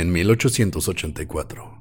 En 0.00 0.12
1884, 0.12 1.78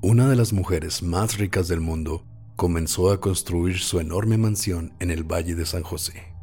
una 0.00 0.28
de 0.28 0.36
las 0.36 0.52
mujeres 0.52 1.02
más 1.02 1.38
ricas 1.38 1.66
del 1.66 1.80
mundo 1.80 2.24
comenzó 2.54 3.10
a 3.10 3.20
construir 3.20 3.80
su 3.80 3.98
enorme 3.98 4.38
mansión 4.38 4.94
en 5.00 5.10
el 5.10 5.24
Valle 5.24 5.56
de 5.56 5.66
San 5.66 5.82
José, 5.82 6.36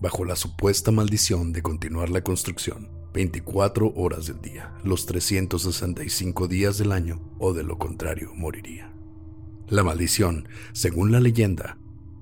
bajo 0.00 0.24
la 0.24 0.36
supuesta 0.36 0.92
maldición 0.92 1.52
de 1.52 1.62
continuar 1.62 2.08
la 2.08 2.22
construcción 2.22 2.88
24 3.12 3.94
horas 3.96 4.28
del 4.28 4.40
día, 4.40 4.72
los 4.84 5.06
365 5.06 6.46
días 6.46 6.78
del 6.78 6.92
año, 6.92 7.20
o 7.40 7.52
de 7.52 7.64
lo 7.64 7.76
contrario 7.76 8.32
moriría. 8.32 8.92
La 9.66 9.82
maldición, 9.82 10.46
según 10.72 11.10
la 11.10 11.18
leyenda, 11.18 11.78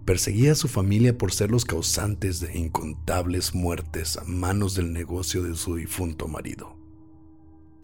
perseguía 0.07 0.53
a 0.53 0.55
su 0.55 0.69
familia 0.69 1.19
por 1.19 1.33
ser 1.33 1.51
los 1.51 1.67
causantes 1.67 2.41
de 2.41 2.59
incontables 2.59 3.55
muertes 3.55 4.17
a 4.17 4.25
manos 4.25 4.75
del 4.75 4.95
negocio 4.95 5.43
de 5.43 5.55
su 5.55 5.75
difunto 5.75 6.29
marido. 6.29 6.78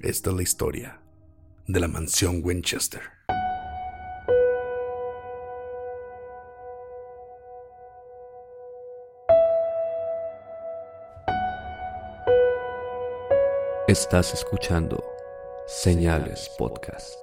Esta 0.05 0.29
es 0.29 0.37
la 0.37 0.43
historia 0.43 1.01
de 1.67 1.81
la 1.81 1.89
mansión 1.89 2.43
Winchester. 2.45 3.01
Estás 13.89 14.35
escuchando 14.35 15.03
Señales 15.67 16.51
Podcast. 16.59 17.15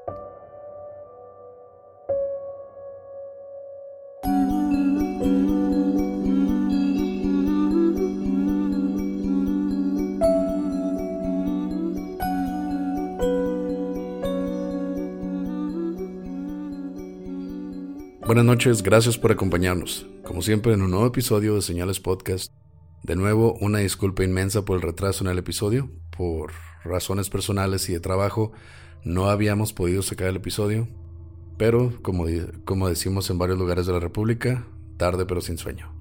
Buenas 18.31 18.45
noches, 18.45 18.81
gracias 18.81 19.17
por 19.17 19.33
acompañarnos. 19.33 20.07
Como 20.23 20.41
siempre, 20.41 20.71
en 20.71 20.81
un 20.81 20.91
nuevo 20.91 21.05
episodio 21.05 21.55
de 21.55 21.61
Señales 21.61 21.99
Podcast. 21.99 22.53
De 23.03 23.17
nuevo, 23.17 23.57
una 23.59 23.79
disculpa 23.79 24.23
inmensa 24.23 24.63
por 24.63 24.77
el 24.77 24.81
retraso 24.81 25.25
en 25.25 25.31
el 25.31 25.37
episodio. 25.37 25.89
Por 26.15 26.53
razones 26.85 27.29
personales 27.29 27.89
y 27.89 27.91
de 27.91 27.99
trabajo, 27.99 28.53
no 29.03 29.29
habíamos 29.29 29.73
podido 29.73 30.01
sacar 30.01 30.29
el 30.29 30.37
episodio. 30.37 30.87
Pero, 31.57 31.91
como, 32.03 32.23
como 32.63 32.87
decimos 32.87 33.29
en 33.29 33.37
varios 33.37 33.59
lugares 33.59 33.85
de 33.85 33.91
la 33.91 33.99
República, 33.99 34.65
tarde 34.95 35.25
pero 35.25 35.41
sin 35.41 35.57
sueño. 35.57 35.93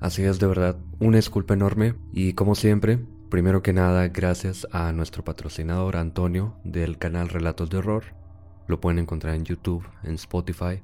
Así 0.00 0.24
es, 0.24 0.38
de 0.40 0.48
verdad, 0.48 0.76
una 1.00 1.16
disculpa 1.16 1.54
enorme. 1.54 1.94
Y 2.12 2.34
como 2.34 2.56
siempre, 2.56 2.98
primero 3.30 3.62
que 3.62 3.72
nada, 3.72 4.06
gracias 4.08 4.68
a 4.70 4.92
nuestro 4.92 5.24
patrocinador 5.24 5.96
Antonio 5.96 6.56
del 6.62 6.98
canal 6.98 7.30
Relatos 7.30 7.70
de 7.70 7.78
Horror. 7.78 8.04
Lo 8.66 8.82
pueden 8.82 8.98
encontrar 8.98 9.34
en 9.34 9.46
YouTube, 9.46 9.88
en 10.02 10.16
Spotify 10.16 10.82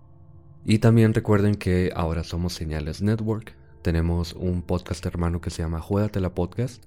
y 0.67 0.79
también 0.79 1.13
recuerden 1.13 1.57
que 1.57 1.93
ahora 1.95 2.25
somos 2.25 2.55
Señales 2.55 3.03
Network. 3.03 3.55
Tenemos 3.83 4.33
un 4.33 4.63
podcast 4.63 5.05
hermano 5.05 5.43
que 5.43 5.51
se 5.51 5.63
llama 5.63 5.85
la 6.15 6.35
Podcast. 6.35 6.85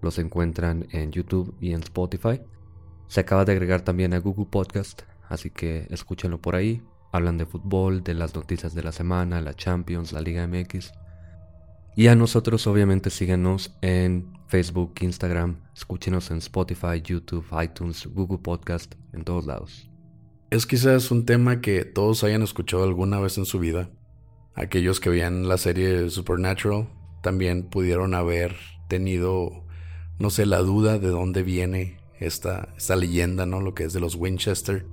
Los 0.00 0.18
encuentran 0.18 0.88
en 0.90 1.12
YouTube 1.12 1.54
y 1.60 1.72
en 1.72 1.82
Spotify. 1.82 2.40
Se 3.06 3.20
acaba 3.20 3.44
de 3.44 3.52
agregar 3.52 3.82
también 3.82 4.12
a 4.12 4.18
Google 4.18 4.46
Podcast, 4.50 5.02
así 5.28 5.50
que 5.50 5.86
escúchenlo 5.90 6.40
por 6.40 6.56
ahí. 6.56 6.82
Hablan 7.12 7.38
de 7.38 7.46
fútbol, 7.46 8.02
de 8.02 8.14
las 8.14 8.34
noticias 8.34 8.74
de 8.74 8.82
la 8.82 8.90
semana, 8.90 9.40
la 9.40 9.54
Champions, 9.54 10.12
la 10.12 10.20
Liga 10.20 10.44
MX. 10.48 10.92
Y 11.94 12.08
a 12.08 12.16
nosotros 12.16 12.66
obviamente 12.66 13.10
síguenos 13.10 13.76
en 13.82 14.32
Facebook, 14.48 14.94
Instagram, 15.00 15.60
escúchenos 15.76 16.30
en 16.32 16.38
Spotify, 16.38 17.00
YouTube, 17.04 17.46
iTunes, 17.62 18.06
Google 18.06 18.38
Podcast, 18.38 18.94
en 19.12 19.22
todos 19.22 19.46
lados. 19.46 19.91
Es 20.52 20.66
quizás 20.66 21.10
un 21.10 21.24
tema 21.24 21.62
que 21.62 21.86
todos 21.86 22.24
hayan 22.24 22.42
escuchado 22.42 22.84
alguna 22.84 23.18
vez 23.18 23.38
en 23.38 23.46
su 23.46 23.58
vida. 23.58 23.88
Aquellos 24.54 25.00
que 25.00 25.08
veían 25.08 25.48
la 25.48 25.56
serie 25.56 26.10
Supernatural 26.10 26.90
también 27.22 27.70
pudieron 27.70 28.12
haber 28.12 28.54
tenido, 28.86 29.64
no 30.18 30.28
sé, 30.28 30.44
la 30.44 30.58
duda 30.58 30.98
de 30.98 31.08
dónde 31.08 31.42
viene 31.42 31.96
esta, 32.20 32.68
esta 32.76 32.96
leyenda, 32.96 33.46
¿no? 33.46 33.62
Lo 33.62 33.72
que 33.72 33.84
es 33.84 33.94
de 33.94 34.00
los 34.00 34.14
Winchester. 34.14 34.84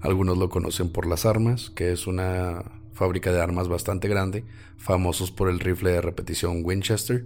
Algunos 0.00 0.36
lo 0.36 0.48
conocen 0.48 0.90
por 0.90 1.06
las 1.06 1.26
armas, 1.26 1.70
que 1.70 1.92
es 1.92 2.08
una 2.08 2.64
fábrica 2.92 3.30
de 3.30 3.40
armas 3.40 3.68
bastante 3.68 4.08
grande, 4.08 4.44
famosos 4.78 5.30
por 5.30 5.48
el 5.48 5.60
rifle 5.60 5.92
de 5.92 6.00
repetición 6.00 6.62
Winchester. 6.64 7.24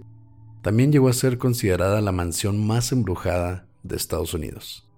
También 0.61 0.91
llegó 0.91 1.09
a 1.09 1.13
ser 1.13 1.39
considerada 1.39 2.01
la 2.01 2.11
mansión 2.11 2.67
más 2.67 2.91
embrujada 2.91 3.67
de 3.81 3.95
Estados 3.95 4.35
Unidos. 4.35 4.88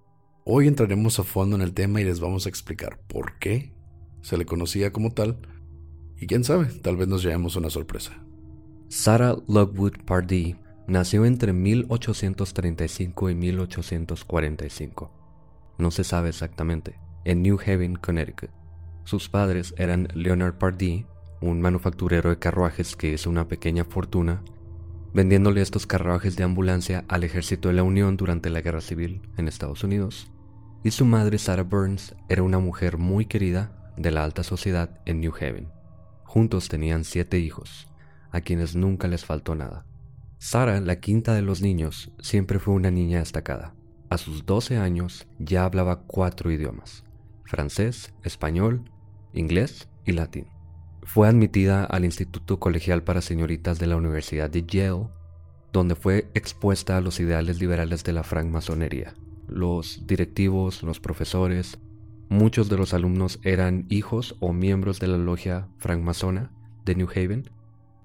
Hoy 0.43 0.67
entraremos 0.67 1.19
a 1.19 1.23
fondo 1.23 1.55
en 1.55 1.61
el 1.61 1.73
tema 1.73 2.01
y 2.01 2.03
les 2.03 2.19
vamos 2.19 2.47
a 2.47 2.49
explicar 2.49 2.99
por 3.07 3.37
qué 3.37 3.75
se 4.21 4.37
le 4.37 4.45
conocía 4.47 4.91
como 4.91 5.11
tal 5.11 5.37
y 6.17 6.25
quién 6.25 6.43
sabe, 6.43 6.65
tal 6.81 6.97
vez 6.97 7.07
nos 7.07 7.21
llevemos 7.21 7.55
una 7.55 7.69
sorpresa. 7.69 8.23
Sarah 8.89 9.35
Lockwood 9.47 10.03
Pardee 10.03 10.55
nació 10.87 11.25
entre 11.25 11.53
1835 11.53 13.29
y 13.29 13.35
1845. 13.35 15.11
No 15.77 15.91
se 15.91 16.03
sabe 16.03 16.29
exactamente, 16.29 16.99
en 17.23 17.43
New 17.43 17.59
Haven, 17.63 17.95
Connecticut. 17.95 18.49
Sus 19.03 19.29
padres 19.29 19.75
eran 19.77 20.07
Leonard 20.15 20.57
Pardee, 20.57 21.05
un 21.39 21.61
manufacturero 21.61 22.31
de 22.31 22.39
carruajes 22.39 22.95
que 22.95 23.13
hizo 23.13 23.29
una 23.29 23.47
pequeña 23.47 23.85
fortuna 23.85 24.43
vendiéndole 25.13 25.61
estos 25.61 25.87
carruajes 25.87 26.35
de 26.35 26.43
ambulancia 26.43 27.05
al 27.07 27.23
ejército 27.23 27.67
de 27.69 27.75
la 27.75 27.83
Unión 27.83 28.17
durante 28.17 28.49
la 28.49 28.61
Guerra 28.61 28.81
Civil 28.81 29.21
en 29.37 29.47
Estados 29.47 29.83
Unidos. 29.83 30.31
Y 30.83 30.91
su 30.91 31.05
madre, 31.05 31.37
Sarah 31.37 31.63
Burns, 31.63 32.15
era 32.29 32.43
una 32.43 32.59
mujer 32.59 32.97
muy 32.97 33.25
querida 33.25 33.93
de 33.97 34.11
la 34.11 34.23
alta 34.23 34.43
sociedad 34.43 34.99
en 35.05 35.19
New 35.19 35.33
Haven. 35.35 35.69
Juntos 36.23 36.69
tenían 36.69 37.03
siete 37.03 37.39
hijos, 37.39 37.87
a 38.31 38.41
quienes 38.41 38.75
nunca 38.75 39.07
les 39.07 39.25
faltó 39.25 39.53
nada. 39.55 39.85
Sarah, 40.37 40.79
la 40.79 40.99
quinta 40.99 41.33
de 41.33 41.41
los 41.41 41.61
niños, 41.61 42.11
siempre 42.19 42.57
fue 42.57 42.73
una 42.73 42.89
niña 42.89 43.19
destacada. 43.19 43.75
A 44.09 44.17
sus 44.17 44.45
12 44.45 44.77
años 44.77 45.27
ya 45.39 45.65
hablaba 45.65 46.03
cuatro 46.07 46.51
idiomas, 46.51 47.03
francés, 47.45 48.13
español, 48.23 48.89
inglés 49.33 49.87
y 50.05 50.13
latín. 50.13 50.47
Fue 51.03 51.27
admitida 51.27 51.83
al 51.83 52.05
Instituto 52.05 52.59
Colegial 52.59 53.03
para 53.03 53.21
Señoritas 53.21 53.79
de 53.79 53.87
la 53.87 53.95
Universidad 53.95 54.49
de 54.49 54.63
Yale, 54.65 55.07
donde 55.73 55.95
fue 55.95 56.29
expuesta 56.33 56.97
a 56.97 57.01
los 57.01 57.19
ideales 57.19 57.59
liberales 57.59 58.03
de 58.03 58.13
la 58.13 58.23
francmasonería. 58.23 59.13
Los 59.47 60.05
directivos, 60.05 60.83
los 60.83 60.99
profesores, 60.99 61.79
muchos 62.29 62.69
de 62.69 62.77
los 62.77 62.93
alumnos 62.93 63.39
eran 63.43 63.85
hijos 63.89 64.35
o 64.39 64.53
miembros 64.53 64.99
de 64.99 65.07
la 65.07 65.17
logia 65.17 65.67
francmasona 65.79 66.51
de 66.85 66.95
New 66.95 67.09
Haven, 67.09 67.49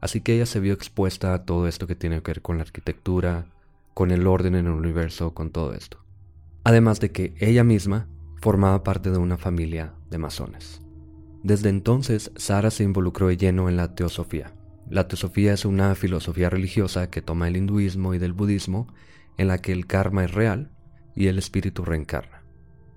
así 0.01 0.21
que 0.21 0.35
ella 0.35 0.47
se 0.47 0.61
vio 0.61 0.73
expuesta 0.73 1.35
a 1.35 1.45
todo 1.45 1.69
esto 1.69 1.87
que 1.87 1.97
tiene 1.97 2.23
que 2.23 2.31
ver 2.31 2.43
con 2.43 2.57
la 2.57 2.63
arquitectura, 2.63 3.47
con 3.95 4.11
el 4.11 4.27
orden 4.27 4.55
en 4.55 4.67
el 4.67 4.73
universo, 4.73 5.35
con 5.35 5.51
todo 5.51 5.75
esto. 5.75 5.99
además 6.65 6.99
de 6.99 7.13
que 7.13 7.35
ella 7.39 7.63
misma 7.63 8.09
formaba 8.43 8.83
parte 8.83 9.13
de 9.13 9.19
una 9.19 9.37
familia 9.37 9.95
de 10.11 10.19
masones. 10.19 10.86
Desde 11.47 11.69
entonces, 11.69 12.33
Sara 12.35 12.73
se 12.73 12.83
involucró 12.83 13.29
de 13.29 13.37
lleno 13.37 13.69
en 13.69 13.77
la 13.77 13.95
teosofía. 13.95 14.53
La 14.91 15.07
teosofía 15.07 15.53
es 15.53 15.65
una 15.65 15.95
filosofía 15.95 16.51
religiosa 16.51 17.09
que 17.09 17.23
toma 17.23 17.47
el 17.47 17.57
hinduismo 17.57 18.15
y 18.15 18.19
del 18.19 18.33
budismo, 18.33 18.89
en 19.39 19.47
la 19.47 19.59
que 19.59 19.71
el 19.71 19.87
karma 19.87 20.25
es 20.25 20.33
real 20.33 20.73
y 21.15 21.29
el 21.29 21.39
espíritu 21.39 21.85
reencarna. 21.85 22.43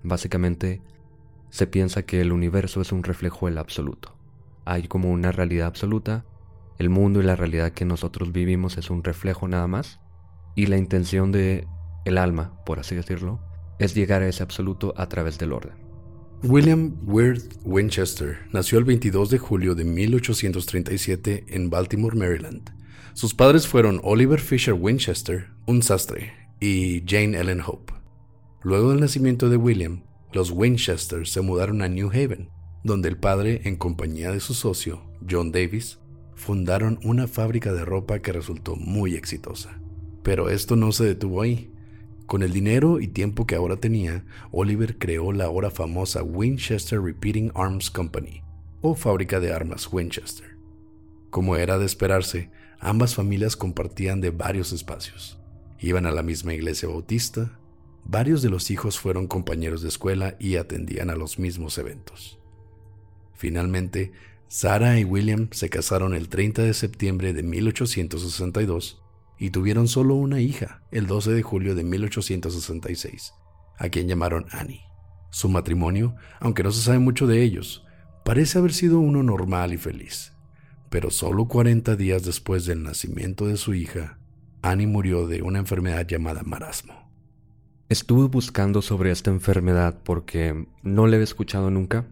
Básicamente, 0.02 0.82
se 1.50 1.68
piensa 1.68 2.02
que 2.02 2.20
el 2.20 2.32
universo 2.32 2.80
es 2.80 2.90
un 2.90 3.04
reflejo 3.04 3.46
del 3.46 3.56
absoluto. 3.56 4.16
Hay 4.64 4.88
como 4.88 5.12
una 5.12 5.30
realidad 5.30 5.68
absoluta, 5.68 6.24
el 6.76 6.90
mundo 6.90 7.20
y 7.20 7.22
la 7.22 7.36
realidad 7.36 7.70
que 7.70 7.84
nosotros 7.84 8.32
vivimos 8.32 8.78
es 8.78 8.90
un 8.90 9.04
reflejo 9.04 9.46
nada 9.46 9.68
más, 9.68 10.00
y 10.56 10.66
la 10.66 10.76
intención 10.76 11.30
de 11.30 11.68
el 12.04 12.18
alma, 12.18 12.60
por 12.66 12.80
así 12.80 12.96
decirlo, 12.96 13.38
es 13.78 13.94
llegar 13.94 14.22
a 14.22 14.28
ese 14.28 14.42
absoluto 14.42 14.92
a 14.96 15.08
través 15.08 15.38
del 15.38 15.52
orden. 15.52 15.89
William 16.42 16.96
Worth 17.06 17.58
Winchester 17.64 18.38
nació 18.50 18.78
el 18.78 18.84
22 18.84 19.28
de 19.28 19.36
julio 19.36 19.74
de 19.74 19.84
1837 19.84 21.44
en 21.48 21.68
Baltimore, 21.68 22.16
Maryland. 22.16 22.70
Sus 23.12 23.34
padres 23.34 23.68
fueron 23.68 24.00
Oliver 24.04 24.40
Fisher 24.40 24.72
Winchester, 24.72 25.48
un 25.66 25.82
sastre, 25.82 26.32
y 26.58 27.02
Jane 27.06 27.38
Ellen 27.38 27.60
Hope. 27.60 27.92
Luego 28.62 28.90
del 28.90 29.00
nacimiento 29.00 29.50
de 29.50 29.58
William, 29.58 30.04
los 30.32 30.50
Winchester 30.50 31.28
se 31.28 31.42
mudaron 31.42 31.82
a 31.82 31.88
New 31.88 32.08
Haven, 32.08 32.48
donde 32.84 33.10
el 33.10 33.18
padre, 33.18 33.60
en 33.64 33.76
compañía 33.76 34.32
de 34.32 34.40
su 34.40 34.54
socio, 34.54 35.02
John 35.30 35.52
Davis, 35.52 35.98
fundaron 36.36 36.98
una 37.04 37.28
fábrica 37.28 37.74
de 37.74 37.84
ropa 37.84 38.20
que 38.20 38.32
resultó 38.32 38.76
muy 38.76 39.14
exitosa. 39.14 39.78
Pero 40.22 40.48
esto 40.48 40.74
no 40.74 40.92
se 40.92 41.04
detuvo 41.04 41.42
ahí. 41.42 41.70
Con 42.30 42.44
el 42.44 42.52
dinero 42.52 43.00
y 43.00 43.08
tiempo 43.08 43.44
que 43.44 43.56
ahora 43.56 43.78
tenía, 43.78 44.24
Oliver 44.52 44.98
creó 44.98 45.32
la 45.32 45.46
ahora 45.46 45.68
famosa 45.68 46.22
Winchester 46.22 47.02
Repeating 47.02 47.50
Arms 47.56 47.90
Company, 47.90 48.44
o 48.82 48.94
fábrica 48.94 49.40
de 49.40 49.52
armas 49.52 49.92
Winchester. 49.92 50.56
Como 51.30 51.56
era 51.56 51.76
de 51.76 51.86
esperarse, 51.86 52.52
ambas 52.78 53.16
familias 53.16 53.56
compartían 53.56 54.20
de 54.20 54.30
varios 54.30 54.70
espacios. 54.70 55.40
Iban 55.80 56.06
a 56.06 56.12
la 56.12 56.22
misma 56.22 56.54
iglesia 56.54 56.88
bautista, 56.88 57.58
varios 58.04 58.42
de 58.42 58.50
los 58.50 58.70
hijos 58.70 59.00
fueron 59.00 59.26
compañeros 59.26 59.82
de 59.82 59.88
escuela 59.88 60.36
y 60.38 60.54
atendían 60.54 61.10
a 61.10 61.16
los 61.16 61.40
mismos 61.40 61.78
eventos. 61.78 62.38
Finalmente, 63.34 64.12
Sarah 64.46 65.00
y 65.00 65.04
William 65.04 65.48
se 65.50 65.68
casaron 65.68 66.14
el 66.14 66.28
30 66.28 66.62
de 66.62 66.74
septiembre 66.74 67.32
de 67.32 67.42
1862 67.42 69.02
y 69.40 69.50
tuvieron 69.50 69.88
solo 69.88 70.14
una 70.16 70.40
hija 70.40 70.82
el 70.92 71.06
12 71.06 71.32
de 71.32 71.42
julio 71.42 71.74
de 71.74 71.82
1866, 71.82 73.32
a 73.78 73.88
quien 73.88 74.06
llamaron 74.06 74.44
Annie. 74.50 74.82
Su 75.30 75.48
matrimonio, 75.48 76.14
aunque 76.40 76.62
no 76.62 76.70
se 76.70 76.82
sabe 76.82 76.98
mucho 76.98 77.26
de 77.26 77.42
ellos, 77.42 77.86
parece 78.22 78.58
haber 78.58 78.74
sido 78.74 79.00
uno 79.00 79.22
normal 79.22 79.72
y 79.72 79.78
feliz, 79.78 80.34
pero 80.90 81.10
solo 81.10 81.48
40 81.48 81.96
días 81.96 82.22
después 82.22 82.66
del 82.66 82.82
nacimiento 82.82 83.46
de 83.46 83.56
su 83.56 83.72
hija, 83.72 84.18
Annie 84.60 84.86
murió 84.86 85.26
de 85.26 85.40
una 85.40 85.58
enfermedad 85.58 86.06
llamada 86.06 86.42
marasmo. 86.42 87.10
Estuve 87.88 88.28
buscando 88.28 88.82
sobre 88.82 89.10
esta 89.10 89.30
enfermedad 89.30 90.02
porque 90.04 90.66
no 90.82 91.06
la 91.06 91.16
he 91.16 91.22
escuchado 91.22 91.70
nunca 91.70 92.06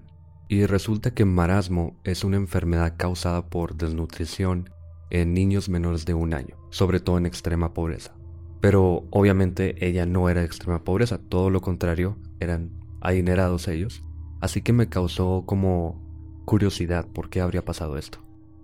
y 0.49 0.65
resulta 0.65 1.13
que 1.13 1.27
marasmo 1.27 2.01
es 2.05 2.25
una 2.25 2.39
enfermedad 2.39 2.95
causada 2.97 3.51
por 3.51 3.77
desnutrición 3.77 4.71
en 5.11 5.35
niños 5.35 5.69
menores 5.69 6.05
de 6.05 6.15
un 6.15 6.35
año, 6.35 6.57
sobre 6.71 7.01
todo 7.01 7.19
en 7.19 7.27
extrema 7.27 7.75
pobreza. 7.75 8.15
Pero 8.61 9.07
obviamente 9.11 9.87
ella 9.87 10.07
no 10.07 10.29
era 10.29 10.41
de 10.41 10.47
extrema 10.47 10.85
pobreza, 10.85 11.19
todo 11.19 11.51
lo 11.51 11.61
contrario, 11.61 12.19
eran 12.41 12.71
adinerados 13.01 13.69
ellos. 13.69 14.05
Así 14.41 14.63
que 14.63 14.73
me 14.73 14.89
causó 14.89 15.45
como 15.47 16.01
curiosidad 16.45 17.07
por 17.07 17.31
qué 17.31 17.41
habría 17.41 17.65
pasado 17.65 17.99
esto. 17.99 18.19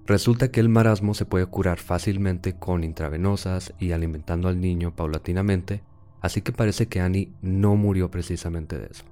Resulta 0.06 0.50
que 0.50 0.61
el 0.61 0.69
marasmo 0.69 1.14
se 1.14 1.26
puede 1.26 1.46
curar 1.46 1.79
fácilmente 1.79 2.55
con 2.58 2.85
intravenosas 2.85 3.73
y 3.79 3.93
alimentando 3.93 4.49
al 4.49 4.61
niño 4.61 4.94
paulatinamente, 4.94 5.82
así 6.20 6.43
que 6.43 6.52
parece 6.52 6.88
que 6.88 7.00
Annie 7.00 7.32
no 7.40 7.76
murió 7.76 8.11
precisamente 8.11 8.79
de 8.79 8.88
eso 8.90 9.05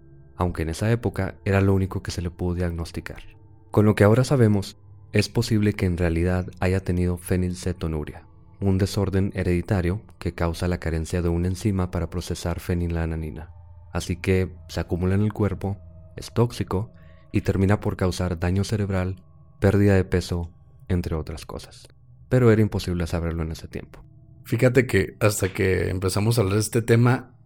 aunque 0.43 0.63
en 0.63 0.71
esa 0.71 0.91
época 0.91 1.37
era 1.45 1.61
lo 1.61 1.75
único 1.75 2.03
que 2.03 2.11
se 2.11 2.23
le 2.23 2.31
pudo 2.31 2.55
diagnosticar. 2.55 3.23
Con 3.71 3.87
lo 3.87 3.95
que 3.95 4.05
ahora 4.05 4.25
sabemos, 4.25 4.77
es 5.13 5.29
posible 5.29 5.75
que 5.75 5.87
en 5.87 5.99
realidad 5.99 6.47
haya 6.61 6.81
tenido 6.81 7.19
fenilcetonuria, 7.19 8.27
un 8.61 8.79
desorden 8.79 9.31
hereditario 9.35 10.03
que 10.19 10.35
causa 10.35 10.69
la 10.69 10.79
carencia 10.79 11.21
de 11.23 11.29
una 11.29 11.49
enzima 11.49 11.91
para 11.91 12.09
procesar 12.09 12.61
fenilalanina. 12.61 13.51
Así 13.93 14.17
que 14.17 14.51
se 14.69 14.81
acumula 14.81 15.15
en 15.15 15.23
el 15.23 15.33
cuerpo, 15.33 15.77
es 16.17 16.33
tóxico 16.33 16.91
y 17.31 17.43
termina 17.43 17.81
por 17.81 17.97
causar 17.97 18.39
daño 18.39 18.65
cerebral, 18.65 19.23
pérdida 19.61 19.95
de 19.95 20.05
peso, 20.05 20.51
entre 20.89 21.15
otras 21.15 21.45
cosas. 21.45 21.89
Pero 22.29 22.51
era 22.51 22.63
imposible 22.63 23.07
saberlo 23.07 23.43
en 23.43 23.53
ese 23.53 23.69
tiempo. 23.69 24.03
Fíjate 24.45 24.87
que 24.87 25.17
hasta 25.21 25.53
que 25.53 25.91
empezamos 25.91 26.39
a 26.39 26.41
hablar 26.41 26.55
de 26.55 26.61
este 26.61 26.83
tema, 26.83 27.37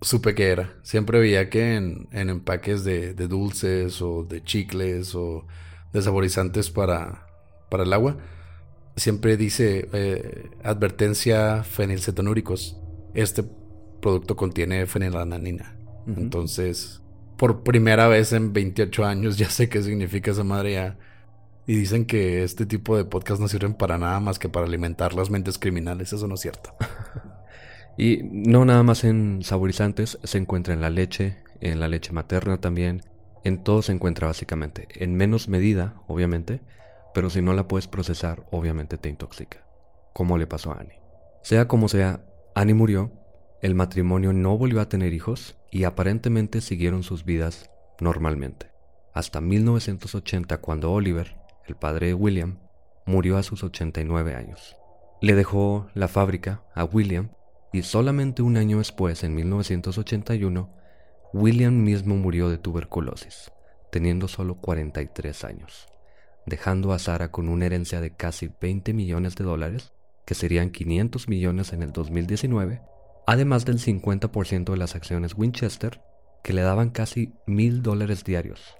supe 0.00 0.34
que 0.34 0.48
era. 0.48 0.74
Siempre 0.82 1.18
veía 1.18 1.48
que 1.48 1.76
en, 1.76 2.08
empaques 2.12 2.84
de, 2.84 3.14
dulces 3.14 4.02
o 4.02 4.24
de 4.24 4.42
chicles 4.42 5.14
o 5.14 5.46
de 5.94 6.02
saborizantes 6.02 6.70
para, 6.70 7.26
para 7.70 7.84
el 7.84 7.92
agua, 7.92 8.18
siempre 8.96 9.36
dice 9.36 9.88
eh, 9.92 10.50
advertencia 10.62 11.64
fenilcetonúricos. 11.64 12.76
Este 13.14 13.44
producto 14.02 14.36
contiene 14.36 14.86
fenilalanina. 14.86 15.76
Entonces, 16.06 17.00
por 17.38 17.62
primera 17.62 18.08
vez 18.08 18.34
en 18.34 18.52
28 18.52 19.06
años 19.06 19.38
ya 19.38 19.48
sé 19.48 19.70
qué 19.70 19.82
significa 19.82 20.32
esa 20.32 20.44
madre 20.44 20.96
Y 21.66 21.76
dicen 21.76 22.04
que 22.04 22.44
este 22.44 22.66
tipo 22.66 22.96
de 22.96 23.06
podcasts 23.06 23.40
no 23.40 23.48
sirven 23.48 23.72
para 23.72 23.96
nada 23.96 24.20
más 24.20 24.38
que 24.38 24.50
para 24.50 24.66
alimentar 24.66 25.14
las 25.14 25.30
mentes 25.30 25.58
criminales. 25.58 26.12
Eso 26.12 26.26
no 26.26 26.34
es 26.34 26.40
cierto. 26.40 26.74
Y 27.96 28.22
no 28.24 28.64
nada 28.64 28.82
más 28.82 29.04
en 29.04 29.44
saborizantes, 29.44 30.18
se 30.24 30.38
encuentra 30.38 30.74
en 30.74 30.80
la 30.80 30.90
leche, 30.90 31.36
en 31.60 31.78
la 31.78 31.86
leche 31.86 32.10
materna 32.10 32.60
también, 32.60 33.02
en 33.44 33.62
todo 33.62 33.82
se 33.82 33.92
encuentra 33.92 34.26
básicamente, 34.26 34.88
en 34.94 35.14
menos 35.14 35.48
medida, 35.48 35.94
obviamente, 36.08 36.60
pero 37.14 37.30
si 37.30 37.42
no 37.42 37.52
la 37.52 37.68
puedes 37.68 37.86
procesar, 37.86 38.44
obviamente 38.50 38.98
te 38.98 39.08
intoxica, 39.08 39.64
como 40.12 40.38
le 40.38 40.46
pasó 40.46 40.72
a 40.72 40.80
Annie. 40.80 41.00
Sea 41.42 41.68
como 41.68 41.88
sea, 41.88 42.24
Annie 42.54 42.74
murió, 42.74 43.12
el 43.60 43.74
matrimonio 43.74 44.32
no 44.32 44.56
volvió 44.58 44.80
a 44.80 44.88
tener 44.88 45.12
hijos 45.12 45.56
y 45.70 45.84
aparentemente 45.84 46.60
siguieron 46.60 47.02
sus 47.02 47.24
vidas 47.24 47.70
normalmente, 48.00 48.70
hasta 49.12 49.40
1980 49.40 50.58
cuando 50.58 50.92
Oliver, 50.92 51.36
el 51.66 51.76
padre 51.76 52.08
de 52.08 52.14
William, 52.14 52.58
murió 53.06 53.36
a 53.36 53.42
sus 53.42 53.62
89 53.62 54.34
años. 54.34 54.76
Le 55.20 55.34
dejó 55.34 55.88
la 55.94 56.08
fábrica 56.08 56.62
a 56.74 56.84
William 56.84 57.30
y 57.72 57.82
solamente 57.82 58.42
un 58.42 58.56
año 58.56 58.78
después, 58.78 59.24
en 59.24 59.34
1981, 59.34 60.70
William 61.36 61.82
mismo 61.82 62.14
murió 62.14 62.48
de 62.48 62.58
tuberculosis, 62.58 63.50
teniendo 63.90 64.28
solo 64.28 64.54
43 64.54 65.42
años, 65.42 65.88
dejando 66.46 66.92
a 66.92 67.00
Sara 67.00 67.32
con 67.32 67.48
una 67.48 67.66
herencia 67.66 68.00
de 68.00 68.14
casi 68.14 68.52
20 68.60 68.92
millones 68.94 69.34
de 69.34 69.42
dólares, 69.42 69.92
que 70.24 70.34
serían 70.34 70.70
500 70.70 71.28
millones 71.28 71.72
en 71.72 71.82
el 71.82 71.90
2019, 71.90 72.82
además 73.26 73.64
del 73.64 73.80
50% 73.80 74.70
de 74.70 74.76
las 74.76 74.94
acciones 74.94 75.34
Winchester, 75.36 76.00
que 76.44 76.52
le 76.52 76.62
daban 76.62 76.90
casi 76.90 77.32
mil 77.48 77.82
dólares 77.82 78.22
diarios, 78.22 78.76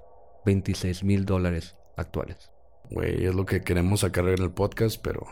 26 0.47 1.03
mil 1.03 1.25
dólares 1.25 1.77
actuales. 1.97 2.53
Güey, 2.89 3.27
es 3.27 3.35
lo 3.35 3.47
que 3.47 3.63
queremos 3.63 4.01
sacar 4.01 4.29
en 4.29 4.41
el 4.41 4.53
podcast, 4.53 5.03
pero 5.03 5.27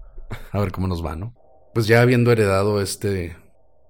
a 0.52 0.60
ver 0.60 0.70
cómo 0.70 0.86
nos 0.86 1.04
va, 1.04 1.16
¿no? 1.16 1.34
pues 1.74 1.86
ya 1.86 2.02
habiendo 2.02 2.32
heredado 2.32 2.80
este, 2.80 3.36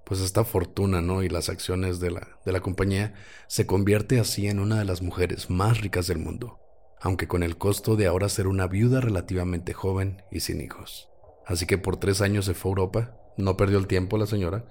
pues 0.09 0.21
esta 0.21 0.43
fortuna, 0.43 1.01
¿no? 1.01 1.21
Y 1.21 1.29
las 1.29 1.49
acciones 1.49 1.99
de 1.99 2.09
la, 2.09 2.39
de 2.43 2.51
la 2.51 2.61
compañía, 2.61 3.13
se 3.47 3.67
convierte 3.67 4.19
así 4.19 4.47
en 4.47 4.59
una 4.59 4.79
de 4.79 4.85
las 4.85 5.03
mujeres 5.03 5.51
más 5.51 5.81
ricas 5.81 6.07
del 6.07 6.17
mundo, 6.17 6.57
aunque 6.99 7.27
con 7.27 7.43
el 7.43 7.57
costo 7.57 7.95
de 7.95 8.07
ahora 8.07 8.27
ser 8.27 8.47
una 8.47 8.65
viuda 8.65 9.01
relativamente 9.01 9.73
joven 9.73 10.23
y 10.31 10.39
sin 10.39 10.61
hijos. 10.61 11.09
Así 11.45 11.67
que 11.67 11.77
por 11.77 11.97
tres 11.97 12.21
años 12.21 12.45
se 12.45 12.55
fue 12.55 12.69
a 12.69 12.73
Europa, 12.73 13.17
no 13.37 13.55
perdió 13.55 13.77
el 13.77 13.85
tiempo 13.85 14.17
la 14.17 14.25
señora. 14.25 14.65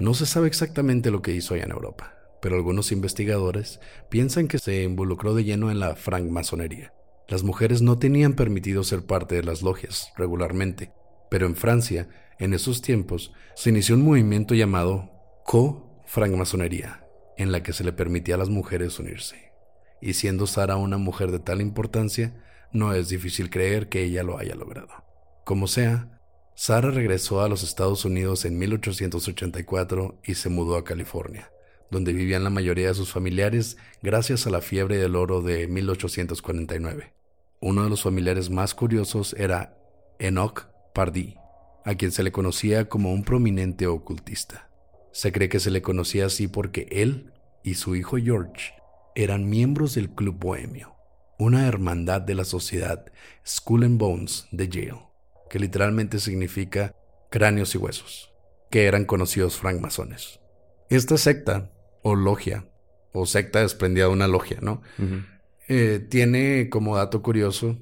No 0.00 0.12
se 0.12 0.26
sabe 0.26 0.48
exactamente 0.48 1.12
lo 1.12 1.22
que 1.22 1.34
hizo 1.34 1.54
allá 1.54 1.64
en 1.64 1.70
Europa, 1.70 2.16
pero 2.42 2.56
algunos 2.56 2.90
investigadores 2.90 3.78
piensan 4.08 4.48
que 4.48 4.58
se 4.58 4.82
involucró 4.82 5.34
de 5.34 5.44
lleno 5.44 5.70
en 5.70 5.78
la 5.78 5.94
francmasonería. 5.94 6.92
Las 7.28 7.44
mujeres 7.44 7.80
no 7.80 7.96
tenían 7.96 8.32
permitido 8.32 8.82
ser 8.82 9.06
parte 9.06 9.36
de 9.36 9.44
las 9.44 9.62
logias 9.62 10.12
regularmente, 10.16 10.90
pero 11.30 11.46
en 11.46 11.54
Francia 11.54 12.08
en 12.40 12.54
esos 12.54 12.82
tiempos 12.82 13.32
se 13.54 13.70
inició 13.70 13.94
un 13.94 14.04
movimiento 14.04 14.54
llamado 14.54 15.10
co-francmasonería, 15.44 17.06
en 17.36 17.52
la 17.52 17.62
que 17.62 17.72
se 17.72 17.84
le 17.84 17.92
permitía 17.92 18.34
a 18.34 18.38
las 18.38 18.48
mujeres 18.48 18.98
unirse. 18.98 19.52
Y 20.00 20.14
siendo 20.14 20.46
Sara 20.46 20.76
una 20.76 20.96
mujer 20.96 21.30
de 21.30 21.38
tal 21.38 21.60
importancia, 21.60 22.34
no 22.72 22.94
es 22.94 23.10
difícil 23.10 23.50
creer 23.50 23.88
que 23.88 24.02
ella 24.02 24.22
lo 24.22 24.38
haya 24.38 24.54
logrado. 24.54 24.88
Como 25.44 25.66
sea, 25.66 26.18
Sara 26.54 26.90
regresó 26.90 27.42
a 27.42 27.48
los 27.48 27.62
Estados 27.62 28.04
Unidos 28.04 28.44
en 28.44 28.58
1884 28.58 30.20
y 30.24 30.34
se 30.34 30.48
mudó 30.48 30.76
a 30.76 30.84
California, 30.84 31.50
donde 31.90 32.12
vivían 32.12 32.44
la 32.44 32.50
mayoría 32.50 32.88
de 32.88 32.94
sus 32.94 33.12
familiares 33.12 33.76
gracias 34.02 34.46
a 34.46 34.50
la 34.50 34.60
fiebre 34.60 34.96
del 34.96 35.16
oro 35.16 35.42
de 35.42 35.66
1849. 35.68 37.12
Uno 37.60 37.84
de 37.84 37.90
los 37.90 38.02
familiares 38.02 38.48
más 38.48 38.74
curiosos 38.74 39.34
era 39.38 39.76
Enoch 40.18 40.68
Pardee, 40.94 41.39
a 41.90 41.96
quien 41.96 42.12
se 42.12 42.22
le 42.22 42.30
conocía 42.30 42.88
como 42.88 43.12
un 43.12 43.24
prominente 43.24 43.88
ocultista. 43.88 44.70
Se 45.10 45.32
cree 45.32 45.48
que 45.48 45.58
se 45.58 45.72
le 45.72 45.82
conocía 45.82 46.26
así 46.26 46.46
porque 46.46 46.86
él 46.92 47.32
y 47.64 47.74
su 47.74 47.96
hijo 47.96 48.16
George 48.16 48.74
eran 49.16 49.50
miembros 49.50 49.96
del 49.96 50.10
Club 50.10 50.38
Bohemio, 50.38 50.94
una 51.36 51.66
hermandad 51.66 52.20
de 52.20 52.36
la 52.36 52.44
sociedad 52.44 53.06
Skull 53.44 53.82
and 53.82 53.98
Bones 53.98 54.46
de 54.52 54.68
Yale, 54.68 55.02
que 55.50 55.58
literalmente 55.58 56.20
significa 56.20 56.94
cráneos 57.28 57.74
y 57.74 57.78
huesos, 57.78 58.32
que 58.70 58.86
eran 58.86 59.04
conocidos 59.04 59.56
francmasones. 59.56 60.38
Esta 60.90 61.18
secta, 61.18 61.72
o 62.02 62.14
logia, 62.14 62.68
o 63.12 63.26
secta 63.26 63.62
desprendida 63.62 64.04
de 64.04 64.12
una 64.12 64.28
logia, 64.28 64.58
¿no? 64.62 64.80
Eh, 65.66 66.06
tiene 66.08 66.68
como 66.70 66.96
dato 66.96 67.20
curioso 67.20 67.78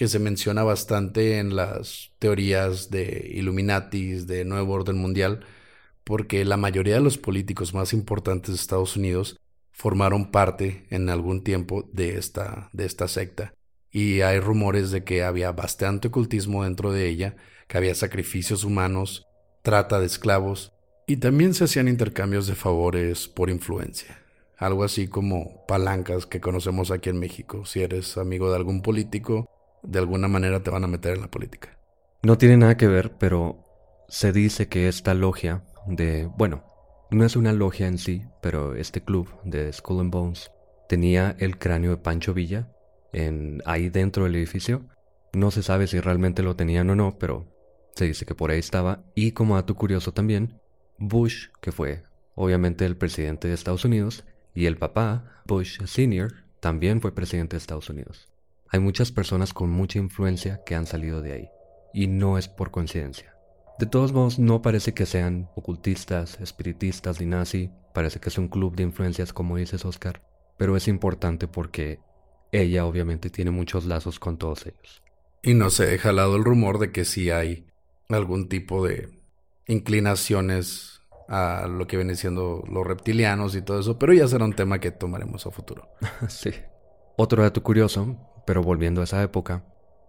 que 0.00 0.08
se 0.08 0.18
menciona 0.18 0.62
bastante 0.62 1.36
en 1.36 1.56
las 1.56 2.12
teorías 2.18 2.88
de 2.90 3.32
Illuminatis, 3.34 4.26
de 4.26 4.46
Nuevo 4.46 4.72
Orden 4.72 4.96
Mundial, 4.96 5.40
porque 6.04 6.46
la 6.46 6.56
mayoría 6.56 6.94
de 6.94 7.02
los 7.02 7.18
políticos 7.18 7.74
más 7.74 7.92
importantes 7.92 8.54
de 8.54 8.56
Estados 8.62 8.96
Unidos 8.96 9.38
formaron 9.72 10.30
parte 10.30 10.86
en 10.88 11.10
algún 11.10 11.44
tiempo 11.44 11.86
de 11.92 12.16
esta, 12.16 12.70
de 12.72 12.86
esta 12.86 13.08
secta. 13.08 13.52
Y 13.90 14.22
hay 14.22 14.40
rumores 14.40 14.90
de 14.90 15.04
que 15.04 15.22
había 15.22 15.52
bastante 15.52 16.08
ocultismo 16.08 16.64
dentro 16.64 16.92
de 16.92 17.06
ella, 17.06 17.36
que 17.68 17.76
había 17.76 17.94
sacrificios 17.94 18.64
humanos, 18.64 19.26
trata 19.60 20.00
de 20.00 20.06
esclavos, 20.06 20.72
y 21.06 21.18
también 21.18 21.52
se 21.52 21.64
hacían 21.64 21.88
intercambios 21.88 22.46
de 22.46 22.54
favores 22.54 23.28
por 23.28 23.50
influencia 23.50 24.16
algo 24.56 24.84
así 24.84 25.08
como 25.08 25.64
palancas 25.66 26.26
que 26.26 26.38
conocemos 26.38 26.90
aquí 26.90 27.08
en 27.08 27.18
México. 27.18 27.64
Si 27.64 27.80
eres 27.80 28.18
amigo 28.18 28.50
de 28.50 28.56
algún 28.56 28.82
político, 28.82 29.48
de 29.82 29.98
alguna 29.98 30.28
manera 30.28 30.62
te 30.62 30.70
van 30.70 30.84
a 30.84 30.88
meter 30.88 31.14
en 31.14 31.22
la 31.22 31.30
política. 31.30 31.78
No 32.22 32.38
tiene 32.38 32.56
nada 32.56 32.76
que 32.76 32.86
ver, 32.86 33.12
pero 33.18 33.64
se 34.08 34.32
dice 34.32 34.68
que 34.68 34.88
esta 34.88 35.14
logia 35.14 35.64
de, 35.86 36.28
bueno, 36.36 36.64
no 37.10 37.24
es 37.24 37.36
una 37.36 37.52
logia 37.52 37.86
en 37.86 37.98
sí, 37.98 38.22
pero 38.40 38.74
este 38.74 39.02
club 39.02 39.28
de 39.44 39.72
Skull 39.72 40.00
and 40.00 40.12
Bones 40.12 40.50
tenía 40.88 41.34
el 41.38 41.58
cráneo 41.58 41.90
de 41.90 41.96
Pancho 41.96 42.34
Villa 42.34 42.68
en, 43.12 43.62
ahí 43.64 43.88
dentro 43.88 44.24
del 44.24 44.36
edificio. 44.36 44.82
No 45.32 45.50
se 45.50 45.62
sabe 45.62 45.86
si 45.86 46.00
realmente 46.00 46.42
lo 46.42 46.56
tenían 46.56 46.90
o 46.90 46.96
no, 46.96 47.18
pero 47.18 47.46
se 47.94 48.06
dice 48.06 48.26
que 48.26 48.34
por 48.34 48.50
ahí 48.50 48.58
estaba. 48.58 49.04
Y 49.14 49.32
como 49.32 49.56
dato 49.56 49.74
curioso 49.74 50.12
también, 50.12 50.60
Bush, 50.98 51.48
que 51.60 51.72
fue 51.72 52.04
obviamente 52.34 52.86
el 52.86 52.96
presidente 52.96 53.48
de 53.48 53.54
Estados 53.54 53.84
Unidos, 53.84 54.24
y 54.54 54.66
el 54.66 54.76
papá, 54.76 55.42
Bush 55.46 55.80
Sr., 55.84 56.32
también 56.60 57.00
fue 57.00 57.14
presidente 57.14 57.56
de 57.56 57.58
Estados 57.58 57.88
Unidos. 57.90 58.29
Hay 58.72 58.80
muchas 58.80 59.10
personas 59.10 59.52
con 59.52 59.70
mucha 59.70 59.98
influencia 59.98 60.62
que 60.64 60.74
han 60.74 60.86
salido 60.86 61.22
de 61.22 61.32
ahí, 61.32 61.48
y 61.92 62.06
no 62.06 62.38
es 62.38 62.48
por 62.48 62.70
coincidencia. 62.70 63.34
De 63.80 63.86
todos 63.86 64.12
modos, 64.12 64.38
no 64.38 64.62
parece 64.62 64.94
que 64.94 65.06
sean 65.06 65.48
ocultistas, 65.56 66.38
espiritistas 66.40 67.20
ni 67.20 67.26
nazi, 67.26 67.70
parece 67.92 68.20
que 68.20 68.28
es 68.28 68.38
un 68.38 68.48
club 68.48 68.76
de 68.76 68.84
influencias 68.84 69.32
como 69.32 69.56
dices 69.56 69.84
Oscar, 69.84 70.22
pero 70.56 70.76
es 70.76 70.86
importante 70.86 71.48
porque 71.48 71.98
ella 72.52 72.86
obviamente 72.86 73.30
tiene 73.30 73.50
muchos 73.50 73.86
lazos 73.86 74.20
con 74.20 74.36
todos 74.36 74.66
ellos. 74.66 75.02
Y 75.42 75.54
no 75.54 75.70
se 75.70 75.86
deja 75.86 76.10
al 76.10 76.16
lado 76.16 76.36
el 76.36 76.44
rumor 76.44 76.78
de 76.78 76.92
que 76.92 77.04
sí 77.04 77.30
hay 77.30 77.66
algún 78.08 78.48
tipo 78.48 78.86
de 78.86 79.08
inclinaciones 79.66 81.00
a 81.28 81.66
lo 81.68 81.86
que 81.86 81.96
vienen 81.96 82.16
siendo 82.16 82.62
los 82.68 82.86
reptilianos 82.86 83.54
y 83.54 83.62
todo 83.62 83.80
eso, 83.80 83.98
pero 83.98 84.12
ya 84.12 84.28
será 84.28 84.44
un 84.44 84.52
tema 84.52 84.80
que 84.80 84.90
tomaremos 84.90 85.46
a 85.46 85.50
futuro. 85.50 85.88
sí. 86.28 86.50
Otro 87.16 87.42
dato 87.42 87.62
curioso, 87.62 88.16
pero 88.50 88.64
volviendo 88.64 89.00
a 89.00 89.04
esa 89.04 89.22
época, 89.22 89.62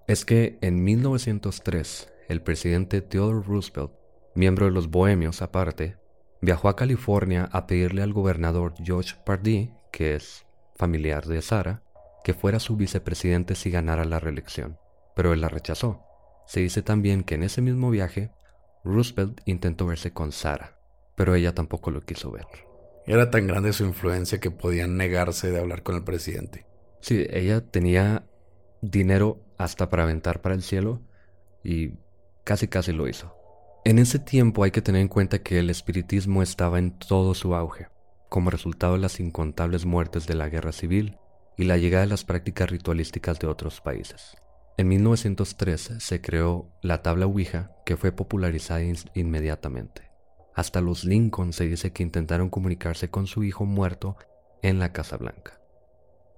es 0.08 0.26
que 0.26 0.58
en 0.62 0.84
1903 0.84 2.12
el 2.28 2.42
presidente 2.42 3.02
Theodore 3.02 3.46
Roosevelt, 3.46 3.92
miembro 4.34 4.66
de 4.66 4.72
los 4.72 4.90
Bohemios 4.90 5.44
aparte, 5.44 5.98
viajó 6.42 6.68
a 6.68 6.76
California 6.76 7.48
a 7.52 7.68
pedirle 7.68 8.02
al 8.02 8.14
gobernador 8.14 8.74
George 8.84 9.14
Pardee, 9.24 9.76
que 9.92 10.16
es 10.16 10.48
familiar 10.76 11.28
de 11.28 11.40
Sara, 11.44 11.84
que 12.24 12.34
fuera 12.34 12.60
su 12.60 12.76
vicepresidente 12.78 13.54
si 13.54 13.70
ganara 13.70 14.06
la 14.06 14.20
reelección, 14.20 14.80
pero 15.16 15.34
él 15.34 15.42
la 15.42 15.50
rechazó. 15.50 16.02
Se 16.48 16.62
dice 16.62 16.82
también 16.82 17.22
que 17.22 17.36
en 17.36 17.44
ese 17.44 17.62
mismo 17.62 17.92
viaje, 17.92 18.32
Roosevelt 18.84 19.40
intentó 19.46 19.86
verse 19.86 20.14
con 20.14 20.32
Sara, 20.32 20.80
pero 21.16 21.36
ella 21.36 21.54
tampoco 21.54 21.92
lo 21.92 22.02
quiso 22.02 22.32
ver. 22.32 22.48
Era 23.06 23.30
tan 23.30 23.46
grande 23.46 23.72
su 23.72 23.86
influencia 23.86 24.40
que 24.40 24.50
podían 24.50 24.98
negarse 24.98 25.52
de 25.52 25.60
hablar 25.60 25.84
con 25.84 25.94
el 25.94 26.04
presidente. 26.04 26.66
Sí, 27.02 27.26
ella 27.32 27.62
tenía 27.62 28.26
dinero 28.82 29.40
hasta 29.58 29.90
para 29.90 30.04
aventar 30.04 30.42
para 30.42 30.56
el 30.56 30.64
cielo 30.64 31.02
y 31.64 31.94
casi 32.44 32.68
casi 32.68 32.92
lo 32.92 33.08
hizo. 33.08 33.36
En 33.84 34.00
ese 34.00 34.20
tiempo 34.20 34.64
hay 34.64 34.72
que 34.72 34.82
tener 34.82 35.02
en 35.02 35.08
cuenta 35.08 35.40
que 35.40 35.60
el 35.60 35.70
espiritismo 35.70 36.44
estaba 36.44 36.80
en 36.80 36.92
todo 36.92 37.34
su 37.34 37.56
auge, 37.56 37.88
como 38.30 38.50
resultado 38.50 38.94
de 38.94 39.00
las 39.00 39.20
incontables 39.20 39.86
muertes 39.86 40.28
de 40.28 40.36
la 40.36 40.50
guerra 40.50 40.72
civil 40.72 41.18
y 41.58 41.64
la 41.64 41.78
llegada 41.78 42.04
de 42.04 42.10
las 42.10 42.24
prácticas 42.24 42.70
ritualísticas 42.70 43.40
de 43.40 43.48
otros 43.48 43.82
países. 43.82 44.36
En 44.78 44.88
1903 44.88 45.94
se 46.00 46.22
creó 46.22 46.72
la 46.82 47.02
tabla 47.02 47.26
Ouija 47.26 47.72
que 47.86 47.98
fue 47.98 48.12
popularizada 48.12 48.82
inmediatamente. 49.14 50.12
Hasta 50.56 50.82
los 50.82 51.04
Lincoln 51.04 51.54
se 51.54 51.68
dice 51.68 51.92
que 51.92 52.04
intentaron 52.04 52.50
comunicarse 52.50 53.10
con 53.10 53.28
su 53.28 53.44
hijo 53.44 53.66
muerto 53.66 54.16
en 54.62 54.80
la 54.80 54.92
Casa 54.92 55.18
Blanca. 55.18 55.60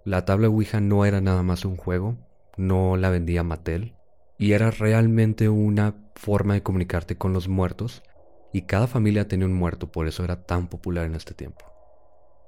La 0.05 0.25
tabla 0.25 0.50
Ouija 0.50 0.81
no 0.81 1.05
era 1.05 1.21
nada 1.21 1.43
más 1.43 1.65
un 1.65 1.77
juego, 1.77 2.17
no 2.57 2.98
la 2.98 3.10
vendía 3.10 3.43
Mattel, 3.43 3.95
y 4.38 4.53
era 4.53 4.72
realmente 4.72 5.50
una 5.50 5.95
forma 6.15 6.53
de 6.53 6.63
comunicarte 6.63 7.17
con 7.17 7.33
los 7.33 7.48
muertos, 7.48 8.03
y 8.51 8.63
cada 8.63 8.88
familia 8.88 9.27
tenía 9.27 9.48
un 9.48 9.53
muerto, 9.53 9.91
por 9.91 10.07
eso 10.07 10.24
era 10.24 10.43
tan 10.43 10.67
popular 10.67 11.05
en 11.05 11.15
este 11.15 11.33
tiempo. 11.33 11.65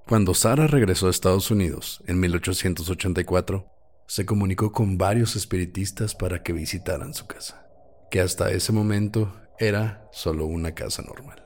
Cuando 0.07 0.35
Sara 0.35 0.67
regresó 0.67 1.07
a 1.07 1.09
Estados 1.09 1.49
Unidos 1.49 2.03
en 2.05 2.19
1884, 2.19 3.65
se 4.07 4.25
comunicó 4.25 4.71
con 4.71 4.99
varios 4.99 5.35
espiritistas 5.35 6.13
para 6.13 6.43
que 6.43 6.53
visitaran 6.53 7.15
su 7.15 7.25
casa, 7.25 7.65
que 8.11 8.21
hasta 8.21 8.51
ese 8.51 8.71
momento 8.71 9.33
era 9.57 10.07
solo 10.11 10.45
una 10.45 10.75
casa 10.75 11.01
normal. 11.01 11.43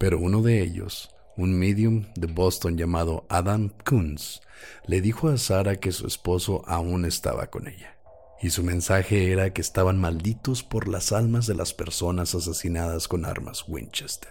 Pero 0.00 0.18
uno 0.18 0.42
de 0.42 0.60
ellos, 0.60 1.14
un 1.36 1.56
medium 1.56 2.06
de 2.16 2.26
Boston 2.26 2.76
llamado 2.76 3.26
Adam 3.28 3.70
Kunz, 3.88 4.40
le 4.86 5.00
dijo 5.00 5.28
a 5.28 5.38
Sara 5.38 5.76
que 5.76 5.92
su 5.92 6.06
esposo 6.06 6.62
aún 6.66 7.04
estaba 7.04 7.46
con 7.46 7.68
ella. 7.68 7.96
Y 8.42 8.50
su 8.50 8.62
mensaje 8.62 9.32
era 9.32 9.52
que 9.52 9.60
estaban 9.60 10.00
malditos 10.00 10.62
por 10.62 10.88
las 10.88 11.12
almas 11.12 11.46
de 11.46 11.54
las 11.54 11.74
personas 11.74 12.34
asesinadas 12.34 13.06
con 13.06 13.26
armas 13.26 13.64
Winchester. 13.68 14.30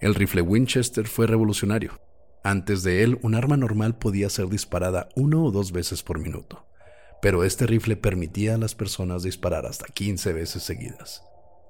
El 0.00 0.14
rifle 0.14 0.42
Winchester 0.42 1.08
fue 1.08 1.26
revolucionario. 1.26 2.00
Antes 2.44 2.84
de 2.84 3.02
él, 3.02 3.18
un 3.22 3.34
arma 3.34 3.56
normal 3.56 3.98
podía 3.98 4.30
ser 4.30 4.48
disparada 4.48 5.08
una 5.16 5.38
o 5.38 5.50
dos 5.50 5.72
veces 5.72 6.04
por 6.04 6.20
minuto, 6.20 6.64
pero 7.20 7.42
este 7.42 7.66
rifle 7.66 7.96
permitía 7.96 8.54
a 8.54 8.58
las 8.58 8.76
personas 8.76 9.24
disparar 9.24 9.66
hasta 9.66 9.86
15 9.86 10.32
veces 10.32 10.62
seguidas. 10.62 11.24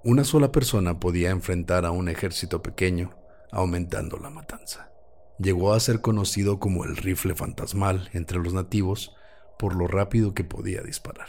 Una 0.04 0.24
sola 0.24 0.52
persona 0.52 1.00
podía 1.00 1.30
enfrentar 1.30 1.86
a 1.86 1.90
un 1.90 2.10
ejército 2.10 2.62
pequeño, 2.62 3.16
aumentando 3.50 4.18
la 4.18 4.28
matanza. 4.28 4.92
Llegó 5.38 5.72
a 5.72 5.80
ser 5.80 6.02
conocido 6.02 6.58
como 6.58 6.84
el 6.84 6.96
rifle 6.96 7.34
fantasmal 7.34 8.10
entre 8.12 8.38
los 8.38 8.52
nativos 8.52 9.16
por 9.58 9.74
lo 9.74 9.86
rápido 9.86 10.34
que 10.34 10.44
podía 10.44 10.82
disparar. 10.82 11.28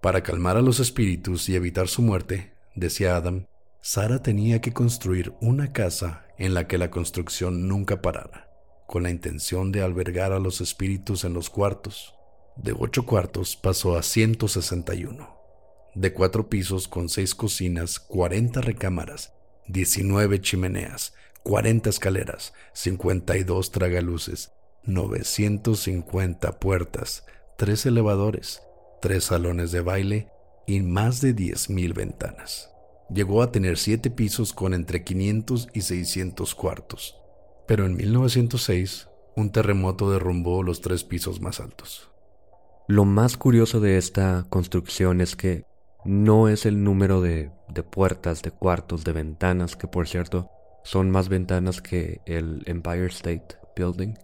Para 0.00 0.22
calmar 0.22 0.56
a 0.56 0.62
los 0.62 0.80
espíritus 0.80 1.48
y 1.48 1.56
evitar 1.56 1.88
su 1.88 2.02
muerte, 2.02 2.52
decía 2.74 3.16
Adam, 3.16 3.46
Sara 3.80 4.22
tenía 4.22 4.60
que 4.60 4.72
construir 4.72 5.34
una 5.40 5.72
casa 5.72 6.26
en 6.38 6.54
la 6.54 6.66
que 6.66 6.78
la 6.78 6.90
construcción 6.90 7.68
nunca 7.68 8.02
parara, 8.02 8.50
con 8.86 9.02
la 9.02 9.10
intención 9.10 9.72
de 9.72 9.82
albergar 9.82 10.32
a 10.32 10.38
los 10.38 10.60
espíritus 10.60 11.24
en 11.24 11.34
los 11.34 11.50
cuartos. 11.50 12.14
De 12.56 12.74
ocho 12.76 13.04
cuartos 13.04 13.56
pasó 13.56 13.96
a 13.96 14.02
161 14.02 15.36
de 15.96 16.12
cuatro 16.12 16.50
pisos 16.50 16.88
con 16.88 17.08
seis 17.08 17.34
cocinas, 17.34 17.98
40 17.98 18.60
recámaras, 18.60 19.32
19 19.66 20.42
chimeneas, 20.42 21.14
40 21.42 21.88
escaleras, 21.88 22.52
52 22.74 23.70
tragaluces, 23.72 24.52
950 24.84 26.60
puertas, 26.60 27.24
tres 27.56 27.86
elevadores, 27.86 28.62
tres 29.00 29.24
salones 29.24 29.72
de 29.72 29.80
baile 29.80 30.28
y 30.66 30.80
más 30.80 31.20
de 31.20 31.34
10.000 31.34 31.94
ventanas. 31.94 32.70
Llegó 33.08 33.42
a 33.42 33.50
tener 33.50 33.78
siete 33.78 34.10
pisos 34.10 34.52
con 34.52 34.74
entre 34.74 35.04
500 35.04 35.68
y 35.72 35.80
600 35.82 36.54
cuartos, 36.54 37.16
pero 37.66 37.86
en 37.86 37.96
1906 37.96 39.08
un 39.36 39.52
terremoto 39.52 40.10
derrumbó 40.10 40.62
los 40.62 40.80
tres 40.80 41.04
pisos 41.04 41.40
más 41.40 41.60
altos. 41.60 42.10
Lo 42.88 43.04
más 43.04 43.36
curioso 43.36 43.80
de 43.80 43.96
esta 43.96 44.46
construcción 44.48 45.20
es 45.20 45.34
que 45.34 45.64
no 46.04 46.48
es 46.48 46.66
el 46.66 46.84
número 46.84 47.20
de, 47.20 47.50
puertas, 47.90 48.42
de 48.42 48.50
cuartos, 48.50 49.04
de 49.04 49.12
ventanas, 49.12 49.76
que 49.76 49.88
por 49.88 50.08
cierto 50.08 50.50
son 50.84 51.10
más 51.10 51.28
ventanas 51.28 51.82
que 51.82 52.20
el 52.26 52.62
Empire 52.66 53.06
State 53.06 53.56
Building, 53.76 54.14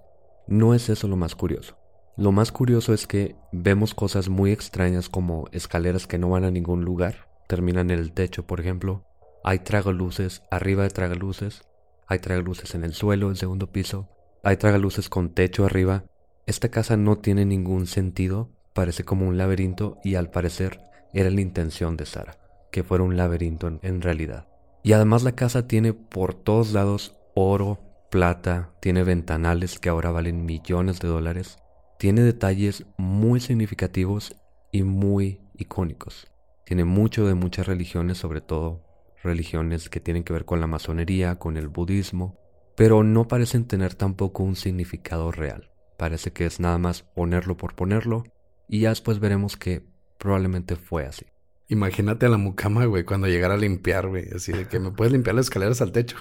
no 0.47 0.75
es 0.75 0.89
eso 0.89 1.09
lo 1.09 1.17
más 1.17 1.35
curioso. 1.35 1.82
Lo 2.17 2.31
más 2.31 2.53
curioso 2.53 2.93
es 2.93 3.07
que 3.07 3.37
vemos 3.53 3.95
cosas 3.95 4.29
muy 4.29 4.53
extrañas 4.53 5.09
como 5.09 5.49
escaleras 5.51 6.07
que 6.07 6.19
no 6.19 6.29
van 6.29 6.45
a 6.45 6.51
ningún 6.51 6.85
lugar, 6.85 7.27
terminan 7.49 7.91
en 7.91 7.99
el 7.99 8.13
techo, 8.13 8.47
por 8.47 8.61
ejemplo. 8.61 9.07
Hay 9.45 9.61
tragaluces 9.61 10.43
arriba 10.51 10.83
de 10.83 10.91
tragaluces, 10.91 11.63
hay 12.07 12.19
tragaluces 12.19 12.75
en 12.75 12.85
el 12.85 12.93
suelo, 12.93 13.31
el 13.31 13.37
segundo 13.37 13.73
piso, 13.73 14.11
hay 14.43 14.59
tragaluces 14.59 15.09
con 15.09 15.31
techo 15.31 15.65
arriba. 15.65 16.05
Esta 16.45 16.69
casa 16.69 16.99
no 16.99 17.17
tiene 17.17 17.47
ningún 17.47 17.87
sentido, 17.87 18.51
parece 18.75 19.05
como 19.05 19.27
un 19.27 19.39
laberinto 19.39 19.97
y 20.05 20.17
al 20.17 20.31
parecer 20.31 20.81
era 21.15 21.31
la 21.31 21.41
intención 21.41 21.97
de 21.97 22.05
Sara, 22.05 22.37
que 22.71 22.85
fuera 22.85 23.05
un 23.05 23.17
laberinto 23.17 23.69
en, 23.69 23.81
en 23.83 24.03
realidad. 24.03 24.49
Y 24.83 24.93
además 24.93 25.23
la 25.23 25.33
casa 25.33 25.67
tiene 25.67 25.95
por 25.95 26.35
todos 26.35 26.73
lados 26.73 27.17
oro, 27.35 27.79
plata, 28.11 28.71
tiene 28.81 29.03
ventanales 29.03 29.79
que 29.79 29.89
ahora 29.89 30.11
valen 30.11 30.45
millones 30.45 31.01
de 31.01 31.09
dólares, 31.09 31.57
tiene 32.03 32.23
detalles 32.23 32.85
muy 32.97 33.39
significativos 33.39 34.35
y 34.73 34.83
muy 34.83 35.41
icónicos. 35.55 36.27
Tiene 36.67 36.85
mucho 36.85 37.29
de 37.29 37.35
muchas 37.35 37.69
religiones, 37.69 38.19
sobre 38.19 38.41
todo 38.41 38.83
religiones 39.23 39.89
que 39.89 40.01
tienen 40.01 40.25
que 40.25 40.33
ver 40.33 40.45
con 40.45 40.61
la 40.61 40.67
masonería, 40.67 41.37
con 41.37 41.57
el 41.57 41.69
budismo, 41.69 42.41
pero 42.77 43.05
no 43.05 43.29
parecen 43.29 43.69
tener 43.69 43.95
tampoco 43.95 44.43
un 44.43 44.57
significado 44.57 45.31
real. 45.31 45.71
Parece 45.97 46.33
que 46.33 46.45
es 46.45 46.59
nada 46.59 46.77
más 46.77 47.03
ponerlo 47.03 47.57
por 47.57 47.77
ponerlo 47.77 48.25
y 48.67 48.81
ya 48.81 48.89
después 48.89 49.21
veremos 49.21 49.57
que 49.57 49.85
probablemente 50.19 50.75
fue 50.75 51.07
así. 51.07 51.27
Imagínate 51.69 52.27
a 52.27 52.31
la 52.31 52.37
mucama, 52.37 52.85
güey, 52.85 53.05
cuando 53.05 53.29
llegara 53.29 53.55
a 53.55 53.59
limpiar, 53.59 54.09
güey. 54.09 54.27
Así 54.35 54.51
de 54.51 54.67
que 54.67 54.81
me 54.81 54.91
puedes 54.91 55.13
limpiar 55.13 55.37
las 55.37 55.47
escaleras 55.47 55.81
al 55.81 55.93
techo. 55.93 56.17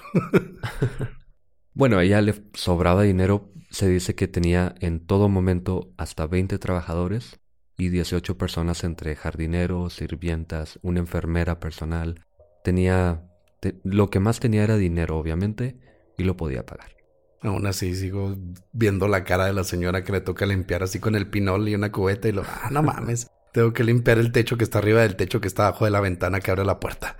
bueno, 1.74 1.98
a 1.98 2.04
ella 2.04 2.20
le 2.20 2.36
sobraba 2.54 3.02
dinero. 3.02 3.50
Se 3.72 3.88
dice 3.88 4.14
que 4.14 4.28
tenía 4.28 4.74
en 4.80 5.00
todo 5.00 5.30
momento 5.30 5.94
hasta 5.96 6.26
20 6.26 6.58
trabajadores 6.58 7.40
y 7.78 7.88
18 7.88 8.36
personas 8.36 8.84
entre 8.84 9.16
jardineros, 9.16 9.94
sirvientas, 9.94 10.78
una 10.82 11.00
enfermera 11.00 11.58
personal. 11.58 12.22
Tenía... 12.62 13.22
lo 13.82 14.10
que 14.10 14.20
más 14.20 14.40
tenía 14.40 14.62
era 14.62 14.76
dinero, 14.76 15.16
obviamente, 15.16 15.80
y 16.18 16.24
lo 16.24 16.36
podía 16.36 16.66
pagar. 16.66 16.94
Aún 17.40 17.66
así 17.66 17.94
sigo 17.94 18.36
viendo 18.72 19.08
la 19.08 19.24
cara 19.24 19.46
de 19.46 19.54
la 19.54 19.64
señora 19.64 20.04
que 20.04 20.12
le 20.12 20.20
toca 20.20 20.44
limpiar 20.44 20.82
así 20.82 21.00
con 21.00 21.14
el 21.14 21.30
pinol 21.30 21.66
y 21.66 21.74
una 21.74 21.90
cubeta 21.90 22.28
y 22.28 22.32
lo... 22.32 22.42
Ah, 22.42 22.68
no 22.70 22.82
mames. 22.82 23.30
Tengo 23.54 23.72
que 23.72 23.84
limpiar 23.84 24.18
el 24.18 24.32
techo 24.32 24.58
que 24.58 24.64
está 24.64 24.80
arriba 24.80 25.00
del 25.00 25.16
techo 25.16 25.40
que 25.40 25.48
está 25.48 25.68
abajo 25.68 25.86
de 25.86 25.92
la 25.92 26.00
ventana 26.00 26.40
que 26.40 26.50
abre 26.50 26.66
la 26.66 26.78
puerta. 26.78 27.16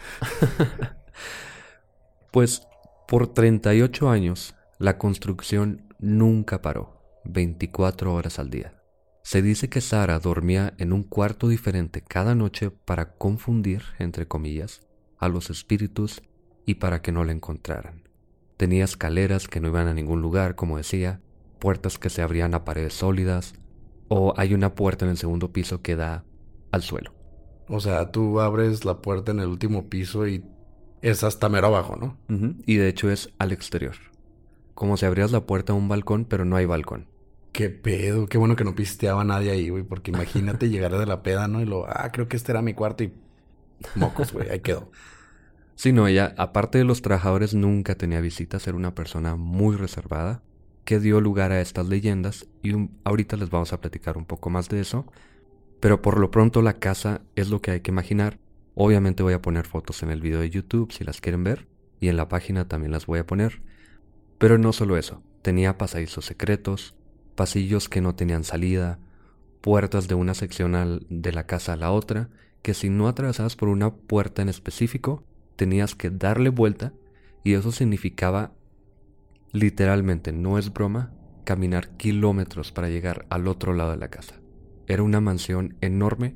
pues 2.30 2.68
por 3.08 3.32
38 3.32 4.10
años 4.10 4.54
la 4.78 4.98
construcción 4.98 5.91
nunca 6.02 6.60
paró, 6.60 7.00
24 7.24 8.12
horas 8.12 8.38
al 8.38 8.50
día. 8.50 8.74
Se 9.22 9.40
dice 9.40 9.70
que 9.70 9.80
Sara 9.80 10.18
dormía 10.18 10.74
en 10.78 10.92
un 10.92 11.04
cuarto 11.04 11.48
diferente 11.48 12.02
cada 12.02 12.34
noche 12.34 12.70
para 12.70 13.14
confundir, 13.14 13.84
entre 13.98 14.26
comillas, 14.26 14.82
a 15.16 15.28
los 15.28 15.48
espíritus 15.48 16.20
y 16.66 16.74
para 16.74 17.00
que 17.00 17.12
no 17.12 17.24
la 17.24 17.32
encontraran. 17.32 18.08
Tenía 18.56 18.84
escaleras 18.84 19.46
que 19.46 19.60
no 19.60 19.68
iban 19.68 19.86
a 19.86 19.94
ningún 19.94 20.20
lugar, 20.20 20.56
como 20.56 20.76
decía, 20.76 21.20
puertas 21.60 21.98
que 21.98 22.10
se 22.10 22.20
abrían 22.20 22.54
a 22.54 22.64
paredes 22.64 22.94
sólidas, 22.94 23.54
o 24.08 24.34
hay 24.36 24.54
una 24.54 24.74
puerta 24.74 25.04
en 25.04 25.12
el 25.12 25.16
segundo 25.16 25.52
piso 25.52 25.82
que 25.82 25.94
da 25.94 26.24
al 26.72 26.82
suelo. 26.82 27.14
O 27.68 27.78
sea, 27.78 28.10
tú 28.10 28.40
abres 28.40 28.84
la 28.84 29.00
puerta 29.00 29.30
en 29.30 29.38
el 29.38 29.46
último 29.46 29.88
piso 29.88 30.26
y 30.26 30.44
es 31.00 31.22
hasta 31.22 31.48
mero 31.48 31.68
abajo, 31.68 31.96
¿no? 31.96 32.18
Y 32.66 32.76
de 32.76 32.88
hecho 32.88 33.10
es 33.10 33.30
al 33.38 33.52
exterior. 33.52 33.94
Como 34.82 34.96
si 34.96 35.06
abrías 35.06 35.30
la 35.30 35.46
puerta 35.46 35.72
a 35.72 35.76
un 35.76 35.86
balcón, 35.88 36.24
pero 36.24 36.44
no 36.44 36.56
hay 36.56 36.66
balcón. 36.66 37.06
Qué 37.52 37.70
pedo, 37.70 38.26
qué 38.26 38.36
bueno 38.36 38.56
que 38.56 38.64
no 38.64 38.74
pisteaba 38.74 39.22
nadie 39.22 39.52
ahí, 39.52 39.68
güey, 39.68 39.84
porque 39.84 40.10
imagínate 40.10 40.68
llegar 40.70 40.98
de 40.98 41.06
la 41.06 41.22
peda, 41.22 41.46
¿no? 41.46 41.60
Y 41.60 41.66
lo, 41.66 41.86
ah, 41.88 42.10
creo 42.12 42.26
que 42.26 42.36
este 42.36 42.50
era 42.50 42.62
mi 42.62 42.74
cuarto 42.74 43.04
y 43.04 43.12
mocos, 43.94 44.32
güey, 44.32 44.50
ahí 44.50 44.58
quedó. 44.58 44.90
Sí, 45.76 45.92
no, 45.92 46.08
ella, 46.08 46.34
aparte 46.36 46.78
de 46.78 46.84
los 46.84 47.00
trabajadores, 47.00 47.54
nunca 47.54 47.94
tenía 47.94 48.20
visitas, 48.20 48.66
era 48.66 48.76
una 48.76 48.92
persona 48.92 49.36
muy 49.36 49.76
reservada 49.76 50.42
que 50.84 50.98
dio 50.98 51.20
lugar 51.20 51.52
a 51.52 51.60
estas 51.60 51.86
leyendas 51.86 52.48
y 52.64 52.72
ahorita 53.04 53.36
les 53.36 53.50
vamos 53.50 53.72
a 53.72 53.80
platicar 53.80 54.18
un 54.18 54.24
poco 54.24 54.50
más 54.50 54.68
de 54.68 54.80
eso. 54.80 55.06
Pero 55.78 56.02
por 56.02 56.18
lo 56.18 56.32
pronto 56.32 56.60
la 56.60 56.80
casa 56.80 57.20
es 57.36 57.50
lo 57.50 57.62
que 57.62 57.70
hay 57.70 57.80
que 57.82 57.92
imaginar. 57.92 58.40
Obviamente 58.74 59.22
voy 59.22 59.34
a 59.34 59.42
poner 59.42 59.64
fotos 59.64 60.02
en 60.02 60.10
el 60.10 60.20
video 60.20 60.40
de 60.40 60.50
YouTube 60.50 60.90
si 60.90 61.04
las 61.04 61.20
quieren 61.20 61.44
ver 61.44 61.68
y 62.00 62.08
en 62.08 62.16
la 62.16 62.28
página 62.28 62.66
también 62.66 62.90
las 62.90 63.06
voy 63.06 63.20
a 63.20 63.26
poner. 63.28 63.62
Pero 64.42 64.58
no 64.58 64.72
solo 64.72 64.96
eso, 64.96 65.22
tenía 65.40 65.78
pasadizos 65.78 66.24
secretos, 66.24 66.96
pasillos 67.36 67.88
que 67.88 68.00
no 68.00 68.16
tenían 68.16 68.42
salida, 68.42 68.98
puertas 69.60 70.08
de 70.08 70.16
una 70.16 70.34
sección 70.34 71.06
de 71.08 71.32
la 71.32 71.46
casa 71.46 71.74
a 71.74 71.76
la 71.76 71.92
otra, 71.92 72.28
que 72.60 72.74
si 72.74 72.90
no 72.90 73.06
atravesabas 73.06 73.54
por 73.54 73.68
una 73.68 73.94
puerta 73.94 74.42
en 74.42 74.48
específico, 74.48 75.22
tenías 75.54 75.94
que 75.94 76.10
darle 76.10 76.48
vuelta 76.48 76.92
y 77.44 77.52
eso 77.52 77.70
significaba 77.70 78.50
Literalmente, 79.52 80.32
no 80.32 80.58
es 80.58 80.72
broma, 80.72 81.12
caminar 81.44 81.90
kilómetros 81.90 82.72
para 82.72 82.88
llegar 82.88 83.26
al 83.30 83.46
otro 83.46 83.74
lado 83.74 83.92
de 83.92 83.98
la 83.98 84.08
casa. 84.08 84.40
Era 84.88 85.04
una 85.04 85.20
mansión 85.20 85.76
enorme, 85.80 86.34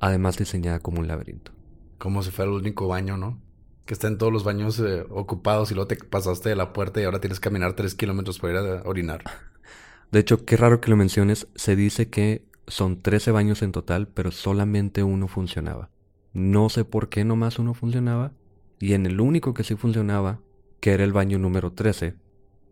además 0.00 0.36
diseñada 0.36 0.80
como 0.80 0.98
un 0.98 1.06
laberinto. 1.06 1.52
Como 1.98 2.24
si 2.24 2.32
fuera 2.32 2.50
el 2.50 2.56
único 2.56 2.88
baño, 2.88 3.16
¿no? 3.16 3.40
Que 3.86 3.94
están 3.94 4.18
todos 4.18 4.32
los 4.32 4.44
baños 4.44 4.78
eh, 4.80 5.06
ocupados 5.10 5.70
y 5.70 5.74
luego 5.74 5.88
te 5.88 5.96
pasaste 5.96 6.50
de 6.50 6.56
la 6.56 6.72
puerta 6.72 7.00
y 7.00 7.04
ahora 7.04 7.20
tienes 7.20 7.40
que 7.40 7.44
caminar 7.44 7.74
tres 7.74 7.94
kilómetros 7.94 8.38
para 8.38 8.52
ir 8.52 8.58
a 8.58 8.82
orinar. 8.84 9.22
De 10.12 10.20
hecho, 10.20 10.44
qué 10.44 10.56
raro 10.56 10.80
que 10.80 10.90
lo 10.90 10.96
menciones. 10.96 11.48
Se 11.54 11.76
dice 11.76 12.08
que 12.08 12.44
son 12.66 13.00
13 13.00 13.30
baños 13.30 13.62
en 13.62 13.72
total, 13.72 14.08
pero 14.08 14.30
solamente 14.30 15.02
uno 15.02 15.28
funcionaba. 15.28 15.90
No 16.32 16.68
sé 16.68 16.84
por 16.84 17.08
qué 17.08 17.24
nomás 17.24 17.58
uno 17.58 17.74
funcionaba. 17.74 18.32
Y 18.78 18.92
en 18.92 19.06
el 19.06 19.20
único 19.20 19.54
que 19.54 19.64
sí 19.64 19.74
funcionaba, 19.74 20.40
que 20.80 20.92
era 20.92 21.04
el 21.04 21.12
baño 21.12 21.38
número 21.38 21.72
13, 21.72 22.14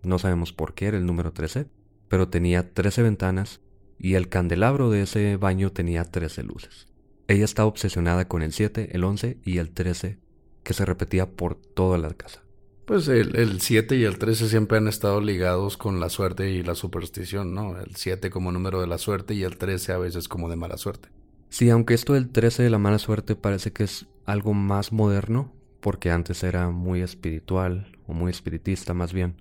no 0.03 0.19
sabemos 0.19 0.53
por 0.53 0.75
qué 0.75 0.87
era 0.87 0.99
el 0.99 1.07
número 1.07 1.33
13, 1.33 1.67
pero 2.09 2.29
tenía 2.29 2.75
13 2.75 3.03
ventanas 3.03 3.61
y 3.99 4.15
el 4.15 4.29
candelabro 4.29 4.91
de 4.91 5.03
ese 5.03 5.37
baño 5.37 5.73
tenía 5.73 6.05
13 6.05 6.43
luces. 6.43 6.89
Ella 7.27 7.45
estaba 7.45 7.69
obsesionada 7.69 8.29
con 8.29 8.43
el 8.43 8.53
7, 8.53 8.91
el 8.93 9.05
11 9.05 9.39
y 9.45 9.59
el 9.59 9.71
13, 9.71 10.19
que 10.65 10.75
se 10.75 10.85
repetía 10.85 11.31
por 11.31 11.55
toda 11.55 11.99
la 11.99 12.11
casa. 12.11 12.43
Pues 12.85 13.09
el, 13.09 13.37
el 13.37 13.61
7 13.61 13.97
y 13.97 14.05
el 14.05 14.19
13 14.19 14.49
siempre 14.49 14.79
han 14.79 14.89
estado 14.89 15.21
ligados 15.21 15.77
con 15.77 16.01
la 16.01 16.11
suerte 16.11 16.51
y 16.51 16.63
la 16.63 16.75
superstición, 16.75 17.55
¿no? 17.55 17.79
El 17.79 17.97
7 17.97 18.29
como 18.31 18.53
número 18.53 18.81
de 18.81 18.87
la 18.87 18.99
suerte 18.99 19.35
y 19.35 19.43
el 19.43 19.57
13 19.57 19.93
a 19.93 19.99
veces 19.99 20.29
como 20.29 20.51
de 20.51 20.57
mala 20.57 20.77
suerte. 20.77 21.09
Sí, 21.49 21.71
aunque 21.71 21.95
esto 21.95 22.15
del 22.15 22.31
13 22.31 22.65
de 22.65 22.71
la 22.71 22.79
mala 22.79 22.99
suerte 22.99 23.37
parece 23.37 23.73
que 23.73 23.85
es 23.85 24.07
algo 24.27 24.53
más 24.55 24.93
moderno, 24.93 25.53
porque 25.81 26.11
antes 26.11 26.43
era 26.43 26.71
muy 26.71 27.01
espiritual, 27.01 27.95
o 28.07 28.13
muy 28.13 28.31
espiritista 28.31 28.95
más 28.95 29.13
bien. 29.13 29.37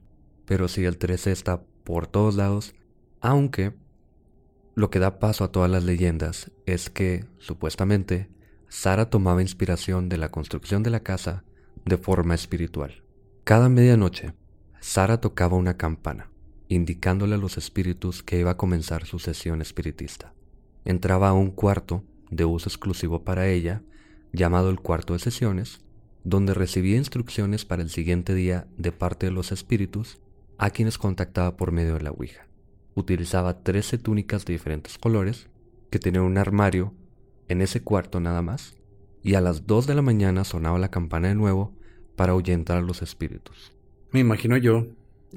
Pero 0.46 0.68
sí, 0.68 0.86
el 0.86 0.98
13 0.98 1.32
está 1.32 1.64
por 1.84 2.08
todos 2.08 2.36
lados, 2.36 2.76
aunque 3.20 3.74
lo 4.76 4.90
que 4.90 5.00
da 5.00 5.20
paso 5.20 5.44
a 5.44 5.52
todas 5.52 5.70
las 5.70 5.84
leyendas 5.84 6.52
es 6.66 6.90
que, 6.90 7.26
supuestamente, 7.38 8.30
Sara 8.76 9.08
tomaba 9.12 9.44
inspiración 9.44 10.10
de 10.10 10.18
la 10.18 10.30
construcción 10.30 10.82
de 10.82 10.90
la 10.90 11.02
casa 11.02 11.44
de 11.86 11.96
forma 11.96 12.34
espiritual. 12.34 13.04
Cada 13.44 13.70
medianoche, 13.70 14.34
Sara 14.80 15.22
tocaba 15.22 15.56
una 15.56 15.78
campana, 15.78 16.32
indicándole 16.70 17.36
a 17.36 17.38
los 17.38 17.60
espíritus 17.60 18.24
que 18.24 18.40
iba 18.40 18.50
a 18.50 18.58
comenzar 18.58 19.06
su 19.06 19.20
sesión 19.20 19.62
espiritista. 19.62 20.34
Entraba 20.86 21.30
a 21.30 21.34
un 21.34 21.52
cuarto 21.52 22.04
de 22.32 22.46
uso 22.46 22.68
exclusivo 22.68 23.24
para 23.24 23.48
ella, 23.48 23.84
llamado 24.32 24.72
el 24.72 24.80
cuarto 24.80 25.14
de 25.14 25.20
sesiones, 25.20 25.82
donde 26.24 26.56
recibía 26.56 26.98
instrucciones 26.98 27.66
para 27.66 27.84
el 27.84 27.92
siguiente 27.92 28.34
día 28.34 28.66
de 28.78 28.92
parte 28.92 29.28
de 29.28 29.34
los 29.34 29.52
espíritus 29.52 30.20
a 30.58 30.72
quienes 30.72 30.98
contactaba 30.98 31.58
por 31.58 31.72
medio 31.72 31.94
de 31.94 32.02
la 32.02 32.12
Ouija. 32.12 32.48
Utilizaba 32.96 33.62
13 33.62 34.00
túnicas 34.00 34.46
de 34.46 34.54
diferentes 34.54 34.98
colores, 34.98 35.48
que 35.92 36.00
tenían 36.00 36.24
un 36.24 36.40
armario 36.40 36.96
en 37.48 37.62
ese 37.62 37.82
cuarto 37.82 38.20
nada 38.20 38.42
más, 38.42 38.76
y 39.22 39.36
a 39.36 39.42
las 39.42 39.66
2 39.68 39.88
de 39.88 39.96
la 39.96 40.02
mañana 40.02 40.44
sonaba 40.44 40.80
la 40.80 40.92
campana 40.92 41.30
de 41.30 41.36
nuevo 41.36 41.74
para 42.16 42.34
ahuyentar 42.34 42.78
a 42.78 42.82
los 42.82 43.02
espíritus. 43.02 43.74
Me 44.12 44.20
imagino 44.20 44.58
yo, 44.58 44.88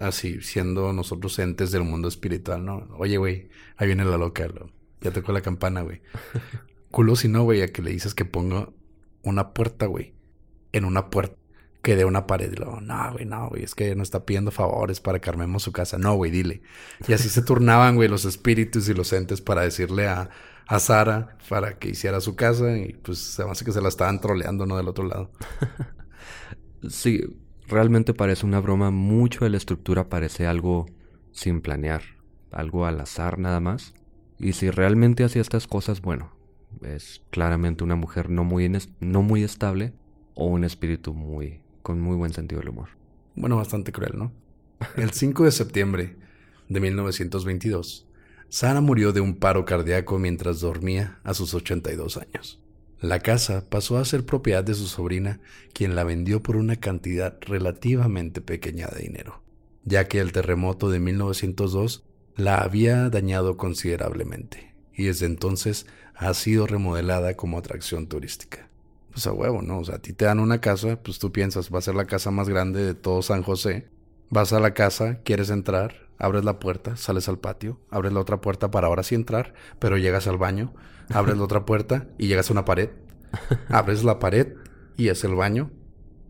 así, 0.00 0.40
siendo 0.42 0.92
nosotros 0.92 1.38
entes 1.38 1.70
del 1.70 1.84
mundo 1.84 2.08
espiritual, 2.08 2.64
¿no? 2.64 2.88
Oye, 2.98 3.16
güey, 3.16 3.48
ahí 3.76 3.86
viene 3.86 4.04
la 4.04 4.18
loca, 4.18 4.48
ya 5.00 5.10
tocó 5.12 5.32
la 5.32 5.40
campana, 5.40 5.82
güey. 5.82 6.00
Culo 6.90 7.16
si 7.16 7.28
no, 7.28 7.44
güey, 7.44 7.62
a 7.62 7.68
que 7.68 7.82
le 7.82 7.90
dices 7.90 8.14
que 8.14 8.24
ponga 8.24 8.70
una 9.22 9.52
puerta, 9.52 9.86
güey, 9.86 10.14
en 10.72 10.84
una 10.84 11.10
puerta 11.10 11.36
que 11.86 11.94
de 11.94 12.04
una 12.04 12.26
pared. 12.26 12.52
Y 12.52 12.56
luego, 12.56 12.80
no, 12.80 13.12
güey, 13.12 13.24
no, 13.26 13.48
güey, 13.48 13.62
es 13.62 13.76
que 13.76 13.94
nos 13.94 14.08
está 14.08 14.26
pidiendo 14.26 14.50
favores 14.50 14.98
para 14.98 15.20
que 15.20 15.30
armemos 15.30 15.62
su 15.62 15.70
casa. 15.70 15.98
No, 15.98 16.16
güey, 16.16 16.32
dile. 16.32 16.60
Y 17.06 17.12
así 17.12 17.28
se 17.28 17.42
turnaban, 17.44 17.94
güey, 17.94 18.08
los 18.08 18.24
espíritus 18.24 18.88
y 18.88 18.94
los 18.94 19.12
entes 19.12 19.40
para 19.40 19.62
decirle 19.62 20.08
a, 20.08 20.28
a 20.66 20.80
Sara 20.80 21.38
para 21.48 21.78
que 21.78 21.90
hiciera 21.90 22.20
su 22.20 22.34
casa. 22.34 22.76
Y 22.76 22.94
pues 22.94 23.18
se 23.18 23.44
me 23.44 23.52
hace 23.52 23.64
que 23.64 23.70
se 23.70 23.80
la 23.80 23.88
estaban 23.88 24.20
troleando, 24.20 24.66
¿no? 24.66 24.76
Del 24.76 24.88
otro 24.88 25.06
lado. 25.06 25.30
sí, 26.88 27.20
realmente 27.68 28.14
parece 28.14 28.46
una 28.46 28.58
broma. 28.58 28.90
Mucho 28.90 29.44
de 29.44 29.50
la 29.50 29.56
estructura 29.56 30.08
parece 30.08 30.44
algo 30.44 30.86
sin 31.30 31.60
planear, 31.60 32.02
algo 32.50 32.84
al 32.86 33.00
azar 33.00 33.38
nada 33.38 33.60
más. 33.60 33.94
Y 34.40 34.54
si 34.54 34.70
realmente 34.70 35.22
hacía 35.22 35.40
estas 35.40 35.68
cosas, 35.68 36.00
bueno, 36.00 36.32
es 36.82 37.22
claramente 37.30 37.84
una 37.84 37.94
mujer 37.94 38.28
no 38.28 38.42
muy, 38.42 38.76
no 38.98 39.22
muy 39.22 39.44
estable 39.44 39.92
o 40.34 40.46
un 40.46 40.64
espíritu 40.64 41.14
muy 41.14 41.64
con 41.86 42.00
muy 42.00 42.16
buen 42.16 42.32
sentido 42.32 42.58
del 42.58 42.70
humor. 42.70 42.88
Bueno, 43.36 43.58
bastante 43.58 43.92
cruel, 43.92 44.14
¿no? 44.16 44.32
El 44.96 45.12
5 45.12 45.44
de 45.44 45.52
septiembre 45.52 46.16
de 46.68 46.80
1922, 46.80 48.08
Sara 48.48 48.80
murió 48.80 49.12
de 49.12 49.20
un 49.20 49.36
paro 49.36 49.64
cardíaco 49.64 50.18
mientras 50.18 50.58
dormía 50.58 51.20
a 51.22 51.32
sus 51.32 51.54
82 51.54 52.16
años. 52.16 52.60
La 53.00 53.20
casa 53.20 53.70
pasó 53.70 53.98
a 53.98 54.04
ser 54.04 54.26
propiedad 54.26 54.64
de 54.64 54.74
su 54.74 54.88
sobrina, 54.88 55.38
quien 55.74 55.94
la 55.94 56.02
vendió 56.02 56.42
por 56.42 56.56
una 56.56 56.74
cantidad 56.74 57.38
relativamente 57.42 58.40
pequeña 58.40 58.88
de 58.88 59.02
dinero, 59.02 59.44
ya 59.84 60.08
que 60.08 60.18
el 60.18 60.32
terremoto 60.32 60.90
de 60.90 60.98
1902 60.98 62.02
la 62.34 62.62
había 62.62 63.10
dañado 63.10 63.56
considerablemente, 63.56 64.74
y 64.92 65.04
desde 65.04 65.26
entonces 65.26 65.86
ha 66.16 66.34
sido 66.34 66.66
remodelada 66.66 67.36
como 67.36 67.58
atracción 67.58 68.08
turística. 68.08 68.68
Pues 69.16 69.26
a 69.28 69.32
huevo, 69.32 69.62
¿no? 69.62 69.78
O 69.78 69.84
sea, 69.86 69.94
a 69.94 69.98
ti 69.98 70.12
te 70.12 70.26
dan 70.26 70.40
una 70.40 70.60
casa, 70.60 71.00
pues 71.02 71.18
tú 71.18 71.32
piensas, 71.32 71.72
va 71.72 71.78
a 71.78 71.80
ser 71.80 71.94
la 71.94 72.04
casa 72.04 72.30
más 72.30 72.50
grande 72.50 72.84
de 72.84 72.92
todo 72.92 73.22
San 73.22 73.42
José. 73.42 73.88
Vas 74.28 74.52
a 74.52 74.60
la 74.60 74.74
casa, 74.74 75.20
quieres 75.22 75.48
entrar, 75.48 76.10
abres 76.18 76.44
la 76.44 76.58
puerta, 76.58 76.96
sales 76.96 77.26
al 77.26 77.38
patio, 77.38 77.80
abres 77.90 78.12
la 78.12 78.20
otra 78.20 78.42
puerta 78.42 78.70
para 78.70 78.88
ahora 78.88 79.02
sí 79.02 79.14
entrar, 79.14 79.54
pero 79.78 79.96
llegas 79.96 80.26
al 80.26 80.36
baño, 80.36 80.74
abres 81.08 81.38
la 81.38 81.44
otra 81.44 81.64
puerta 81.64 82.08
y 82.18 82.26
llegas 82.26 82.50
a 82.50 82.52
una 82.52 82.66
pared. 82.66 82.90
Abres 83.70 84.04
la 84.04 84.18
pared 84.18 84.48
y 84.98 85.08
es 85.08 85.24
el 85.24 85.34
baño. 85.34 85.70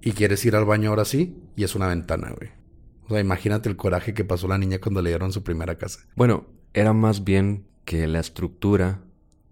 Y 0.01 0.12
quieres 0.12 0.44
ir 0.44 0.55
al 0.55 0.64
baño 0.64 0.90
ahora 0.90 1.05
sí 1.05 1.42
y 1.57 1.64
es 1.64 1.75
una 1.75 1.88
ventana, 1.88 2.33
güey. 2.38 2.51
O 3.07 3.09
sea, 3.09 3.18
imagínate 3.18 3.68
el 3.68 3.75
coraje 3.75 4.14
que 4.14 4.25
pasó 4.25 4.46
la 4.46 4.59
niña 4.59 4.79
cuando 4.81 5.03
le 5.03 5.11
dieron 5.11 5.33
su 5.33 5.42
primera 5.42 5.77
casa. 5.77 6.07
Bueno, 6.14 6.46
era 6.72 6.92
más 6.92 7.25
bien 7.25 7.66
que 7.85 8.07
la 8.07 8.20
estructura 8.20 9.01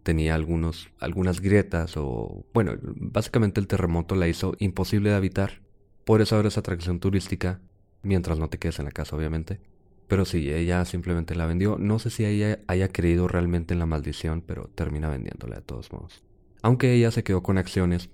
tenía 0.04 0.36
algunos, 0.36 0.90
algunas 1.00 1.40
grietas 1.40 1.96
o, 1.96 2.46
bueno, 2.54 2.76
básicamente 2.80 3.58
el 3.60 3.66
terremoto 3.66 4.14
la 4.14 4.28
hizo 4.28 4.54
imposible 4.60 5.10
de 5.10 5.16
habitar. 5.16 5.62
Por 6.04 6.20
eso 6.20 6.36
ahora 6.36 6.48
es 6.48 6.58
atracción 6.58 7.00
turística, 7.00 7.60
mientras 8.02 8.38
no 8.38 8.48
te 8.48 8.58
quedes 8.58 8.78
en 8.78 8.84
la 8.84 8.92
casa, 8.92 9.16
obviamente. 9.16 9.60
Pero 10.06 10.26
sí, 10.26 10.50
ella 10.50 10.84
simplemente 10.84 11.34
la 11.34 11.46
vendió. 11.46 11.78
No 11.78 11.98
sé 11.98 12.10
si 12.10 12.26
ella 12.26 12.60
haya 12.66 12.88
creído 12.88 13.26
realmente 13.26 13.72
en 13.72 13.80
la 13.80 13.86
maldición, 13.86 14.42
pero 14.46 14.70
termina 14.74 15.08
vendiéndola 15.08 15.56
de 15.56 15.62
todos 15.62 15.90
modos. 15.90 16.22
Aunque 16.62 16.92
ella 16.92 17.10
se 17.10 17.24
quedó 17.24 17.42
con 17.42 17.56
acciones, 17.56 18.10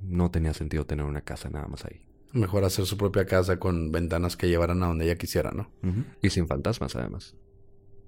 no 0.00 0.30
tenía 0.30 0.52
sentido 0.52 0.84
tener 0.84 1.06
una 1.06 1.22
casa 1.22 1.48
nada 1.48 1.66
más 1.66 1.84
ahí. 1.86 2.02
Mejor 2.32 2.64
hacer 2.64 2.84
su 2.84 2.96
propia 2.96 3.24
casa 3.24 3.58
con 3.58 3.90
ventanas 3.90 4.36
que 4.36 4.48
llevaran 4.48 4.82
a 4.82 4.86
donde 4.86 5.06
ella 5.06 5.16
quisiera, 5.16 5.50
¿no? 5.50 5.70
Y 6.22 6.30
sin 6.30 6.46
fantasmas, 6.46 6.94
además. 6.94 7.34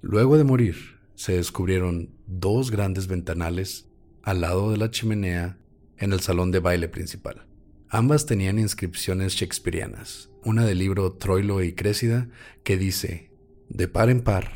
Luego 0.03 0.37
de 0.37 0.45
morir, 0.45 0.77
se 1.23 1.35
descubrieron 1.35 2.11
dos 2.27 2.73
grandes 2.73 3.07
ventanales 3.07 3.89
al 4.25 4.41
lado 4.41 4.73
de 4.73 4.77
la 4.77 4.91
chimenea 4.91 5.57
en 5.97 6.13
el 6.13 6.19
salón 6.19 6.51
de 6.51 6.59
baile 6.59 6.89
principal. 6.89 7.47
Ambas 7.89 8.27
tenían 8.27 8.59
inscripciones 8.59 9.35
shakespearianas, 9.35 10.31
una 10.43 10.67
del 10.67 10.79
libro 10.79 11.13
Troilo 11.13 11.63
y 11.63 11.75
Crécida 11.75 12.29
que 12.65 12.77
dice, 12.77 13.31
de 13.69 13.87
par 13.87 14.11
en 14.11 14.23
par, 14.23 14.51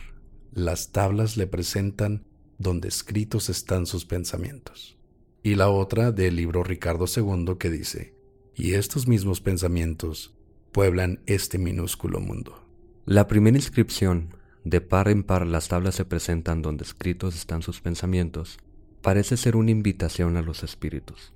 las 0.51 0.91
tablas 0.91 1.37
le 1.37 1.47
presentan 1.47 2.27
donde 2.59 2.89
escritos 2.89 3.49
están 3.49 3.87
sus 3.87 4.05
pensamientos. 4.05 4.99
Y 5.45 5.55
la 5.55 5.69
otra 5.69 6.11
del 6.11 6.35
libro 6.35 6.65
Ricardo 6.65 7.05
II 7.07 7.59
que 7.61 7.71
dice, 7.71 8.17
y 8.57 8.75
estos 8.75 9.07
mismos 9.07 9.41
pensamientos 9.41 10.35
pueblan 10.73 11.21
este 11.27 11.59
minúsculo 11.59 12.19
mundo. 12.19 12.67
La 13.05 13.29
primera 13.29 13.57
inscripción, 13.57 14.36
de 14.67 14.81
par 14.81 15.07
en 15.07 15.23
par 15.23 15.47
las 15.47 15.69
tablas 15.69 15.95
se 15.95 16.05
presentan 16.05 16.61
donde 16.61 16.83
escritos 16.83 17.37
están 17.37 17.63
sus 17.63 17.81
pensamientos, 17.81 18.59
parece 19.01 19.37
ser 19.37 19.55
una 19.55 19.71
invitación 19.71 20.37
a 20.37 20.43
los 20.43 20.65
espíritus. 20.65 21.33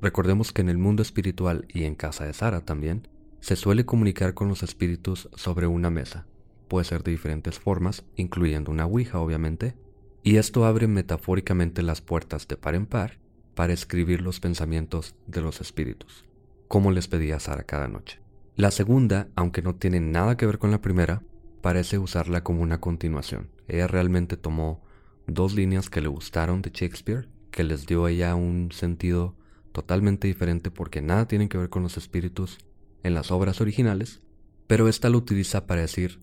Recordemos 0.00 0.52
que 0.52 0.62
en 0.62 0.68
el 0.68 0.78
mundo 0.78 1.00
espiritual 1.00 1.64
y 1.72 1.84
en 1.84 1.94
casa 1.94 2.24
de 2.24 2.32
Sara 2.32 2.62
también, 2.62 3.06
se 3.38 3.54
suele 3.54 3.86
comunicar 3.86 4.34
con 4.34 4.48
los 4.48 4.64
espíritus 4.64 5.28
sobre 5.36 5.68
una 5.68 5.90
mesa. 5.90 6.26
Puede 6.66 6.84
ser 6.84 7.04
de 7.04 7.12
diferentes 7.12 7.60
formas, 7.60 8.04
incluyendo 8.16 8.72
una 8.72 8.86
ouija 8.86 9.20
obviamente, 9.20 9.76
y 10.24 10.38
esto 10.38 10.64
abre 10.64 10.88
metafóricamente 10.88 11.82
las 11.82 12.00
puertas 12.00 12.48
de 12.48 12.56
par 12.56 12.74
en 12.74 12.86
par 12.86 13.20
para 13.54 13.72
escribir 13.72 14.22
los 14.22 14.40
pensamientos 14.40 15.14
de 15.28 15.40
los 15.40 15.60
espíritus, 15.60 16.24
como 16.66 16.90
les 16.90 17.06
pedía 17.06 17.38
Sara 17.38 17.62
cada 17.62 17.86
noche. 17.86 18.18
La 18.56 18.72
segunda, 18.72 19.28
aunque 19.36 19.62
no 19.62 19.76
tiene 19.76 20.00
nada 20.00 20.36
que 20.36 20.46
ver 20.46 20.58
con 20.58 20.72
la 20.72 20.80
primera, 20.80 21.22
parece 21.62 21.98
usarla 21.98 22.44
como 22.44 22.60
una 22.60 22.80
continuación. 22.80 23.48
Ella 23.68 23.86
realmente 23.86 24.36
tomó 24.36 24.82
dos 25.26 25.54
líneas 25.54 25.88
que 25.88 26.02
le 26.02 26.08
gustaron 26.08 26.60
de 26.60 26.70
Shakespeare, 26.70 27.28
que 27.50 27.64
les 27.64 27.86
dio 27.86 28.04
a 28.04 28.10
ella 28.10 28.34
un 28.34 28.70
sentido 28.72 29.36
totalmente 29.72 30.28
diferente 30.28 30.70
porque 30.70 31.00
nada 31.00 31.26
tienen 31.26 31.48
que 31.48 31.58
ver 31.58 31.70
con 31.70 31.82
los 31.82 31.96
espíritus 31.96 32.58
en 33.02 33.14
las 33.14 33.30
obras 33.30 33.60
originales, 33.60 34.20
pero 34.66 34.88
esta 34.88 35.08
lo 35.08 35.18
utiliza 35.18 35.66
para 35.66 35.80
decir 35.82 36.20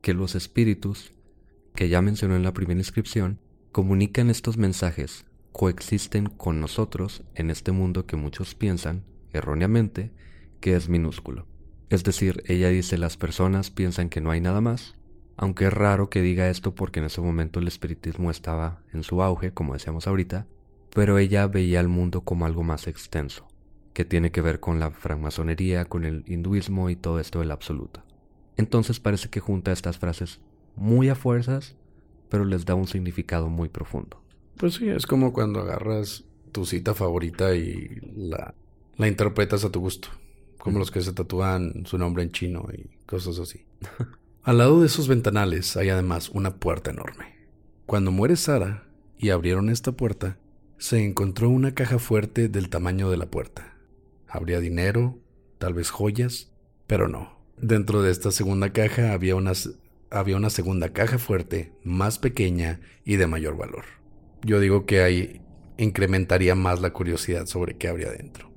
que 0.00 0.14
los 0.14 0.34
espíritus, 0.34 1.12
que 1.74 1.88
ya 1.88 2.02
mencionó 2.02 2.36
en 2.36 2.42
la 2.42 2.54
primera 2.54 2.80
inscripción, 2.80 3.38
comunican 3.72 4.30
estos 4.30 4.56
mensajes, 4.56 5.26
coexisten 5.52 6.26
con 6.26 6.60
nosotros 6.60 7.22
en 7.34 7.50
este 7.50 7.72
mundo 7.72 8.06
que 8.06 8.16
muchos 8.16 8.54
piensan, 8.54 9.04
erróneamente, 9.32 10.12
que 10.60 10.76
es 10.76 10.88
minúsculo. 10.88 11.47
Es 11.90 12.04
decir, 12.04 12.42
ella 12.46 12.68
dice 12.68 12.98
las 12.98 13.16
personas 13.16 13.70
piensan 13.70 14.10
que 14.10 14.20
no 14.20 14.30
hay 14.30 14.40
nada 14.40 14.60
más, 14.60 14.94
aunque 15.36 15.66
es 15.66 15.72
raro 15.72 16.10
que 16.10 16.20
diga 16.20 16.50
esto 16.50 16.74
porque 16.74 17.00
en 17.00 17.06
ese 17.06 17.20
momento 17.20 17.60
el 17.60 17.68
espiritismo 17.68 18.30
estaba 18.30 18.82
en 18.92 19.02
su 19.02 19.22
auge, 19.22 19.52
como 19.52 19.72
decíamos 19.72 20.06
ahorita, 20.06 20.46
pero 20.92 21.16
ella 21.16 21.46
veía 21.46 21.80
el 21.80 21.88
mundo 21.88 22.22
como 22.22 22.44
algo 22.44 22.62
más 22.62 22.88
extenso, 22.88 23.46
que 23.94 24.04
tiene 24.04 24.32
que 24.32 24.40
ver 24.42 24.60
con 24.60 24.80
la 24.80 24.90
francmasonería, 24.90 25.86
con 25.86 26.04
el 26.04 26.24
hinduismo 26.26 26.90
y 26.90 26.96
todo 26.96 27.20
esto 27.20 27.40
del 27.40 27.52
absoluto. 27.52 28.02
Entonces 28.56 29.00
parece 29.00 29.30
que 29.30 29.40
junta 29.40 29.72
estas 29.72 29.98
frases 29.98 30.40
muy 30.76 31.08
a 31.08 31.14
fuerzas, 31.14 31.76
pero 32.28 32.44
les 32.44 32.66
da 32.66 32.74
un 32.74 32.86
significado 32.86 33.48
muy 33.48 33.68
profundo. 33.68 34.22
Pues 34.56 34.74
sí, 34.74 34.88
es 34.88 35.06
como 35.06 35.32
cuando 35.32 35.60
agarras 35.60 36.24
tu 36.52 36.66
cita 36.66 36.94
favorita 36.94 37.54
y 37.54 38.00
la, 38.14 38.54
la 38.96 39.08
interpretas 39.08 39.64
a 39.64 39.70
tu 39.70 39.80
gusto, 39.80 40.08
como 40.58 40.78
los 40.78 40.90
que 40.90 41.00
se 41.00 41.12
tatúan 41.12 41.84
su 41.86 41.98
nombre 41.98 42.22
en 42.22 42.30
chino 42.30 42.66
y 42.72 42.90
cosas 43.06 43.38
así. 43.38 43.64
Al 44.42 44.58
lado 44.58 44.80
de 44.80 44.86
esos 44.86 45.08
ventanales 45.08 45.76
hay 45.76 45.88
además 45.88 46.30
una 46.30 46.56
puerta 46.56 46.90
enorme. 46.90 47.36
Cuando 47.86 48.10
muere 48.12 48.36
Sara 48.36 48.88
y 49.18 49.30
abrieron 49.30 49.70
esta 49.70 49.92
puerta, 49.92 50.38
se 50.78 51.04
encontró 51.04 51.50
una 51.50 51.74
caja 51.74 51.98
fuerte 51.98 52.48
del 52.48 52.68
tamaño 52.68 53.10
de 53.10 53.16
la 53.16 53.26
puerta. 53.26 53.76
Habría 54.26 54.60
dinero, 54.60 55.18
tal 55.58 55.74
vez 55.74 55.90
joyas, 55.90 56.52
pero 56.86 57.08
no. 57.08 57.38
Dentro 57.56 58.02
de 58.02 58.10
esta 58.10 58.30
segunda 58.30 58.72
caja 58.72 59.12
había 59.12 59.34
una, 59.34 59.52
había 60.10 60.36
una 60.36 60.50
segunda 60.50 60.92
caja 60.92 61.18
fuerte, 61.18 61.72
más 61.82 62.18
pequeña 62.18 62.80
y 63.04 63.16
de 63.16 63.26
mayor 63.26 63.56
valor. 63.56 63.84
Yo 64.42 64.60
digo 64.60 64.86
que 64.86 65.02
ahí 65.02 65.40
incrementaría 65.76 66.54
más 66.54 66.80
la 66.80 66.92
curiosidad 66.92 67.46
sobre 67.46 67.76
qué 67.76 67.88
habría 67.88 68.10
dentro. 68.10 68.50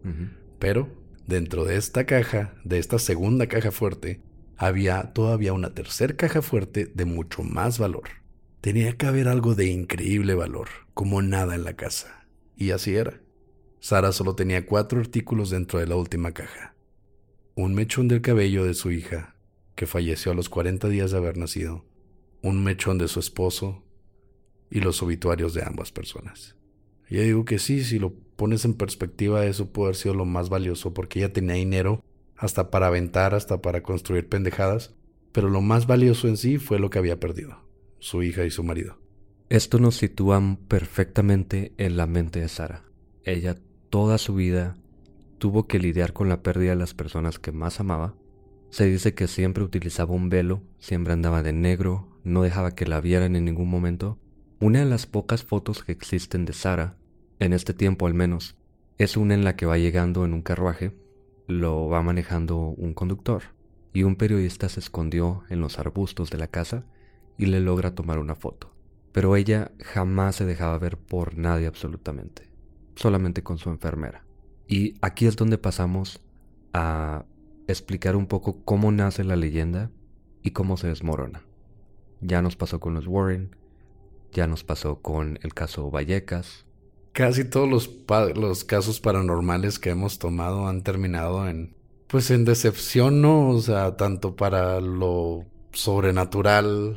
Pero 0.60 1.01
dentro 1.32 1.64
de 1.64 1.78
esta 1.78 2.06
caja, 2.06 2.54
de 2.64 2.78
esta 2.78 3.00
segunda 3.00 3.48
caja 3.48 3.72
fuerte, 3.72 4.22
había 4.58 5.14
todavía 5.14 5.54
una 5.54 5.74
tercera 5.74 6.16
caja 6.16 6.42
fuerte 6.42 6.92
de 6.94 7.06
mucho 7.06 7.42
más 7.42 7.80
valor. 7.80 8.10
Tenía 8.60 8.96
que 8.98 9.08
haber 9.08 9.28
algo 9.28 9.56
de 9.56 9.66
increíble 9.66 10.36
valor, 10.36 10.68
como 10.94 11.22
nada 11.22 11.56
en 11.56 11.64
la 11.64 11.76
casa. 11.76 12.28
Y 12.56 12.72
así 12.72 12.96
era. 12.96 13.22
Sara 13.80 14.12
solo 14.12 14.36
tenía 14.36 14.68
cuatro 14.68 15.00
artículos 15.00 15.50
dentro 15.50 15.80
de 15.80 15.88
la 15.88 15.96
última 15.96 16.34
caja. 16.34 16.76
Un 17.56 17.74
mechón 17.74 18.08
del 18.08 18.22
cabello 18.22 18.66
de 18.66 18.76
su 18.76 18.92
hija, 18.92 19.36
que 19.74 19.88
falleció 19.88 20.34
a 20.34 20.36
los 20.36 20.50
40 20.50 20.90
días 20.90 21.12
de 21.12 21.18
haber 21.18 21.38
nacido, 21.38 21.86
un 22.44 22.64
mechón 22.64 22.98
de 22.98 23.08
su 23.08 23.20
esposo 23.20 23.84
y 24.70 24.82
los 24.82 25.02
obituarios 25.02 25.54
de 25.54 25.64
ambas 25.64 25.92
personas. 25.92 26.56
Y 27.12 27.18
yo 27.18 27.24
digo 27.24 27.46
que 27.46 27.60
sí, 27.60 27.84
si 27.84 28.00
lo 28.00 28.14
pones 28.38 28.64
en 28.64 28.74
perspectiva, 28.74 29.46
eso 29.46 29.70
puede 29.72 29.90
haber 29.90 29.96
sido 29.98 30.16
lo 30.16 30.26
más 30.26 30.48
valioso 30.48 30.94
porque 30.94 31.20
ella 31.20 31.34
tenía 31.34 31.56
dinero 31.56 32.02
hasta 32.38 32.72
para 32.72 32.88
aventar, 32.88 33.36
hasta 33.36 33.62
para 33.62 33.84
construir 33.84 34.30
pendejadas, 34.30 34.96
pero 35.34 35.50
lo 35.50 35.60
más 35.60 35.88
valioso 35.88 36.30
en 36.30 36.38
sí 36.38 36.58
fue 36.58 36.80
lo 36.80 36.90
que 36.90 37.00
había 37.00 37.20
perdido 37.20 37.58
su 38.00 38.24
hija 38.24 38.46
y 38.46 38.50
su 38.50 38.64
marido. 38.64 38.98
Esto 39.50 39.78
nos 39.78 39.96
sitúa 39.96 40.42
perfectamente 40.70 41.74
en 41.78 41.98
la 41.98 42.08
mente 42.08 42.40
de 42.40 42.48
Sara. 42.48 42.86
Ella 43.26 43.58
toda 43.90 44.18
su 44.18 44.34
vida 44.34 44.78
tuvo 45.38 45.68
que 45.68 45.80
lidiar 45.80 46.14
con 46.14 46.30
la 46.30 46.42
pérdida 46.42 46.72
de 46.72 46.78
las 46.78 46.94
personas 46.94 47.40
que 47.40 47.52
más 47.52 47.82
amaba. 47.82 48.16
Se 48.70 48.86
dice 48.86 49.14
que 49.14 49.28
siempre 49.28 49.66
utilizaba 49.66 50.16
un 50.16 50.30
velo, 50.30 50.64
siempre 50.80 51.12
andaba 51.12 51.44
de 51.44 51.52
negro, 51.52 52.08
no 52.24 52.42
dejaba 52.42 52.74
que 52.74 52.88
la 52.88 53.02
vieran 53.02 53.36
en 53.36 53.44
ningún 53.44 53.70
momento. 53.70 54.18
Una 54.62 54.80
de 54.80 54.86
las 54.86 55.08
pocas 55.08 55.44
fotos 55.44 55.84
que 55.84 55.92
existen 55.92 56.46
de 56.46 56.54
Sara, 56.54 56.96
en 57.42 57.54
este 57.54 57.74
tiempo 57.74 58.06
al 58.06 58.14
menos, 58.14 58.56
es 59.00 59.18
una 59.18 59.34
en 59.34 59.44
la 59.44 59.56
que 59.56 59.66
va 59.66 59.80
llegando 59.80 60.26
en 60.26 60.34
un 60.34 60.44
carruaje, 60.44 60.94
lo 61.48 61.90
va 61.90 62.04
manejando 62.04 62.56
un 62.58 62.94
conductor, 62.94 63.42
y 63.94 64.04
un 64.04 64.16
periodista 64.16 64.70
se 64.70 64.80
escondió 64.80 65.44
en 65.50 65.60
los 65.60 65.80
arbustos 65.80 66.30
de 66.30 66.38
la 66.38 66.46
casa 66.46 66.86
y 67.40 67.48
le 67.48 67.60
logra 67.60 67.96
tomar 67.96 68.20
una 68.20 68.36
foto. 68.36 68.72
Pero 69.12 69.36
ella 69.36 69.72
jamás 69.80 70.36
se 70.36 70.46
dejaba 70.46 70.78
ver 70.78 70.98
por 70.98 71.36
nadie 71.36 71.66
absolutamente, 71.66 72.48
solamente 72.96 73.42
con 73.42 73.58
su 73.58 73.72
enfermera. 73.72 74.24
Y 74.68 74.94
aquí 75.02 75.26
es 75.26 75.36
donde 75.36 75.58
pasamos 75.58 76.22
a 76.74 77.26
explicar 77.68 78.16
un 78.16 78.28
poco 78.28 78.64
cómo 78.64 78.92
nace 78.92 79.24
la 79.24 79.36
leyenda 79.36 79.90
y 80.44 80.52
cómo 80.52 80.78
se 80.78 80.90
desmorona. 80.90 81.42
Ya 82.22 82.44
nos 82.44 82.56
pasó 82.56 82.80
con 82.80 82.94
los 82.94 83.08
Warren, 83.08 83.56
ya 84.32 84.46
nos 84.46 84.64
pasó 84.64 85.02
con 85.02 85.40
el 85.42 85.56
caso 85.56 85.90
Vallecas. 85.90 86.68
Casi 87.14 87.44
todos 87.44 87.70
los, 87.70 87.90
los 88.36 88.64
casos 88.64 89.00
paranormales 89.02 89.80
que 89.80 89.90
hemos 89.90 90.18
tomado 90.18 90.68
han 90.68 90.84
terminado 90.84 91.48
en, 91.48 91.76
pues 92.08 92.32
en 92.32 92.46
decepción, 92.46 93.22
¿no? 93.22 93.50
O 93.50 93.62
sea, 93.62 93.98
tanto 93.98 94.36
para 94.36 94.80
lo 94.80 95.46
sobrenatural, 95.74 96.96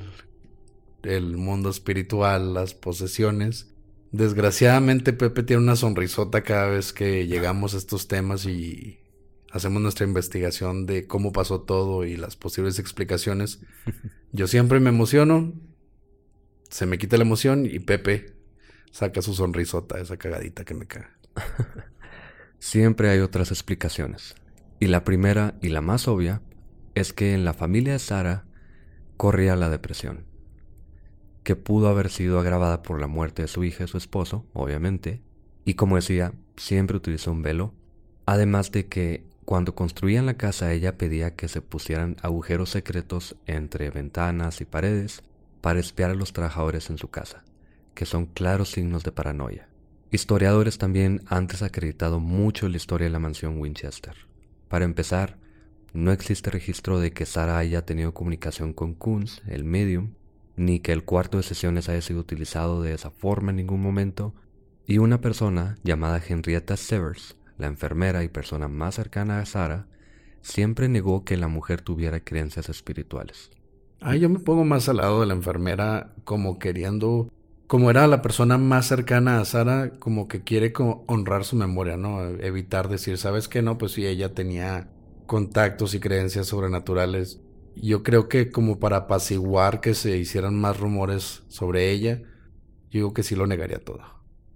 el 1.03 1.37
mundo 1.37 1.71
espiritual, 1.71 2.55
las 2.55 2.75
posesiones. 2.75 3.71
Desgraciadamente 4.13 5.13
Pepe 5.13 5.43
tiene 5.43 5.63
una 5.63 5.77
sonrisota 5.77 6.43
cada 6.43 6.69
vez 6.69 6.93
que 6.93 7.27
llegamos 7.27 7.75
a 7.75 7.79
estos 7.79 8.07
temas 8.07 8.47
y 8.47 9.01
hacemos 9.51 9.83
nuestra 9.83 10.07
investigación 10.07 10.87
de 10.87 11.07
cómo 11.07 11.33
pasó 11.33 11.63
todo 11.63 12.05
y 12.05 12.17
las 12.17 12.37
posibles 12.37 12.79
explicaciones. 12.79 13.61
Yo 14.33 14.47
siempre 14.47 14.79
me 14.79 14.91
emociono, 14.91 15.53
se 16.71 16.87
me 16.87 16.99
quita 16.99 17.17
la 17.17 17.25
emoción 17.25 17.67
y 17.67 17.81
Pepe 17.81 18.35
saca 18.95 19.23
su 19.23 19.35
sonrisota, 19.35 19.99
esa 19.99 20.17
cagadita 20.17 20.65
que 20.65 20.73
me 20.73 20.87
caga. 20.87 21.11
Siempre 22.61 23.11
hay 23.11 23.19
otras 23.19 23.51
explicaciones. 23.51 24.37
Y 24.79 24.87
la 24.87 25.03
primera 25.03 25.57
y 25.61 25.71
la 25.71 25.81
más 25.81 26.07
obvia 26.07 26.43
es 26.95 27.13
que 27.13 27.35
en 27.35 27.45
la 27.45 27.55
familia 27.55 27.95
de 27.95 27.99
Sara 27.99 28.45
corría 29.17 29.57
la 29.57 29.69
depresión, 29.69 30.27
que 31.43 31.57
pudo 31.57 31.89
haber 31.89 32.09
sido 32.09 32.39
agravada 32.39 32.83
por 32.83 33.01
la 33.01 33.09
muerte 33.09 33.43
de 33.43 33.49
su 33.49 33.65
hija 33.65 33.83
y 33.83 33.89
su 33.89 33.99
esposo, 33.99 34.47
obviamente, 34.53 35.21
y 35.65 35.75
como 35.75 35.97
decía, 35.97 36.33
siempre 36.57 36.97
utilizó 36.97 37.33
un 37.33 37.43
velo, 37.43 37.75
además 38.27 38.71
de 38.71 38.87
que 38.87 39.27
cuando 39.45 39.75
construían 39.75 40.27
la 40.27 40.35
casa 40.35 40.73
ella 40.73 40.97
pedía 40.97 41.35
que 41.35 41.49
se 41.49 41.61
pusieran 41.61 42.17
agujeros 42.23 42.71
secretos 42.71 43.35
entre 43.47 43.91
ventanas 43.91 44.61
y 44.61 44.65
paredes 44.67 45.25
para 45.61 45.81
espiar 45.81 46.11
a 46.11 46.15
los 46.15 46.33
trabajadores 46.33 46.91
en 46.91 46.99
su 46.99 47.09
casa, 47.09 47.44
que 47.95 48.07
son 48.07 48.27
claros 48.27 48.71
signos 48.71 49.05
de 49.05 49.13
paranoia. 49.13 49.69
Historiadores 50.11 50.79
también 50.79 51.23
han 51.27 51.47
desacreditado 51.47 52.21
mucho 52.21 52.69
la 52.69 52.77
historia 52.77 53.07
de 53.07 53.13
la 53.13 53.19
mansión 53.19 53.59
Winchester. 53.59 54.15
Para 54.69 54.85
empezar, 54.85 55.39
no 55.93 56.13
existe 56.13 56.51
registro 56.51 57.01
de 57.01 57.13
que 57.13 57.27
Sara 57.27 57.59
haya 57.59 57.85
tenido 57.85 58.15
comunicación 58.15 58.73
con 58.73 58.95
Kunz, 58.95 59.43
el 59.47 59.65
medium, 59.65 60.15
ni 60.57 60.81
que 60.81 60.93
el 60.93 61.05
cuarto 61.05 61.39
de 61.39 61.43
sesiones 61.43 61.89
haya 61.89 62.03
sido 62.03 62.21
utilizado 62.21 62.83
de 62.83 62.95
esa 62.95 63.11
forma 63.11 63.51
en 63.51 63.57
ningún 63.57 63.81
momento, 63.81 64.35
y 64.87 64.99
una 64.99 65.21
persona 65.21 65.77
llamada 65.83 66.23
Henrietta 66.27 66.77
Severs 66.77 67.37
la 67.59 67.67
enfermera 67.67 68.25
y 68.25 68.29
persona 68.29 68.69
más 68.69 68.97
cercana 68.97 69.39
a 69.39 69.47
Sara, 69.47 69.87
siempre 70.43 70.89
negó 70.89 71.25
que 71.25 71.37
la 71.37 71.49
mujer 71.49 71.81
tuviera 71.81 72.21
creencias 72.21 72.69
espirituales. 72.69 73.51
Ah, 74.01 74.17
yo 74.17 74.29
me 74.29 74.39
pongo 74.39 74.65
más 74.65 74.89
al 74.89 74.99
lado 74.99 75.21
de 75.21 75.27
la 75.27 75.35
enfermera 75.35 76.13
como 76.25 76.59
queriendo, 76.59 77.31
como 77.67 77.91
era 77.91 78.07
la 78.07 78.23
persona 78.23 78.59
más 78.59 78.87
cercana 78.87 79.41
a 79.41 79.45
Sara, 79.45 79.93
como 79.99 80.29
que 80.29 80.43
quiere 80.43 80.73
honrar 81.07 81.45
su 81.45 81.57
memoria, 81.57 81.97
¿no? 81.97 82.23
Evitar 82.23 82.89
decir, 82.89 83.19
¿sabes 83.19 83.49
qué? 83.49 83.63
No, 83.63 83.79
pues 83.79 83.93
si 83.93 84.07
ella 84.07 84.35
tenía 84.35 84.89
contactos 85.27 85.95
y 85.95 86.01
creencias 86.01 86.47
sobrenaturales. 86.47 87.41
Yo 87.77 88.03
creo 88.03 88.29
que 88.29 88.51
como 88.51 88.79
para 88.79 88.99
apaciguar 88.99 89.81
que 89.81 89.95
se 89.95 90.17
hicieran 90.17 90.55
más 90.55 90.79
rumores 90.79 91.43
sobre 91.49 91.91
ella, 91.91 92.21
yo 92.91 92.99
digo 92.99 93.15
que 93.15 93.23
sí 93.23 93.35
lo 93.35 93.47
negaría 93.47 93.79
todo. 93.79 94.01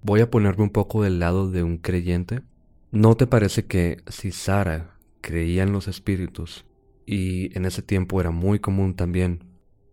Voy 0.02 0.20
a 0.20 0.30
ponerme 0.30 0.62
un 0.62 0.70
poco 0.70 1.02
del 1.02 1.18
lado 1.18 1.50
de 1.50 1.64
un 1.64 1.78
creyente 1.78 2.42
¿No 2.90 3.18
te 3.18 3.26
parece 3.26 3.66
que 3.66 3.98
si 4.08 4.32
Sara 4.32 4.98
creía 5.20 5.62
en 5.62 5.72
los 5.72 5.88
espíritus, 5.88 6.64
y 7.04 7.54
en 7.56 7.66
ese 7.66 7.82
tiempo 7.82 8.18
era 8.18 8.30
muy 8.30 8.60
común 8.60 8.94
también, 8.94 9.44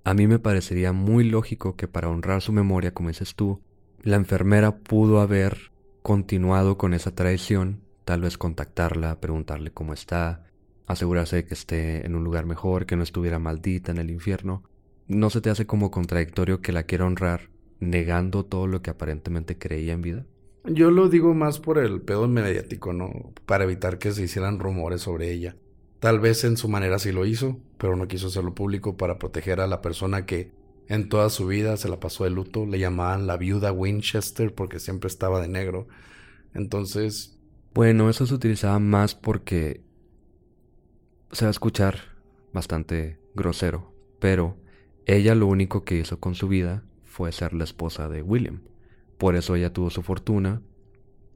a 0.05 0.13
mí 0.13 0.27
me 0.27 0.37
parecería 0.37 0.93
muy 0.93 1.23
lógico 1.23 1.75
que 1.75 1.87
para 1.87 2.09
honrar 2.09 2.43
su 2.43 2.53
memoria, 2.53 2.93
como 2.93 3.09
dices 3.09 3.33
tú, 3.33 3.59
la 4.03 4.17
enfermera 4.17 4.77
pudo 4.77 5.19
haber 5.19 5.71
continuado 6.03 6.77
con 6.77 6.93
esa 6.93 7.15
tradición, 7.15 7.81
tal 8.05 8.21
vez 8.21 8.37
contactarla, 8.37 9.19
preguntarle 9.19 9.71
cómo 9.71 9.93
está, 9.93 10.45
asegurarse 10.85 11.37
de 11.37 11.45
que 11.45 11.55
esté 11.55 12.05
en 12.05 12.13
un 12.13 12.23
lugar 12.23 12.45
mejor, 12.45 12.85
que 12.85 12.95
no 12.95 13.01
estuviera 13.01 13.39
maldita 13.39 13.91
en 13.91 13.97
el 13.97 14.11
infierno. 14.11 14.61
¿No 15.07 15.31
se 15.31 15.41
te 15.41 15.49
hace 15.49 15.65
como 15.65 15.89
contradictorio 15.89 16.61
que 16.61 16.71
la 16.71 16.83
quiera 16.83 17.05
honrar 17.05 17.49
negando 17.79 18.45
todo 18.45 18.67
lo 18.67 18.83
que 18.83 18.91
aparentemente 18.91 19.57
creía 19.57 19.93
en 19.93 20.03
vida? 20.03 20.25
Yo 20.65 20.91
lo 20.91 21.09
digo 21.09 21.33
más 21.33 21.59
por 21.59 21.79
el 21.79 22.01
pedo 22.01 22.27
mediático, 22.27 22.93
¿no? 22.93 23.33
Para 23.47 23.63
evitar 23.63 23.97
que 23.97 24.11
se 24.11 24.21
hicieran 24.21 24.59
rumores 24.59 25.01
sobre 25.01 25.31
ella. 25.31 25.55
Tal 26.05 26.19
vez 26.19 26.43
en 26.43 26.55
su 26.55 26.69
manera 26.69 26.99
sí 26.99 27.11
lo 27.11 27.25
hizo, 27.25 27.57
pero 27.79 27.95
no 27.95 28.07
quiso 28.07 28.27
hacerlo 28.27 28.53
público 28.53 28.95
para 28.95 29.17
proteger 29.17 29.59
a 29.59 29.65
la 29.65 29.81
persona 29.81 30.27
que 30.27 30.51
en 30.87 31.09
toda 31.09 31.31
su 31.31 31.47
vida 31.47 31.77
se 31.77 31.89
la 31.89 31.99
pasó 31.99 32.25
de 32.25 32.29
luto. 32.29 32.67
Le 32.67 32.77
llamaban 32.77 33.25
la 33.25 33.37
viuda 33.37 33.71
Winchester 33.71 34.53
porque 34.53 34.77
siempre 34.79 35.07
estaba 35.07 35.41
de 35.41 35.47
negro. 35.47 35.87
Entonces... 36.53 37.39
Bueno, 37.73 38.07
eso 38.07 38.27
se 38.27 38.35
utilizaba 38.35 38.77
más 38.77 39.15
porque 39.15 39.81
se 41.31 41.45
va 41.45 41.49
a 41.49 41.49
escuchar 41.49 41.97
bastante 42.53 43.17
grosero, 43.33 43.91
pero 44.19 44.57
ella 45.07 45.33
lo 45.33 45.47
único 45.47 45.85
que 45.85 45.97
hizo 45.97 46.19
con 46.19 46.35
su 46.35 46.47
vida 46.47 46.83
fue 47.03 47.31
ser 47.31 47.51
la 47.51 47.63
esposa 47.63 48.09
de 48.09 48.21
William. 48.21 48.61
Por 49.17 49.35
eso 49.35 49.55
ella 49.55 49.73
tuvo 49.73 49.89
su 49.89 50.03
fortuna, 50.03 50.61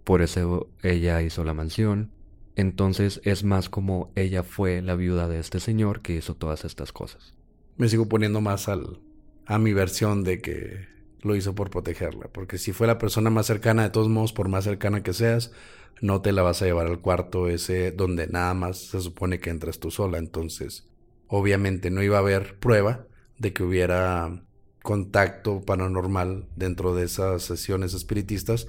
por 0.04 0.22
eso 0.22 0.70
ella 0.84 1.24
hizo 1.24 1.44
la 1.44 1.56
mansión. 1.56 2.12
Entonces 2.60 3.22
es 3.24 3.46
más 3.46 3.70
como 3.70 4.12
ella 4.18 4.44
fue 4.44 4.82
la 4.82 4.96
viuda 4.96 5.30
de 5.30 5.40
este 5.40 5.62
señor 5.62 6.02
que 6.02 6.18
hizo 6.18 6.36
todas 6.36 6.66
estas 6.66 6.92
cosas. 6.92 7.34
Me 7.78 7.88
sigo 7.88 8.10
poniendo 8.10 8.42
más 8.42 8.68
al, 8.68 9.00
a 9.46 9.58
mi 9.58 9.72
versión 9.72 10.26
de 10.26 10.42
que 10.42 10.90
lo 11.22 11.38
hizo 11.38 11.56
por 11.56 11.70
protegerla, 11.70 12.28
porque 12.34 12.58
si 12.58 12.74
fue 12.74 12.86
la 12.86 12.98
persona 12.98 13.30
más 13.30 13.46
cercana, 13.46 13.84
de 13.84 13.92
todos 13.92 14.10
modos, 14.10 14.34
por 14.34 14.50
más 14.50 14.66
cercana 14.66 15.04
que 15.04 15.14
seas, 15.14 15.54
no 16.02 16.22
te 16.22 16.34
la 16.34 16.42
vas 16.42 16.62
a 16.62 16.66
llevar 16.66 16.88
al 16.88 17.00
cuarto 17.00 17.48
ese 17.48 17.94
donde 17.94 18.28
nada 18.28 18.54
más 18.54 18.78
se 18.78 19.00
supone 19.00 19.40
que 19.40 19.52
entras 19.52 19.80
tú 19.80 19.90
sola. 19.90 20.18
Entonces, 20.18 20.86
obviamente 21.30 21.92
no 21.92 22.04
iba 22.04 22.18
a 22.18 22.20
haber 22.20 22.60
prueba 22.60 23.08
de 23.38 23.54
que 23.54 23.64
hubiera 23.64 24.44
contacto 24.84 25.62
paranormal 25.62 26.50
dentro 26.58 26.94
de 26.94 27.06
esas 27.06 27.42
sesiones 27.42 27.94
espiritistas 27.94 28.68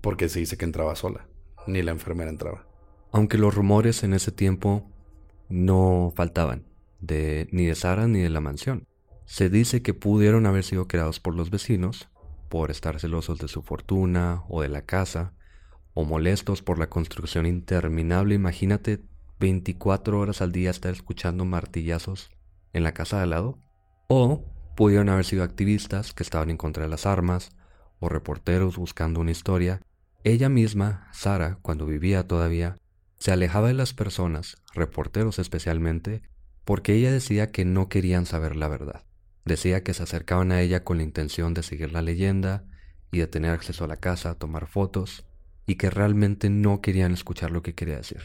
porque 0.00 0.28
se 0.28 0.40
dice 0.40 0.56
que 0.56 0.64
entraba 0.64 0.96
sola, 0.96 1.28
ni 1.68 1.82
la 1.82 1.92
enfermera 1.92 2.30
entraba. 2.30 2.67
Aunque 3.12 3.38
los 3.38 3.54
rumores 3.54 4.02
en 4.02 4.14
ese 4.14 4.32
tiempo 4.32 4.90
no 5.48 6.12
faltaban, 6.14 6.64
de, 7.00 7.48
ni 7.52 7.66
de 7.66 7.74
Sara 7.74 8.06
ni 8.06 8.20
de 8.20 8.30
la 8.30 8.40
mansión. 8.40 8.86
Se 9.24 9.50
dice 9.50 9.82
que 9.82 9.94
pudieron 9.94 10.46
haber 10.46 10.64
sido 10.64 10.88
creados 10.88 11.20
por 11.20 11.34
los 11.34 11.50
vecinos, 11.50 12.08
por 12.48 12.70
estar 12.70 12.98
celosos 12.98 13.38
de 13.38 13.48
su 13.48 13.62
fortuna 13.62 14.42
o 14.48 14.62
de 14.62 14.68
la 14.68 14.82
casa, 14.82 15.34
o 15.94 16.04
molestos 16.04 16.62
por 16.62 16.78
la 16.78 16.88
construcción 16.88 17.46
interminable. 17.46 18.34
Imagínate 18.34 19.02
24 19.40 20.18
horas 20.18 20.40
al 20.42 20.52
día 20.52 20.70
estar 20.70 20.92
escuchando 20.92 21.44
martillazos 21.44 22.30
en 22.72 22.84
la 22.84 22.92
casa 22.92 23.18
de 23.18 23.22
al 23.24 23.30
lado. 23.30 23.58
O 24.08 24.44
Pudieron 24.78 25.08
haber 25.08 25.24
sido 25.24 25.42
activistas 25.42 26.12
que 26.12 26.22
estaban 26.22 26.50
en 26.50 26.56
contra 26.56 26.84
de 26.84 26.88
las 26.88 27.04
armas, 27.04 27.50
o 27.98 28.08
reporteros 28.08 28.76
buscando 28.76 29.18
una 29.18 29.32
historia. 29.32 29.82
Ella 30.22 30.48
misma, 30.48 31.08
Sara, 31.12 31.58
cuando 31.62 31.84
vivía 31.84 32.28
todavía, 32.28 32.76
se 33.18 33.32
alejaba 33.32 33.68
de 33.68 33.74
las 33.74 33.94
personas, 33.94 34.56
reporteros 34.74 35.38
especialmente, 35.38 36.22
porque 36.64 36.94
ella 36.94 37.10
decía 37.10 37.50
que 37.50 37.64
no 37.64 37.88
querían 37.88 38.26
saber 38.26 38.56
la 38.56 38.68
verdad. 38.68 39.04
Decía 39.44 39.82
que 39.82 39.94
se 39.94 40.02
acercaban 40.02 40.52
a 40.52 40.60
ella 40.60 40.84
con 40.84 40.98
la 40.98 41.02
intención 41.02 41.54
de 41.54 41.62
seguir 41.62 41.92
la 41.92 42.02
leyenda 42.02 42.64
y 43.10 43.18
de 43.18 43.26
tener 43.26 43.50
acceso 43.50 43.84
a 43.84 43.88
la 43.88 43.96
casa, 43.96 44.34
tomar 44.34 44.66
fotos, 44.66 45.24
y 45.66 45.76
que 45.76 45.90
realmente 45.90 46.50
no 46.50 46.80
querían 46.80 47.12
escuchar 47.12 47.50
lo 47.50 47.62
que 47.62 47.74
quería 47.74 47.96
decir. 47.96 48.22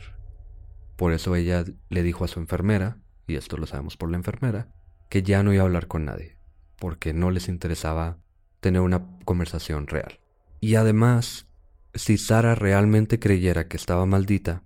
Por 0.95 1.13
eso 1.13 1.35
ella 1.35 1.65
le 1.89 2.03
dijo 2.03 2.23
a 2.23 2.27
su 2.27 2.39
enfermera, 2.39 2.97
y 3.27 3.35
esto 3.35 3.57
lo 3.57 3.65
sabemos 3.65 3.97
por 3.97 4.11
la 4.11 4.17
enfermera, 4.17 4.73
que 5.09 5.23
ya 5.23 5.43
no 5.43 5.53
iba 5.53 5.63
a 5.63 5.65
hablar 5.65 5.87
con 5.87 6.05
nadie, 6.05 6.37
porque 6.77 7.13
no 7.13 7.31
les 7.31 7.47
interesaba 7.47 8.19
tener 8.59 8.81
una 8.81 9.05
conversación 9.25 9.87
real. 9.87 10.19
Y 10.59 10.75
además, 10.75 11.47
si 11.93 12.17
Sara 12.17 12.55
realmente 12.55 13.19
creyera 13.19 13.67
que 13.67 13.77
estaba 13.77 14.05
maldita, 14.05 14.63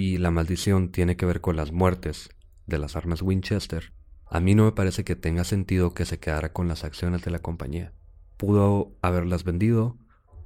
y 0.00 0.16
la 0.16 0.30
maldición 0.30 0.92
tiene 0.92 1.18
que 1.18 1.26
ver 1.26 1.42
con 1.42 1.56
las 1.56 1.72
muertes 1.72 2.30
de 2.66 2.78
las 2.78 2.96
armas 2.96 3.20
Winchester, 3.20 3.92
a 4.24 4.40
mí 4.40 4.54
no 4.54 4.64
me 4.64 4.72
parece 4.72 5.04
que 5.04 5.14
tenga 5.14 5.44
sentido 5.44 5.92
que 5.92 6.06
se 6.06 6.18
quedara 6.18 6.54
con 6.54 6.68
las 6.68 6.84
acciones 6.84 7.20
de 7.20 7.30
la 7.30 7.40
compañía. 7.40 7.92
Pudo 8.38 8.96
haberlas 9.02 9.44
vendido, 9.44 9.98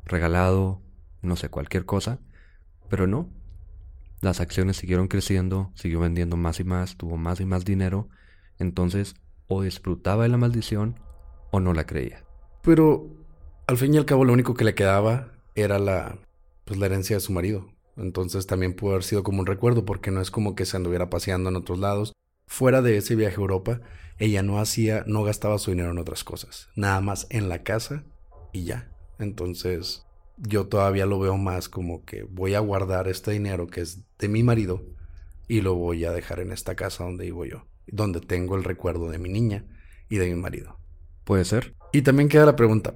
regalado, 0.04 0.82
no 1.22 1.36
sé, 1.36 1.50
cualquier 1.50 1.84
cosa, 1.86 2.18
pero 2.90 3.06
no. 3.06 3.30
Las 4.20 4.40
acciones 4.40 4.76
siguieron 4.76 5.06
creciendo, 5.06 5.70
siguió 5.76 6.00
vendiendo 6.00 6.36
más 6.36 6.58
y 6.58 6.64
más, 6.64 6.96
tuvo 6.96 7.16
más 7.16 7.38
y 7.38 7.44
más 7.44 7.64
dinero, 7.64 8.08
entonces 8.58 9.14
o 9.46 9.62
disfrutaba 9.62 10.24
de 10.24 10.30
la 10.30 10.36
maldición 10.36 10.98
o 11.52 11.60
no 11.60 11.74
la 11.74 11.86
creía. 11.86 12.24
Pero 12.62 13.06
al 13.68 13.76
fin 13.76 13.94
y 13.94 13.98
al 13.98 14.04
cabo 14.04 14.24
lo 14.24 14.32
único 14.32 14.54
que 14.54 14.64
le 14.64 14.74
quedaba 14.74 15.30
era 15.54 15.78
la, 15.78 16.18
pues, 16.64 16.76
la 16.76 16.86
herencia 16.86 17.14
de 17.14 17.20
su 17.20 17.32
marido. 17.32 17.73
Entonces 17.96 18.46
también 18.46 18.74
pudo 18.74 18.92
haber 18.92 19.04
sido 19.04 19.22
como 19.22 19.40
un 19.40 19.46
recuerdo 19.46 19.84
porque 19.84 20.10
no 20.10 20.20
es 20.20 20.30
como 20.30 20.54
que 20.54 20.66
se 20.66 20.76
anduviera 20.76 21.10
paseando 21.10 21.50
en 21.50 21.56
otros 21.56 21.78
lados. 21.78 22.12
Fuera 22.46 22.82
de 22.82 22.96
ese 22.96 23.14
viaje 23.14 23.36
a 23.36 23.40
Europa, 23.40 23.80
ella 24.18 24.42
no 24.42 24.58
hacía, 24.58 25.04
no 25.06 25.22
gastaba 25.22 25.58
su 25.58 25.70
dinero 25.70 25.90
en 25.90 25.98
otras 25.98 26.24
cosas. 26.24 26.68
Nada 26.76 27.00
más 27.00 27.26
en 27.30 27.48
la 27.48 27.62
casa 27.62 28.04
y 28.52 28.64
ya. 28.64 28.90
Entonces 29.18 30.04
yo 30.36 30.66
todavía 30.66 31.06
lo 31.06 31.18
veo 31.18 31.36
más 31.36 31.68
como 31.68 32.04
que 32.04 32.24
voy 32.24 32.54
a 32.54 32.60
guardar 32.60 33.08
este 33.08 33.30
dinero 33.30 33.66
que 33.66 33.80
es 33.80 34.02
de 34.18 34.28
mi 34.28 34.42
marido 34.42 34.82
y 35.46 35.60
lo 35.60 35.74
voy 35.74 36.04
a 36.04 36.12
dejar 36.12 36.40
en 36.40 36.52
esta 36.52 36.74
casa 36.74 37.04
donde 37.04 37.24
vivo 37.24 37.44
yo, 37.44 37.66
donde 37.86 38.20
tengo 38.20 38.56
el 38.56 38.64
recuerdo 38.64 39.10
de 39.10 39.18
mi 39.18 39.28
niña 39.28 39.66
y 40.08 40.16
de 40.16 40.26
mi 40.26 40.40
marido. 40.40 40.78
Puede 41.24 41.44
ser. 41.44 41.74
Y 41.92 42.02
también 42.02 42.28
queda 42.28 42.46
la 42.46 42.56
pregunta, 42.56 42.94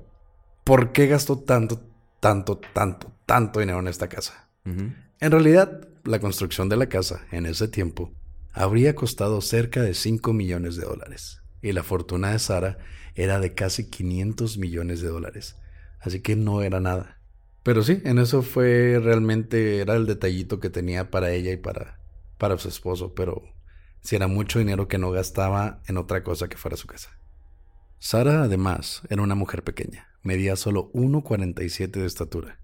¿por 0.64 0.92
qué 0.92 1.06
gastó 1.06 1.38
tanto, 1.38 1.80
tanto, 2.20 2.58
tanto, 2.58 3.12
tanto 3.26 3.60
dinero 3.60 3.78
en 3.78 3.88
esta 3.88 4.08
casa? 4.08 4.47
En 5.20 5.30
realidad, 5.30 5.88
la 6.04 6.20
construcción 6.20 6.68
de 6.68 6.76
la 6.76 6.88
casa 6.88 7.26
en 7.32 7.46
ese 7.46 7.68
tiempo 7.68 8.12
habría 8.52 8.94
costado 8.94 9.40
cerca 9.40 9.82
de 9.82 9.94
5 9.94 10.32
millones 10.32 10.76
de 10.76 10.84
dólares 10.84 11.42
y 11.62 11.72
la 11.72 11.82
fortuna 11.82 12.32
de 12.32 12.38
Sara 12.38 12.78
era 13.14 13.40
de 13.40 13.54
casi 13.54 13.90
500 13.90 14.58
millones 14.58 15.00
de 15.00 15.08
dólares, 15.08 15.56
así 16.00 16.20
que 16.20 16.36
no 16.36 16.62
era 16.62 16.80
nada. 16.80 17.20
Pero 17.62 17.82
sí, 17.82 18.00
en 18.04 18.18
eso 18.18 18.42
fue 18.42 19.00
realmente, 19.02 19.80
era 19.80 19.96
el 19.96 20.06
detallito 20.06 20.60
que 20.60 20.70
tenía 20.70 21.10
para 21.10 21.32
ella 21.32 21.52
y 21.52 21.56
para, 21.56 21.98
para 22.38 22.56
su 22.58 22.68
esposo, 22.68 23.14
pero 23.14 23.42
si 24.00 24.16
era 24.16 24.28
mucho 24.28 24.58
dinero 24.58 24.88
que 24.88 24.98
no 24.98 25.10
gastaba 25.10 25.82
en 25.86 25.96
otra 25.96 26.22
cosa 26.22 26.48
que 26.48 26.56
fuera 26.56 26.76
su 26.76 26.86
casa. 26.86 27.10
Sara, 27.98 28.44
además, 28.44 29.02
era 29.10 29.22
una 29.22 29.34
mujer 29.34 29.64
pequeña, 29.64 30.08
medía 30.22 30.54
solo 30.54 30.92
1,47 30.92 31.90
de 31.90 32.06
estatura. 32.06 32.60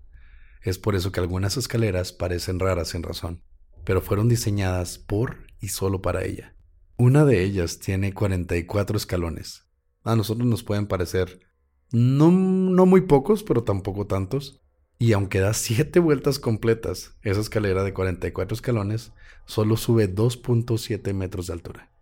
Es 0.65 0.79
por 0.79 0.97
eso 0.97 1.13
que 1.13 1.21
algunas 1.21 1.57
escaleras 1.57 2.13
parecen 2.13 2.59
raras 2.59 2.89
sin 2.89 3.05
razón, 3.05 3.45
pero 3.85 4.01
fueron 4.01 4.29
diseñadas 4.29 4.99
por 4.99 5.47
y 5.61 5.69
solo 5.69 6.03
para 6.03 6.25
ella. 6.25 6.57
Una 6.97 7.25
de 7.25 7.45
ellas 7.45 7.79
tiene 7.79 8.13
44 8.13 8.97
escalones. 8.97 9.69
A 10.03 10.17
nosotros 10.17 10.49
nos 10.49 10.65
pueden 10.65 10.87
parecer 10.87 11.41
no, 11.93 12.33
no 12.33 12.87
muy 12.87 13.03
pocos, 13.03 13.45
pero 13.45 13.63
tampoco 13.63 14.09
tantos. 14.09 14.61
Y 14.99 15.13
aunque 15.13 15.39
da 15.39 15.55
7 15.55 16.01
vueltas 16.01 16.41
completas, 16.41 17.17
esa 17.23 17.41
escalera 17.41 17.85
de 17.85 17.95
44 17.95 18.55
escalones 18.57 19.13
solo 19.45 19.77
sube 19.77 20.13
2.7 20.13 21.15
metros 21.15 21.47
de 21.47 21.53
altura 21.53 21.95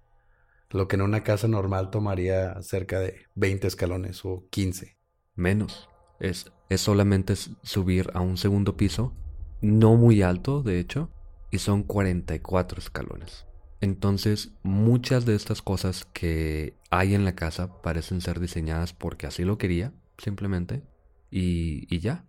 lo 0.72 0.88
que 0.88 0.96
en 0.96 1.03
una 1.03 1.22
casa 1.22 1.48
normal 1.48 1.90
tomaría 1.90 2.61
cerca 2.62 2.98
de 2.98 3.27
20 3.35 3.66
escalones 3.66 4.25
o 4.25 4.46
15. 4.51 4.96
Menos. 5.35 5.88
Es, 6.18 6.53
es 6.72 6.80
solamente 6.80 7.35
subir 7.37 8.11
a 8.14 8.20
un 8.20 8.37
segundo 8.37 8.76
piso, 8.76 9.14
no 9.61 9.96
muy 9.96 10.22
alto, 10.22 10.62
de 10.62 10.78
hecho, 10.78 11.11
y 11.50 11.58
son 11.58 11.82
44 11.82 12.80
escalones. 12.80 13.46
Entonces, 13.80 14.52
muchas 14.62 15.26
de 15.26 15.35
estas 15.35 15.61
cosas 15.61 16.06
que 16.12 16.76
hay 16.90 17.14
en 17.14 17.24
la 17.24 17.35
casa 17.35 17.82
parecen 17.82 18.20
ser 18.20 18.40
diseñadas 18.40 18.92
porque 18.92 19.26
así 19.26 19.44
lo 19.44 19.58
quería, 19.58 19.92
simplemente, 20.18 20.82
y, 21.30 21.92
y 21.94 22.00
ya. 22.00 22.24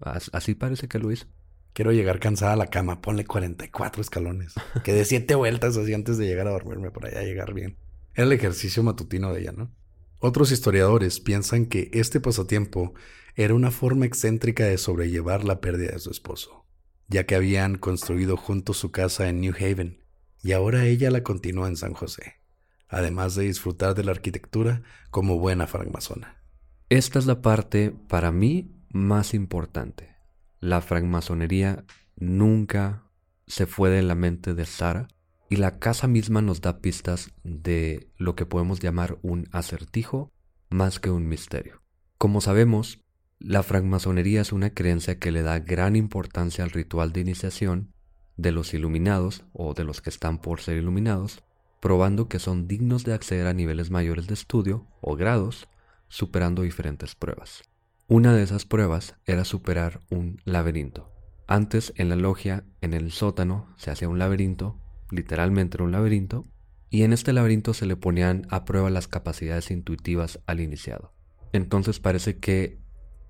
Así 0.00 0.54
parece 0.54 0.88
que 0.88 0.98
lo 0.98 1.10
hizo. 1.10 1.26
Quiero 1.74 1.92
llegar 1.92 2.20
cansada 2.20 2.52
a 2.52 2.56
la 2.56 2.68
cama, 2.68 3.00
ponle 3.00 3.24
44 3.24 4.00
escalones. 4.00 4.54
Que 4.84 4.92
de 4.92 5.04
7 5.04 5.34
vueltas 5.34 5.76
así 5.76 5.92
antes 5.92 6.18
de 6.18 6.26
llegar 6.26 6.46
a 6.46 6.52
dormirme 6.52 6.90
por 6.90 7.06
allá, 7.06 7.22
llegar 7.22 7.52
bien. 7.52 7.76
Era 8.14 8.26
el 8.26 8.32
ejercicio 8.32 8.82
matutino 8.82 9.32
de 9.32 9.40
ella, 9.40 9.52
¿no? 9.52 9.70
Otros 10.18 10.52
historiadores 10.52 11.18
piensan 11.18 11.66
que 11.66 11.90
este 11.92 12.20
pasatiempo 12.20 12.94
era 13.34 13.54
una 13.54 13.70
forma 13.70 14.06
excéntrica 14.06 14.64
de 14.64 14.78
sobrellevar 14.78 15.44
la 15.44 15.60
pérdida 15.60 15.92
de 15.92 15.98
su 15.98 16.10
esposo, 16.10 16.66
ya 17.08 17.24
que 17.24 17.34
habían 17.34 17.78
construido 17.78 18.36
juntos 18.36 18.76
su 18.76 18.90
casa 18.90 19.28
en 19.28 19.40
New 19.40 19.54
Haven 19.58 20.02
y 20.42 20.52
ahora 20.52 20.84
ella 20.86 21.10
la 21.10 21.22
continúa 21.22 21.68
en 21.68 21.76
San 21.76 21.94
José, 21.94 22.40
además 22.88 23.34
de 23.34 23.44
disfrutar 23.44 23.94
de 23.94 24.04
la 24.04 24.10
arquitectura 24.10 24.82
como 25.10 25.38
buena 25.38 25.66
francmasona. 25.66 26.42
Esta 26.88 27.18
es 27.18 27.26
la 27.26 27.40
parte 27.40 27.94
para 28.08 28.32
mí 28.32 28.72
más 28.90 29.34
importante. 29.34 30.16
La 30.60 30.80
francmasonería 30.80 31.84
nunca 32.16 33.04
se 33.46 33.66
fue 33.66 33.90
de 33.90 34.02
la 34.02 34.14
mente 34.14 34.54
de 34.54 34.66
Sara 34.66 35.08
y 35.48 35.56
la 35.56 35.78
casa 35.78 36.06
misma 36.06 36.42
nos 36.42 36.60
da 36.60 36.80
pistas 36.80 37.30
de 37.44 38.10
lo 38.16 38.34
que 38.34 38.46
podemos 38.46 38.80
llamar 38.80 39.18
un 39.22 39.48
acertijo 39.52 40.32
más 40.70 40.98
que 40.98 41.10
un 41.10 41.28
misterio. 41.28 41.82
Como 42.18 42.40
sabemos, 42.40 43.01
la 43.44 43.62
francmasonería 43.62 44.40
es 44.40 44.52
una 44.52 44.70
creencia 44.70 45.18
que 45.18 45.32
le 45.32 45.42
da 45.42 45.58
gran 45.58 45.96
importancia 45.96 46.64
al 46.64 46.70
ritual 46.70 47.12
de 47.12 47.20
iniciación 47.20 47.92
de 48.36 48.52
los 48.52 48.74
iluminados 48.74 49.44
o 49.52 49.74
de 49.74 49.84
los 49.84 50.00
que 50.00 50.10
están 50.10 50.38
por 50.38 50.60
ser 50.60 50.76
iluminados, 50.78 51.42
probando 51.80 52.28
que 52.28 52.38
son 52.38 52.66
dignos 52.68 53.04
de 53.04 53.14
acceder 53.14 53.46
a 53.46 53.54
niveles 53.54 53.90
mayores 53.90 54.26
de 54.26 54.34
estudio 54.34 54.86
o 55.00 55.16
grados, 55.16 55.68
superando 56.08 56.62
diferentes 56.62 57.14
pruebas. 57.14 57.62
Una 58.08 58.34
de 58.34 58.42
esas 58.42 58.64
pruebas 58.64 59.16
era 59.26 59.44
superar 59.44 60.00
un 60.10 60.40
laberinto. 60.44 61.10
Antes 61.46 61.92
en 61.96 62.08
la 62.08 62.16
logia, 62.16 62.64
en 62.80 62.94
el 62.94 63.10
sótano, 63.12 63.74
se 63.76 63.90
hacía 63.90 64.08
un 64.08 64.18
laberinto 64.18 64.82
literalmente 65.12 65.76
era 65.76 65.84
un 65.84 65.92
laberinto, 65.92 66.46
y 66.90 67.04
en 67.04 67.12
este 67.12 67.32
laberinto 67.32 67.74
se 67.74 67.86
le 67.86 67.96
ponían 67.96 68.46
a 68.50 68.64
prueba 68.64 68.90
las 68.90 69.08
capacidades 69.08 69.70
intuitivas 69.70 70.40
al 70.46 70.60
iniciado. 70.60 71.12
Entonces 71.52 72.00
parece 72.00 72.38
que 72.38 72.78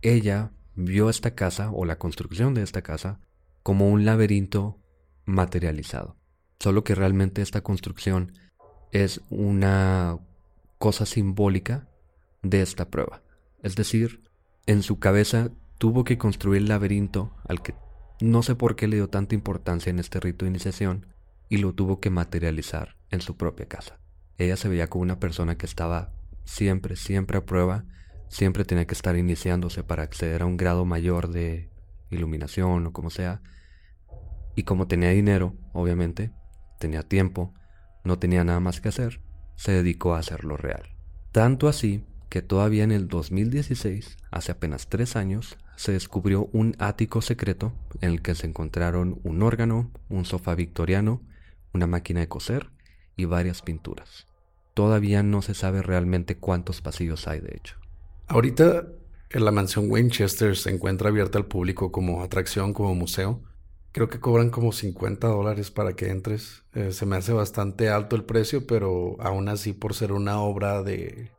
ella 0.02 0.52
vio 0.74 1.08
esta 1.08 1.34
casa 1.34 1.70
o 1.70 1.84
la 1.84 1.98
construcción 1.98 2.54
de 2.54 2.62
esta 2.62 2.82
casa 2.82 3.20
como 3.62 3.88
un 3.88 4.04
laberinto 4.04 4.78
materializado. 5.24 6.16
Solo 6.58 6.84
que 6.84 6.94
realmente 6.94 7.42
esta 7.42 7.62
construcción 7.62 8.32
es 8.90 9.20
una 9.30 10.18
cosa 10.78 11.06
simbólica 11.06 11.88
de 12.42 12.62
esta 12.62 12.90
prueba. 12.90 13.22
Es 13.62 13.76
decir, 13.76 14.22
en 14.66 14.82
su 14.82 14.98
cabeza 14.98 15.50
tuvo 15.78 16.04
que 16.04 16.18
construir 16.18 16.62
el 16.62 16.68
laberinto 16.68 17.34
al 17.46 17.62
que 17.62 17.74
no 18.20 18.42
sé 18.42 18.54
por 18.54 18.76
qué 18.76 18.86
le 18.86 18.96
dio 18.96 19.08
tanta 19.08 19.34
importancia 19.34 19.90
en 19.90 19.98
este 19.98 20.20
rito 20.20 20.44
de 20.44 20.50
iniciación, 20.50 21.06
y 21.48 21.58
lo 21.58 21.74
tuvo 21.74 22.00
que 22.00 22.08
materializar 22.08 22.96
en 23.10 23.20
su 23.20 23.36
propia 23.36 23.66
casa. 23.66 23.98
Ella 24.38 24.56
se 24.56 24.68
veía 24.68 24.88
como 24.88 25.02
una 25.02 25.20
persona 25.20 25.58
que 25.58 25.66
estaba 25.66 26.12
siempre, 26.44 26.96
siempre 26.96 27.36
a 27.36 27.44
prueba, 27.44 27.84
siempre 28.32 28.64
tenía 28.64 28.86
que 28.86 28.94
estar 28.94 29.16
iniciándose 29.16 29.84
para 29.84 30.02
acceder 30.02 30.40
a 30.40 30.46
un 30.46 30.56
grado 30.56 30.84
mayor 30.84 31.28
de 31.28 31.70
iluminación 32.10 32.86
o 32.86 32.92
como 32.92 33.10
sea. 33.10 33.42
Y 34.56 34.64
como 34.64 34.88
tenía 34.88 35.10
dinero, 35.10 35.54
obviamente, 35.72 36.32
tenía 36.78 37.02
tiempo, 37.02 37.54
no 38.04 38.18
tenía 38.18 38.42
nada 38.42 38.58
más 38.58 38.80
que 38.80 38.88
hacer, 38.88 39.20
se 39.56 39.72
dedicó 39.72 40.14
a 40.14 40.18
hacerlo 40.18 40.56
real. 40.56 40.96
Tanto 41.30 41.68
así 41.68 42.04
que 42.28 42.42
todavía 42.42 42.84
en 42.84 42.92
el 42.92 43.08
2016, 43.08 44.16
hace 44.30 44.52
apenas 44.52 44.88
tres 44.88 45.14
años, 45.16 45.58
se 45.76 45.92
descubrió 45.92 46.48
un 46.52 46.74
ático 46.78 47.20
secreto 47.20 47.72
en 48.00 48.10
el 48.10 48.22
que 48.22 48.34
se 48.34 48.46
encontraron 48.46 49.20
un 49.22 49.42
órgano, 49.42 49.90
un 50.08 50.24
sofá 50.24 50.54
victoriano 50.54 51.20
una 51.72 51.86
máquina 51.86 52.20
de 52.20 52.28
coser 52.28 52.70
y 53.16 53.24
varias 53.24 53.62
pinturas. 53.62 54.26
Todavía 54.74 55.22
no 55.22 55.42
se 55.42 55.54
sabe 55.54 55.82
realmente 55.82 56.36
cuántos 56.36 56.80
pasillos 56.80 57.28
hay, 57.28 57.40
de 57.40 57.56
hecho. 57.56 57.81
Ahorita 58.26 58.86
en 59.30 59.44
la 59.44 59.50
mansión 59.50 59.90
Winchester 59.90 60.56
se 60.56 60.70
encuentra 60.70 61.08
abierta 61.08 61.38
al 61.38 61.46
público 61.46 61.90
como 61.90 62.22
atracción, 62.22 62.74
como 62.74 62.94
museo. 62.94 63.42
Creo 63.92 64.08
que 64.08 64.20
cobran 64.20 64.50
como 64.50 64.72
50 64.72 65.26
dólares 65.26 65.70
para 65.70 65.94
que 65.94 66.10
entres. 66.10 66.64
Eh, 66.74 66.92
se 66.92 67.06
me 67.06 67.16
hace 67.16 67.32
bastante 67.32 67.88
alto 67.88 68.16
el 68.16 68.24
precio, 68.24 68.66
pero 68.66 69.16
aún 69.20 69.48
así 69.48 69.72
por 69.72 69.94
ser 69.94 70.12
una 70.12 70.40
obra 70.40 70.82
de, 70.82 71.30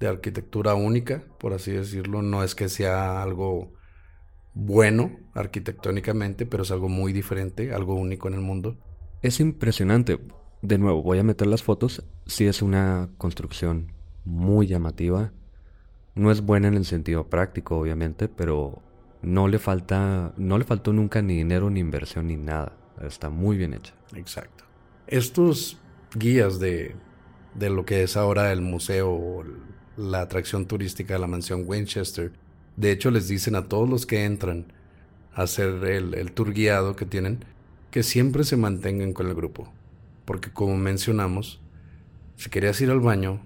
de 0.00 0.06
arquitectura 0.06 0.74
única, 0.74 1.24
por 1.38 1.52
así 1.52 1.70
decirlo, 1.72 2.22
no 2.22 2.42
es 2.42 2.54
que 2.54 2.68
sea 2.68 3.22
algo 3.22 3.72
bueno 4.54 5.18
arquitectónicamente, 5.34 6.44
pero 6.44 6.64
es 6.64 6.70
algo 6.70 6.88
muy 6.88 7.12
diferente, 7.12 7.72
algo 7.72 7.94
único 7.94 8.28
en 8.28 8.34
el 8.34 8.40
mundo. 8.40 8.76
Es 9.22 9.40
impresionante. 9.40 10.18
De 10.60 10.78
nuevo, 10.78 11.02
voy 11.02 11.18
a 11.18 11.22
meter 11.22 11.46
las 11.46 11.62
fotos. 11.62 12.04
Sí 12.26 12.46
es 12.46 12.62
una 12.62 13.10
construcción 13.18 13.92
muy 14.24 14.66
llamativa. 14.66 15.32
No 16.14 16.30
es 16.30 16.42
buena 16.42 16.68
en 16.68 16.74
el 16.74 16.84
sentido 16.84 17.28
práctico, 17.28 17.78
obviamente, 17.78 18.28
pero 18.28 18.82
no 19.22 19.48
le 19.48 19.58
falta, 19.58 20.34
no 20.36 20.58
le 20.58 20.64
faltó 20.64 20.92
nunca 20.92 21.22
ni 21.22 21.36
dinero, 21.36 21.70
ni 21.70 21.80
inversión, 21.80 22.26
ni 22.26 22.36
nada. 22.36 22.76
Está 23.00 23.30
muy 23.30 23.56
bien 23.56 23.74
hecha. 23.74 23.94
Exacto. 24.14 24.64
Estos 25.06 25.78
guías 26.14 26.60
de, 26.60 26.94
de 27.54 27.70
lo 27.70 27.84
que 27.84 28.02
es 28.02 28.16
ahora 28.16 28.52
el 28.52 28.60
museo 28.60 29.44
la 29.96 30.22
atracción 30.22 30.66
turística 30.66 31.14
de 31.14 31.20
la 31.20 31.26
mansión 31.26 31.64
Winchester, 31.66 32.32
de 32.76 32.90
hecho 32.92 33.10
les 33.10 33.28
dicen 33.28 33.54
a 33.54 33.68
todos 33.68 33.88
los 33.88 34.06
que 34.06 34.24
entran 34.24 34.72
a 35.34 35.42
hacer 35.42 35.84
el, 35.84 36.14
el 36.14 36.32
tour 36.32 36.52
guiado 36.52 36.96
que 36.96 37.06
tienen, 37.06 37.44
que 37.90 38.02
siempre 38.02 38.44
se 38.44 38.56
mantengan 38.56 39.12
con 39.12 39.26
el 39.26 39.34
grupo, 39.34 39.72
porque 40.24 40.50
como 40.50 40.76
mencionamos, 40.76 41.60
si 42.36 42.48
querías 42.48 42.80
ir 42.80 42.90
al 42.90 43.00
baño 43.00 43.40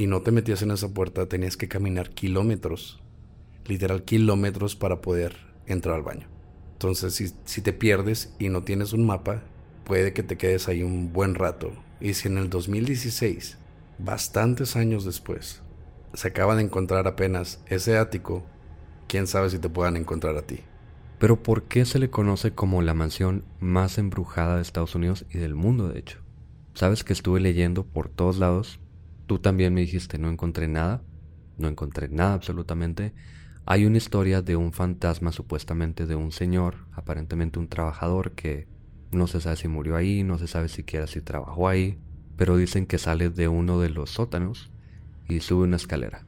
y 0.00 0.06
no 0.06 0.22
te 0.22 0.30
metías 0.30 0.62
en 0.62 0.70
esa 0.70 0.88
puerta, 0.94 1.28
tenías 1.28 1.58
que 1.58 1.68
caminar 1.68 2.08
kilómetros, 2.08 3.02
literal 3.66 4.02
kilómetros 4.02 4.74
para 4.74 5.02
poder 5.02 5.36
entrar 5.66 5.96
al 5.96 6.02
baño. 6.02 6.26
Entonces, 6.72 7.12
si, 7.12 7.34
si 7.44 7.60
te 7.60 7.74
pierdes 7.74 8.34
y 8.38 8.48
no 8.48 8.62
tienes 8.62 8.94
un 8.94 9.04
mapa, 9.04 9.42
puede 9.84 10.14
que 10.14 10.22
te 10.22 10.38
quedes 10.38 10.68
ahí 10.68 10.82
un 10.82 11.12
buen 11.12 11.34
rato. 11.34 11.72
Y 12.00 12.14
si 12.14 12.28
en 12.28 12.38
el 12.38 12.48
2016, 12.48 13.58
bastantes 13.98 14.74
años 14.74 15.04
después, 15.04 15.60
se 16.14 16.28
acaba 16.28 16.56
de 16.56 16.62
encontrar 16.62 17.06
apenas 17.06 17.62
ese 17.66 17.98
ático, 17.98 18.42
quién 19.06 19.26
sabe 19.26 19.50
si 19.50 19.58
te 19.58 19.68
puedan 19.68 19.98
encontrar 19.98 20.34
a 20.38 20.46
ti. 20.46 20.60
Pero 21.18 21.42
¿por 21.42 21.64
qué 21.64 21.84
se 21.84 21.98
le 21.98 22.08
conoce 22.08 22.52
como 22.52 22.80
la 22.80 22.94
mansión 22.94 23.44
más 23.60 23.98
embrujada 23.98 24.56
de 24.56 24.62
Estados 24.62 24.94
Unidos 24.94 25.26
y 25.30 25.36
del 25.36 25.54
mundo, 25.54 25.90
de 25.90 25.98
hecho? 25.98 26.20
Sabes 26.72 27.04
que 27.04 27.12
estuve 27.12 27.40
leyendo 27.40 27.84
por 27.84 28.08
todos 28.08 28.38
lados. 28.38 28.79
Tú 29.30 29.38
también 29.38 29.72
me 29.72 29.82
dijiste, 29.82 30.18
no 30.18 30.28
encontré 30.28 30.66
nada. 30.66 31.04
No 31.56 31.68
encontré 31.68 32.08
nada 32.08 32.34
absolutamente. 32.34 33.14
Hay 33.64 33.86
una 33.86 33.96
historia 33.96 34.42
de 34.42 34.56
un 34.56 34.72
fantasma 34.72 35.30
supuestamente 35.30 36.06
de 36.06 36.16
un 36.16 36.32
señor, 36.32 36.78
aparentemente 36.90 37.60
un 37.60 37.68
trabajador 37.68 38.32
que 38.32 38.66
no 39.12 39.28
se 39.28 39.40
sabe 39.40 39.54
si 39.54 39.68
murió 39.68 39.94
ahí, 39.94 40.24
no 40.24 40.36
se 40.36 40.48
sabe 40.48 40.68
siquiera 40.68 41.06
si 41.06 41.20
trabajó 41.20 41.68
ahí, 41.68 41.96
pero 42.36 42.56
dicen 42.56 42.86
que 42.86 42.98
sale 42.98 43.30
de 43.30 43.46
uno 43.46 43.78
de 43.78 43.90
los 43.90 44.10
sótanos 44.10 44.72
y 45.28 45.38
sube 45.38 45.62
una 45.62 45.76
escalera. 45.76 46.26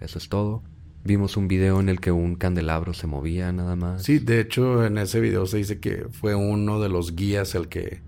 Eso 0.00 0.18
es 0.18 0.28
todo. 0.28 0.62
Vimos 1.04 1.38
un 1.38 1.48
video 1.48 1.80
en 1.80 1.88
el 1.88 2.00
que 2.00 2.12
un 2.12 2.36
candelabro 2.36 2.92
se 2.92 3.06
movía 3.06 3.50
nada 3.50 3.76
más. 3.76 4.02
Sí, 4.02 4.18
de 4.18 4.40
hecho 4.40 4.84
en 4.84 4.98
ese 4.98 5.20
video 5.20 5.46
se 5.46 5.56
dice 5.56 5.80
que 5.80 6.08
fue 6.10 6.34
uno 6.34 6.82
de 6.82 6.90
los 6.90 7.16
guías 7.16 7.54
el 7.54 7.68
que, 7.68 8.02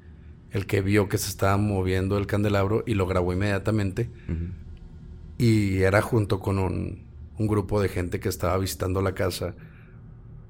el 0.51 0.66
que 0.66 0.80
vio 0.80 1.09
que 1.09 1.18
se 1.18 1.28
estaba 1.28 1.57
moviendo 1.57 2.18
el 2.18 2.26
candelabro 2.26 2.84
y 2.86 2.94
lo 2.94 3.07
grabó 3.07 3.32
inmediatamente. 3.32 4.11
Y 5.36 5.78
era 5.78 6.03
junto 6.03 6.40
con 6.40 6.59
un, 6.59 7.05
un 7.38 7.46
grupo 7.46 7.80
de 7.80 7.88
gente 7.88 8.20
que 8.20 8.28
estaba 8.28 8.57
visitando 8.59 9.03
la 9.03 9.14
casa. 9.14 9.55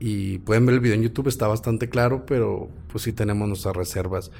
Y 0.00 0.38
pueden 0.38 0.64
ver 0.66 0.76
el 0.76 0.80
video 0.80 0.94
en 0.94 1.02
YouTube, 1.02 1.28
está 1.28 1.48
bastante 1.48 1.88
claro, 1.88 2.24
pero 2.24 2.70
pues 2.90 3.04
sí 3.04 3.12
tenemos 3.12 3.48
nuestras 3.48 3.76
reservas. 3.76 4.30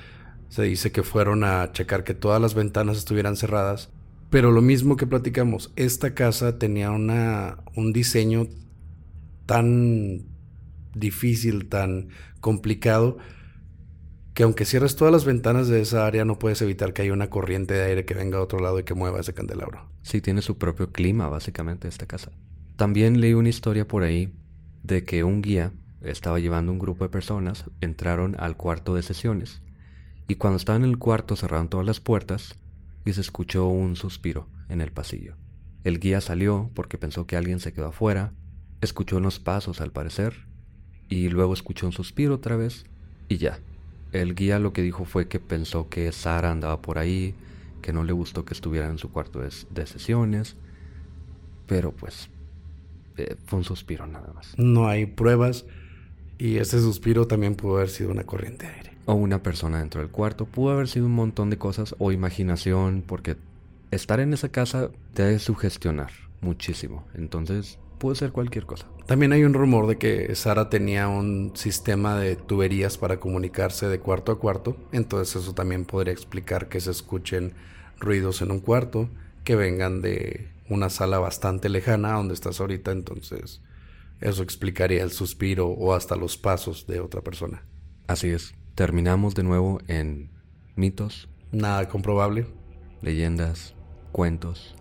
Se 0.49 0.63
dice 0.63 0.93
que 0.93 1.03
fueron 1.03 1.45
a 1.45 1.73
checar 1.73 2.05
que 2.05 2.15
todas 2.15 2.41
las 2.41 2.55
ventanas 2.55 2.97
estuvieran 2.97 3.37
cerradas 3.37 3.91
pero 4.31 4.51
lo 4.51 4.61
mismo 4.61 4.97
que 4.97 5.07
platicamos, 5.07 5.73
esta 5.77 6.15
casa 6.15 6.59
tenía 6.59 6.91
una, 6.91 7.59
un 7.75 7.93
diseño 7.93 8.47
tan 9.47 10.27
difícil, 10.95 11.69
tan 11.69 12.09
complicado, 12.41 13.17
que 14.39 14.45
aunque 14.45 14.65
cierres 14.65 14.95
todas 14.95 15.11
las 15.11 15.25
ventanas 15.25 15.67
de 15.67 15.81
esa 15.81 16.07
área, 16.07 16.25
no 16.25 16.39
puedes 16.39 16.63
evitar 16.63 16.93
que 16.93 17.03
haya 17.03 17.13
una 17.13 17.29
corriente 17.29 17.75
de 17.75 17.83
aire 17.83 18.05
que 18.05 18.15
venga 18.15 18.39
a 18.39 18.41
otro 18.41 18.61
lado 18.61 18.79
y 18.79 18.85
que 18.85 18.95
mueva 18.95 19.19
ese 19.19 19.35
candelabro. 19.35 19.91
Sí, 20.03 20.21
tiene 20.21 20.43
su 20.43 20.59
propio 20.59 20.93
clima, 20.93 21.29
básicamente, 21.29 21.89
esta 21.89 22.07
casa. 22.07 22.31
También 22.77 23.21
leí 23.21 23.35
una 23.35 23.49
historia 23.49 23.89
por 23.89 24.05
ahí 24.05 24.33
de 24.85 25.03
que 25.03 25.25
un 25.25 25.43
guía 25.43 25.73
estaba 26.03 26.39
llevando 26.39 26.71
un 26.71 26.79
grupo 26.79 27.03
de 27.03 27.11
personas, 27.11 27.65
entraron 27.81 28.37
al 28.39 28.57
cuarto 28.57 28.95
de 28.95 29.03
sesiones, 29.03 29.61
y 30.29 30.37
cuando 30.37 30.59
estaban 30.59 30.85
en 30.85 30.91
el 30.91 30.99
cuarto 30.99 31.35
cerraron 31.35 31.69
todas 31.69 31.85
las 31.85 31.99
puertas, 31.99 32.55
y 33.05 33.15
se 33.15 33.23
escuchó 33.23 33.67
un 33.67 33.97
suspiro 33.97 34.47
en 34.69 34.81
el 34.81 34.93
pasillo. 34.93 35.35
El 35.83 35.99
guía 35.99 36.21
salió 36.21 36.71
porque 36.75 36.97
pensó 36.97 37.27
que 37.27 37.37
alguien 37.37 37.59
se 37.59 37.73
quedó 37.73 37.87
afuera, 37.87 38.35
escuchó 38.83 39.17
unos 39.17 39.41
pasos 39.41 39.81
al 39.81 39.91
parecer, 39.91 40.47
y 41.09 41.29
luego 41.29 41.55
escuchó 41.55 41.87
un 41.87 41.93
suspiro 41.93 42.37
otra 42.37 42.55
vez, 42.55 42.85
y 43.29 43.39
ya. 43.39 43.59
El 44.13 44.35
guía 44.35 44.59
lo 44.59 44.73
que 44.73 44.83
dijo 44.83 45.05
fue 45.05 45.29
que 45.29 45.39
pensó 45.39 45.89
que 45.89 46.11
Sara 46.13 46.51
andaba 46.51 46.81
por 46.81 46.99
ahí, 46.99 47.35
que 47.83 47.93
no 47.93 48.05
le 48.05 48.13
gustó 48.13 48.45
que 48.45 48.55
estuviera 48.55 48.89
en 48.89 48.99
su 48.99 49.11
cuarto 49.11 49.41
de, 49.41 49.87
sesiones, 49.87 50.57
pero 51.67 51.93
pues 51.93 52.31
eh, 53.17 53.37
fue 53.47 53.59
un 53.59 53.65
suspiro 53.65 54.07
nada 54.07 54.33
más. 54.35 54.55
No 54.57 54.89
hay 54.89 55.07
pruebas 55.07 55.67
y 56.39 56.57
ese 56.57 56.81
suspiro 56.81 57.27
también 57.27 57.55
pudo 57.55 57.77
haber 57.77 57.91
sido 57.91 58.11
una 58.11 58.25
corriente 58.25 58.67
de 58.67 58.73
aire 58.73 58.89
o 59.09 59.15
una 59.15 59.43
persona 59.43 59.79
dentro 59.79 60.01
del 60.01 60.11
cuarto. 60.11 60.47
Pudo 60.47 60.73
haber 60.73 60.87
sido 60.87 61.07
un 61.07 61.15
montón 61.15 61.51
de 61.51 61.59
cosas 61.59 61.95
o 61.99 62.13
imaginación, 62.13 63.03
porque 63.07 63.37
estar 63.91 64.21
en 64.21 64.35
esa 64.35 64.51
casa 64.51 64.91
te 65.15 65.23
debe 65.23 65.39
sugestionar 65.39 66.11
muchísimo. 66.43 67.05
Entonces, 67.15 67.79
puede 67.99 68.17
ser 68.17 68.33
cualquier 68.33 68.67
cosa. 68.67 68.87
También 69.07 69.33
hay 69.33 69.45
un 69.45 69.55
rumor 69.55 69.87
de 69.87 69.99
que 69.99 70.35
Sara 70.35 70.71
tenía 70.71 71.09
un 71.09 71.53
sistema 71.55 72.19
de 72.19 72.37
tuberías 72.37 72.99
para 72.99 73.21
comunicarse 73.21 73.89
de 73.89 74.01
cuarto 74.01 74.33
a 74.33 74.39
cuarto. 74.39 74.77
Entonces, 74.93 75.43
eso 75.43 75.55
también 75.55 75.85
podría 75.85 76.13
explicar 76.13 76.69
que 76.69 76.81
se 76.81 76.91
escuchen 76.91 77.55
ruidos 77.99 78.43
en 78.43 78.51
un 78.51 78.61
cuarto 78.61 79.09
que 79.45 79.57
vengan 79.57 80.03
de 80.03 80.49
una 80.69 80.91
sala 80.91 81.19
bastante 81.19 81.69
lejana 81.69 82.13
donde 82.13 82.35
estás 82.35 82.61
ahorita. 82.61 82.93
Entonces, 82.93 83.63
eso 84.21 84.43
explicaría 84.43 85.03
el 85.03 85.11
suspiro 85.11 85.69
o 85.69 85.95
hasta 85.95 86.17
los 86.17 86.37
pasos 86.37 86.87
de 86.87 87.01
otra 87.01 87.23
persona. 87.23 87.65
Así 88.07 88.29
es 88.29 88.55
terminamos 88.79 89.35
de 89.35 89.43
nuevo 89.43 89.81
en 89.89 90.31
mitos. 90.77 91.29
Nada 91.51 91.89
comprobable. 91.89 92.47
Leyendas, 93.03 93.75
cuentos. 94.13 94.77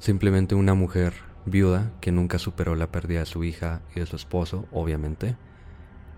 Simplemente 0.00 0.56
una 0.56 0.74
mujer 0.74 1.14
viuda 1.46 1.92
que 2.00 2.12
nunca 2.12 2.38
superó 2.38 2.74
la 2.74 2.90
pérdida 2.90 3.20
de 3.20 3.26
su 3.26 3.44
hija 3.44 3.82
y 3.94 4.00
de 4.00 4.06
su 4.06 4.16
esposo, 4.16 4.66
obviamente. 4.72 5.36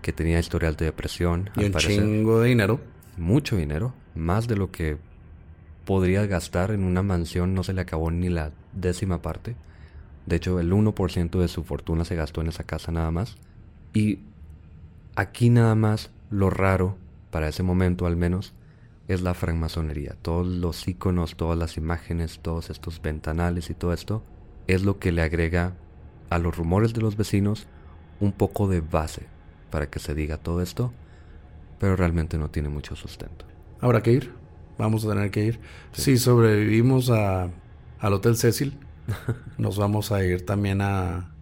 Que 0.01 0.13
tenía 0.13 0.39
historial 0.39 0.75
de 0.75 0.85
depresión. 0.85 1.49
Y 1.55 1.65
un 1.65 1.73
chingo 1.73 2.41
de 2.41 2.49
dinero. 2.49 2.79
Mucho 3.17 3.55
dinero. 3.55 3.93
Más 4.15 4.47
de 4.47 4.57
lo 4.57 4.71
que 4.71 4.97
podría 5.85 6.25
gastar 6.25 6.71
en 6.71 6.83
una 6.83 7.03
mansión. 7.03 7.53
No 7.53 7.63
se 7.63 7.73
le 7.73 7.81
acabó 7.81 8.11
ni 8.11 8.29
la 8.29 8.51
décima 8.73 9.21
parte. 9.21 9.55
De 10.25 10.35
hecho, 10.35 10.59
el 10.59 10.71
1% 10.71 11.39
de 11.39 11.47
su 11.47 11.63
fortuna 11.63 12.05
se 12.05 12.15
gastó 12.15 12.41
en 12.41 12.47
esa 12.47 12.63
casa 12.63 12.91
nada 12.91 13.11
más. 13.11 13.37
Y 13.93 14.19
aquí 15.15 15.49
nada 15.49 15.75
más 15.75 16.11
lo 16.29 16.49
raro 16.49 16.97
para 17.33 17.47
ese 17.47 17.63
momento 17.63 18.05
al 18.05 18.15
menos, 18.15 18.53
es 19.07 19.21
la 19.23 19.33
francmasonería. 19.33 20.15
Todos 20.21 20.45
los 20.45 20.87
iconos, 20.87 21.35
todas 21.35 21.57
las 21.57 21.77
imágenes, 21.77 22.39
todos 22.41 22.69
estos 22.69 23.01
ventanales 23.01 23.71
y 23.71 23.73
todo 23.73 23.91
esto, 23.91 24.23
es 24.67 24.83
lo 24.83 24.99
que 24.99 25.11
le 25.11 25.21
agrega 25.21 25.73
a 26.29 26.39
los 26.39 26.55
rumores 26.55 26.93
de 26.93 27.01
los 27.01 27.17
vecinos 27.17 27.67
un 28.19 28.31
poco 28.31 28.67
de 28.67 28.81
base 28.81 29.27
para 29.69 29.89
que 29.89 29.99
se 29.99 30.13
diga 30.13 30.37
todo 30.37 30.61
esto, 30.61 30.93
pero 31.79 31.95
realmente 31.95 32.37
no 32.37 32.49
tiene 32.49 32.69
mucho 32.69 32.95
sustento. 32.95 33.45
Habrá 33.81 34.01
que 34.01 34.11
ir, 34.11 34.31
vamos 34.77 35.05
a 35.05 35.09
tener 35.09 35.31
que 35.31 35.43
ir. 35.43 35.59
Si 35.91 36.17
sobrevivimos 36.17 37.09
a, 37.09 37.49
al 37.99 38.13
Hotel 38.13 38.37
Cecil, 38.37 38.77
nos 39.57 39.77
vamos 39.77 40.11
a 40.11 40.23
ir 40.23 40.45
también 40.45 40.81
a, 40.81 41.33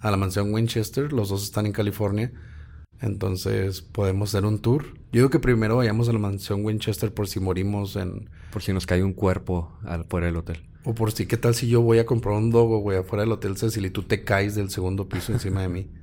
a 0.00 0.10
la 0.10 0.16
mansión 0.16 0.52
Winchester, 0.52 1.12
los 1.12 1.30
dos 1.30 1.44
están 1.44 1.66
en 1.66 1.72
California. 1.72 2.32
Entonces 3.00 3.82
podemos 3.82 4.30
hacer 4.30 4.46
un 4.46 4.60
tour. 4.60 4.94
Yo 5.12 5.20
digo 5.20 5.30
que 5.30 5.38
primero 5.38 5.76
vayamos 5.76 6.08
a 6.08 6.12
la 6.12 6.18
mansión 6.18 6.64
Winchester 6.64 7.12
por 7.12 7.28
si 7.28 7.40
morimos 7.40 7.96
en... 7.96 8.28
Por 8.52 8.62
si 8.62 8.72
nos 8.72 8.86
cae 8.86 9.02
un 9.02 9.12
cuerpo 9.12 9.72
afuera 9.84 10.26
del 10.26 10.36
hotel. 10.36 10.62
O 10.84 10.94
por 10.94 11.12
si, 11.12 11.26
¿qué 11.26 11.38
tal 11.38 11.54
si 11.54 11.66
yo 11.66 11.80
voy 11.80 11.98
a 11.98 12.06
comprar 12.06 12.36
un 12.36 12.50
dogo, 12.50 12.78
güey, 12.78 12.98
afuera 12.98 13.22
del 13.22 13.32
hotel 13.32 13.56
Cecil 13.56 13.86
y 13.86 13.90
tú 13.90 14.02
te 14.02 14.22
caes 14.22 14.54
del 14.54 14.70
segundo 14.70 15.08
piso 15.08 15.32
encima 15.32 15.62
de 15.62 15.68
mí? 15.68 15.90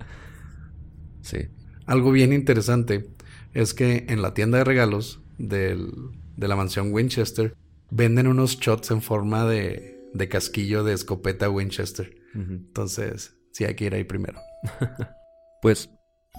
Sí. 1.24 1.38
Algo 1.86 2.12
bien 2.12 2.34
interesante 2.34 3.08
es 3.54 3.76
que 3.76 4.08
en 4.10 4.24
la 4.24 4.34
tienda 4.34 4.58
de 4.58 4.64
regalos 4.64 5.22
del, 5.38 5.92
de 6.36 6.48
la 6.48 6.56
mansión 6.56 6.92
Winchester 6.92 7.56
venden 7.92 8.26
unos 8.26 8.60
shots 8.60 8.90
en 8.90 9.04
forma 9.04 9.48
de, 9.48 10.00
de 10.16 10.28
casquillo 10.28 10.84
de 10.84 10.94
escopeta 10.94 11.48
Winchester. 11.48 12.16
Entonces, 12.34 13.36
sí 13.52 13.66
hay 13.66 13.76
que 13.76 13.86
ir 13.86 13.94
ahí 13.94 14.04
primero. 14.04 14.40
pues 15.62 15.92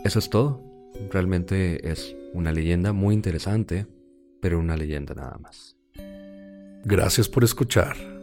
eso 0.04 0.18
es 0.18 0.28
todo. 0.28 0.60
Realmente 1.12 1.88
es 1.88 2.16
una 2.32 2.50
leyenda 2.50 2.92
muy 2.92 3.14
interesante, 3.14 3.86
pero 4.40 4.58
una 4.58 4.76
leyenda 4.76 5.14
nada 5.14 5.38
más. 5.38 5.76
Gracias 6.84 7.28
por 7.28 7.44
escuchar 7.44 8.21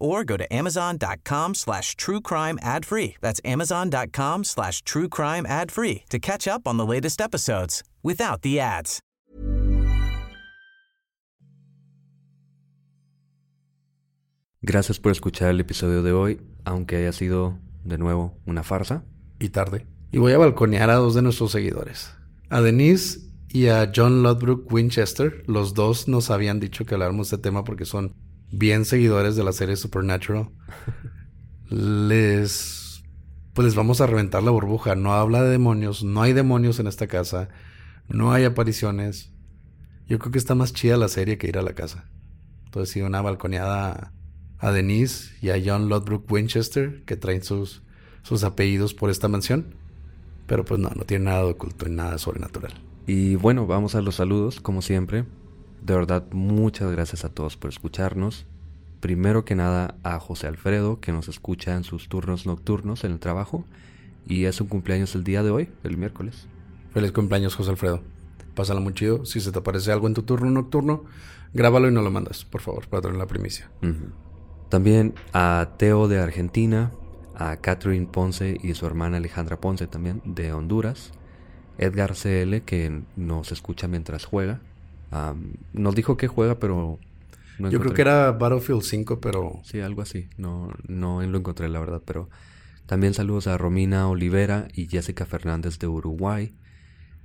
or 0.00 0.24
go 0.24 0.36
to 0.36 0.46
amazon.com 0.52 1.54
slash 1.54 1.94
true 1.96 2.20
crime 2.20 2.58
ad 2.62 2.84
free. 2.84 3.16
That's 3.20 3.40
amazon.com 3.44 4.44
slash 4.44 4.82
true 4.82 5.08
crime 5.08 5.46
ad 5.46 5.70
free 5.70 6.04
to 6.08 6.18
catch 6.18 6.48
up 6.48 6.66
on 6.66 6.78
the 6.78 6.86
latest 6.86 7.20
episodes 7.20 7.84
without 8.02 8.42
the 8.42 8.58
ads. 8.58 9.00
Gracias 14.62 14.98
por 14.98 15.12
escuchar 15.12 15.50
el 15.50 15.60
episodio 15.60 16.02
de 16.02 16.12
hoy. 16.12 16.40
aunque 16.64 16.96
haya 16.96 17.12
sido 17.12 17.58
de 17.84 17.98
nuevo 17.98 18.38
una 18.46 18.62
farsa. 18.62 19.04
Y 19.38 19.50
tarde. 19.50 19.86
Y 20.12 20.18
voy 20.18 20.32
a 20.32 20.38
balconear 20.38 20.90
a 20.90 20.96
dos 20.96 21.14
de 21.14 21.22
nuestros 21.22 21.52
seguidores. 21.52 22.12
A 22.48 22.60
Denise 22.60 23.20
y 23.48 23.68
a 23.68 23.90
John 23.94 24.22
Ludbrook 24.22 24.72
Winchester. 24.72 25.44
Los 25.46 25.74
dos 25.74 26.08
nos 26.08 26.30
habían 26.30 26.60
dicho 26.60 26.84
que 26.84 26.94
habláramos 26.94 27.30
de 27.30 27.36
este 27.36 27.48
tema 27.48 27.64
porque 27.64 27.84
son 27.84 28.14
bien 28.50 28.84
seguidores 28.84 29.36
de 29.36 29.44
la 29.44 29.52
serie 29.52 29.76
Supernatural. 29.76 30.50
les... 31.68 33.02
Pues 33.52 33.64
les 33.64 33.74
vamos 33.74 34.00
a 34.00 34.06
reventar 34.06 34.42
la 34.42 34.52
burbuja. 34.52 34.94
No 34.94 35.12
habla 35.12 35.42
de 35.42 35.50
demonios. 35.50 36.04
No 36.04 36.22
hay 36.22 36.32
demonios 36.32 36.78
en 36.78 36.86
esta 36.86 37.08
casa. 37.08 37.48
No 38.08 38.32
hay 38.32 38.44
apariciones. 38.44 39.32
Yo 40.06 40.18
creo 40.18 40.32
que 40.32 40.38
está 40.38 40.54
más 40.54 40.72
chida 40.72 40.96
la 40.96 41.08
serie 41.08 41.36
que 41.36 41.48
ir 41.48 41.58
a 41.58 41.62
la 41.62 41.74
casa. 41.74 42.08
Entonces 42.64 42.92
sí, 42.92 43.02
una 43.02 43.22
balconeada 43.22 44.12
a 44.58 44.70
Denise 44.70 45.34
y 45.42 45.50
a 45.50 45.60
John 45.64 45.88
Lodbrook 45.88 46.30
Winchester, 46.30 47.02
que 47.04 47.16
traen 47.16 47.42
sus, 47.42 47.82
sus 48.22 48.44
apellidos 48.44 48.94
por 48.94 49.10
esta 49.10 49.28
mansión. 49.28 49.74
Pero 50.46 50.64
pues 50.64 50.80
no, 50.80 50.90
no 50.90 51.04
tiene 51.04 51.26
nada 51.26 51.44
de 51.44 51.50
oculto 51.50 51.88
y 51.88 51.90
nada 51.90 52.18
sobrenatural. 52.18 52.72
Y 53.06 53.34
bueno, 53.34 53.66
vamos 53.66 53.94
a 53.94 54.02
los 54.02 54.16
saludos, 54.16 54.60
como 54.60 54.82
siempre. 54.82 55.24
De 55.82 55.94
verdad, 55.94 56.24
muchas 56.32 56.90
gracias 56.92 57.24
a 57.24 57.30
todos 57.30 57.56
por 57.56 57.70
escucharnos. 57.70 58.46
Primero 59.00 59.44
que 59.44 59.54
nada 59.54 59.94
a 60.02 60.20
José 60.20 60.46
Alfredo, 60.46 61.00
que 61.00 61.12
nos 61.12 61.28
escucha 61.28 61.74
en 61.74 61.84
sus 61.84 62.08
turnos 62.08 62.46
nocturnos 62.46 63.04
en 63.04 63.12
el 63.12 63.18
trabajo. 63.18 63.64
Y 64.26 64.44
es 64.44 64.60
un 64.60 64.66
cumpleaños 64.68 65.14
el 65.14 65.24
día 65.24 65.42
de 65.42 65.50
hoy, 65.50 65.70
el 65.84 65.96
miércoles. 65.96 66.46
Feliz 66.92 67.12
cumpleaños, 67.12 67.54
José 67.54 67.70
Alfredo. 67.70 68.02
Pásala 68.54 68.80
muy 68.80 68.92
chido. 68.92 69.24
Si 69.24 69.40
se 69.40 69.52
te 69.52 69.58
aparece 69.58 69.90
algo 69.90 70.06
en 70.06 70.14
tu 70.14 70.22
turno 70.22 70.50
nocturno, 70.50 71.04
grábalo 71.54 71.88
y 71.88 71.92
no 71.92 72.02
lo 72.02 72.10
mandas, 72.10 72.44
por 72.44 72.60
favor, 72.60 72.86
para 72.88 73.02
tener 73.02 73.16
la 73.16 73.26
primicia. 73.26 73.70
También 74.68 75.14
a 75.32 75.70
Teo 75.78 76.06
de 76.06 76.18
Argentina, 76.18 76.90
a 77.34 77.56
Catherine 77.56 78.06
Ponce 78.06 78.58
y 78.62 78.74
su 78.74 78.86
hermana 78.86 79.16
Alejandra 79.16 79.58
Ponce 79.58 79.86
también 79.86 80.20
de 80.24 80.52
Honduras, 80.52 81.12
Edgar 81.78 82.14
CL 82.14 82.58
que 82.66 83.02
nos 83.16 83.50
escucha 83.50 83.88
mientras 83.88 84.26
juega. 84.26 84.60
Nos 85.72 85.94
dijo 85.94 86.16
que 86.16 86.28
juega, 86.28 86.58
pero... 86.58 86.98
Yo 87.58 87.78
creo 87.78 87.92
que 87.92 88.02
era 88.02 88.32
Battlefield 88.32 88.82
5, 88.82 89.20
pero... 89.20 89.60
Sí, 89.64 89.80
algo 89.80 90.00
así. 90.00 90.30
No, 90.38 90.70
no 90.88 91.22
lo 91.22 91.38
encontré, 91.38 91.68
la 91.68 91.80
verdad, 91.80 92.02
pero... 92.04 92.30
También 92.86 93.14
saludos 93.14 93.46
a 93.46 93.56
Romina 93.56 94.08
Olivera 94.08 94.66
y 94.74 94.88
Jessica 94.88 95.24
Fernández 95.24 95.78
de 95.78 95.86
Uruguay, 95.86 96.56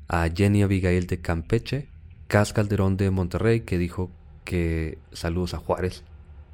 a 0.08 0.30
Jenny 0.30 0.62
Abigail 0.62 1.08
de 1.08 1.22
Campeche, 1.22 1.90
Cas 2.28 2.54
Calderón 2.54 2.98
de 2.98 3.10
Monterrey, 3.10 3.62
que 3.62 3.80
dijo 3.80 4.12
que 4.44 5.00
saludos 5.12 5.56
a 5.56 5.58
Juárez. 5.58 6.04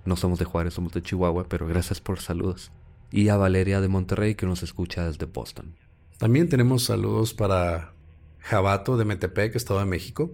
No 0.05 0.15
somos 0.15 0.39
de 0.39 0.45
Juárez, 0.45 0.75
somos 0.75 0.93
de 0.93 1.01
Chihuahua, 1.01 1.45
pero 1.49 1.67
gracias 1.67 1.99
por 1.99 2.21
saludos. 2.21 2.71
Y 3.11 3.27
a 3.27 3.35
Valeria 3.35 3.81
de 3.81 3.89
Monterrey, 3.89 4.35
que 4.35 4.45
nos 4.45 4.63
escucha 4.63 5.05
desde 5.05 5.25
Boston. 5.25 5.75
También 6.17 6.47
tenemos 6.47 6.85
saludos 6.85 7.33
para 7.33 7.93
Jabato 8.39 8.95
de 8.95 9.03
Metepec, 9.05 9.55
Estado 9.55 9.81
de 9.81 9.87
México, 9.87 10.31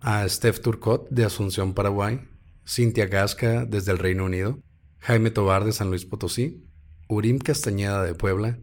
a 0.00 0.28
Steph 0.28 0.60
Turcot 0.60 1.08
de 1.10 1.24
Asunción, 1.24 1.74
Paraguay, 1.74 2.20
Cintia 2.66 3.06
Gasca 3.06 3.64
desde 3.64 3.92
el 3.92 3.98
Reino 3.98 4.24
Unido, 4.24 4.60
Jaime 4.98 5.30
Tobar 5.30 5.64
de 5.64 5.72
San 5.72 5.88
Luis 5.88 6.04
Potosí, 6.04 6.64
Urim 7.08 7.38
Castañeda 7.38 8.02
de 8.02 8.14
Puebla, 8.14 8.58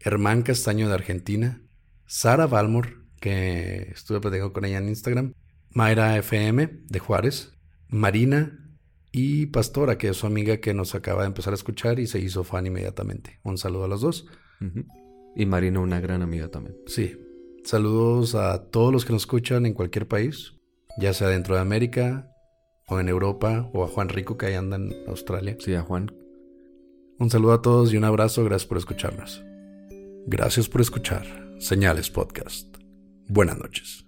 Hermán 0.00 0.42
Castaño 0.42 0.88
de 0.88 0.94
Argentina, 0.94 1.62
Sara 2.06 2.46
Balmor 2.46 2.98
que 3.20 3.90
estuve 3.92 4.20
platicando 4.20 4.52
con 4.52 4.64
ella 4.64 4.78
en 4.78 4.88
Instagram, 4.88 5.34
Mayra 5.70 6.16
FM 6.16 6.82
de 6.88 6.98
Juárez, 6.98 7.52
Marina 7.88 8.58
y 9.12 9.46
Pastora, 9.46 9.98
que 9.98 10.08
es 10.08 10.16
su 10.16 10.26
amiga 10.26 10.58
que 10.58 10.74
nos 10.74 10.94
acaba 10.94 11.22
de 11.22 11.28
empezar 11.28 11.52
a 11.52 11.56
escuchar 11.56 11.98
y 11.98 12.06
se 12.06 12.18
hizo 12.20 12.44
fan 12.44 12.66
inmediatamente. 12.66 13.40
Un 13.42 13.58
saludo 13.58 13.84
a 13.84 13.88
los 13.88 14.00
dos. 14.00 14.26
Y 15.34 15.46
Marina, 15.46 15.80
una 15.80 16.00
gran 16.00 16.22
amiga 16.22 16.48
también. 16.48 16.76
Sí. 16.86 17.16
Saludos 17.64 18.34
a 18.34 18.70
todos 18.70 18.92
los 18.92 19.04
que 19.04 19.12
nos 19.12 19.22
escuchan 19.22 19.66
en 19.66 19.74
cualquier 19.74 20.08
país, 20.08 20.54
ya 20.98 21.12
sea 21.12 21.28
dentro 21.28 21.54
de 21.54 21.60
América 21.60 22.32
o 22.86 23.00
en 23.00 23.08
Europa 23.08 23.70
o 23.72 23.84
a 23.84 23.88
Juan 23.88 24.08
Rico 24.08 24.36
que 24.36 24.46
ahí 24.46 24.54
anda 24.54 24.76
en 24.76 24.92
Australia. 25.06 25.56
Sí, 25.60 25.74
a 25.74 25.82
Juan. 25.82 26.12
Un 27.18 27.30
saludo 27.30 27.52
a 27.52 27.62
todos 27.62 27.92
y 27.92 27.96
un 27.96 28.04
abrazo. 28.04 28.44
Gracias 28.44 28.66
por 28.66 28.78
escucharnos. 28.78 29.42
Gracias 30.26 30.68
por 30.68 30.80
escuchar 30.80 31.26
Señales 31.58 32.10
Podcast. 32.10 32.76
Buenas 33.28 33.58
noches. 33.58 34.07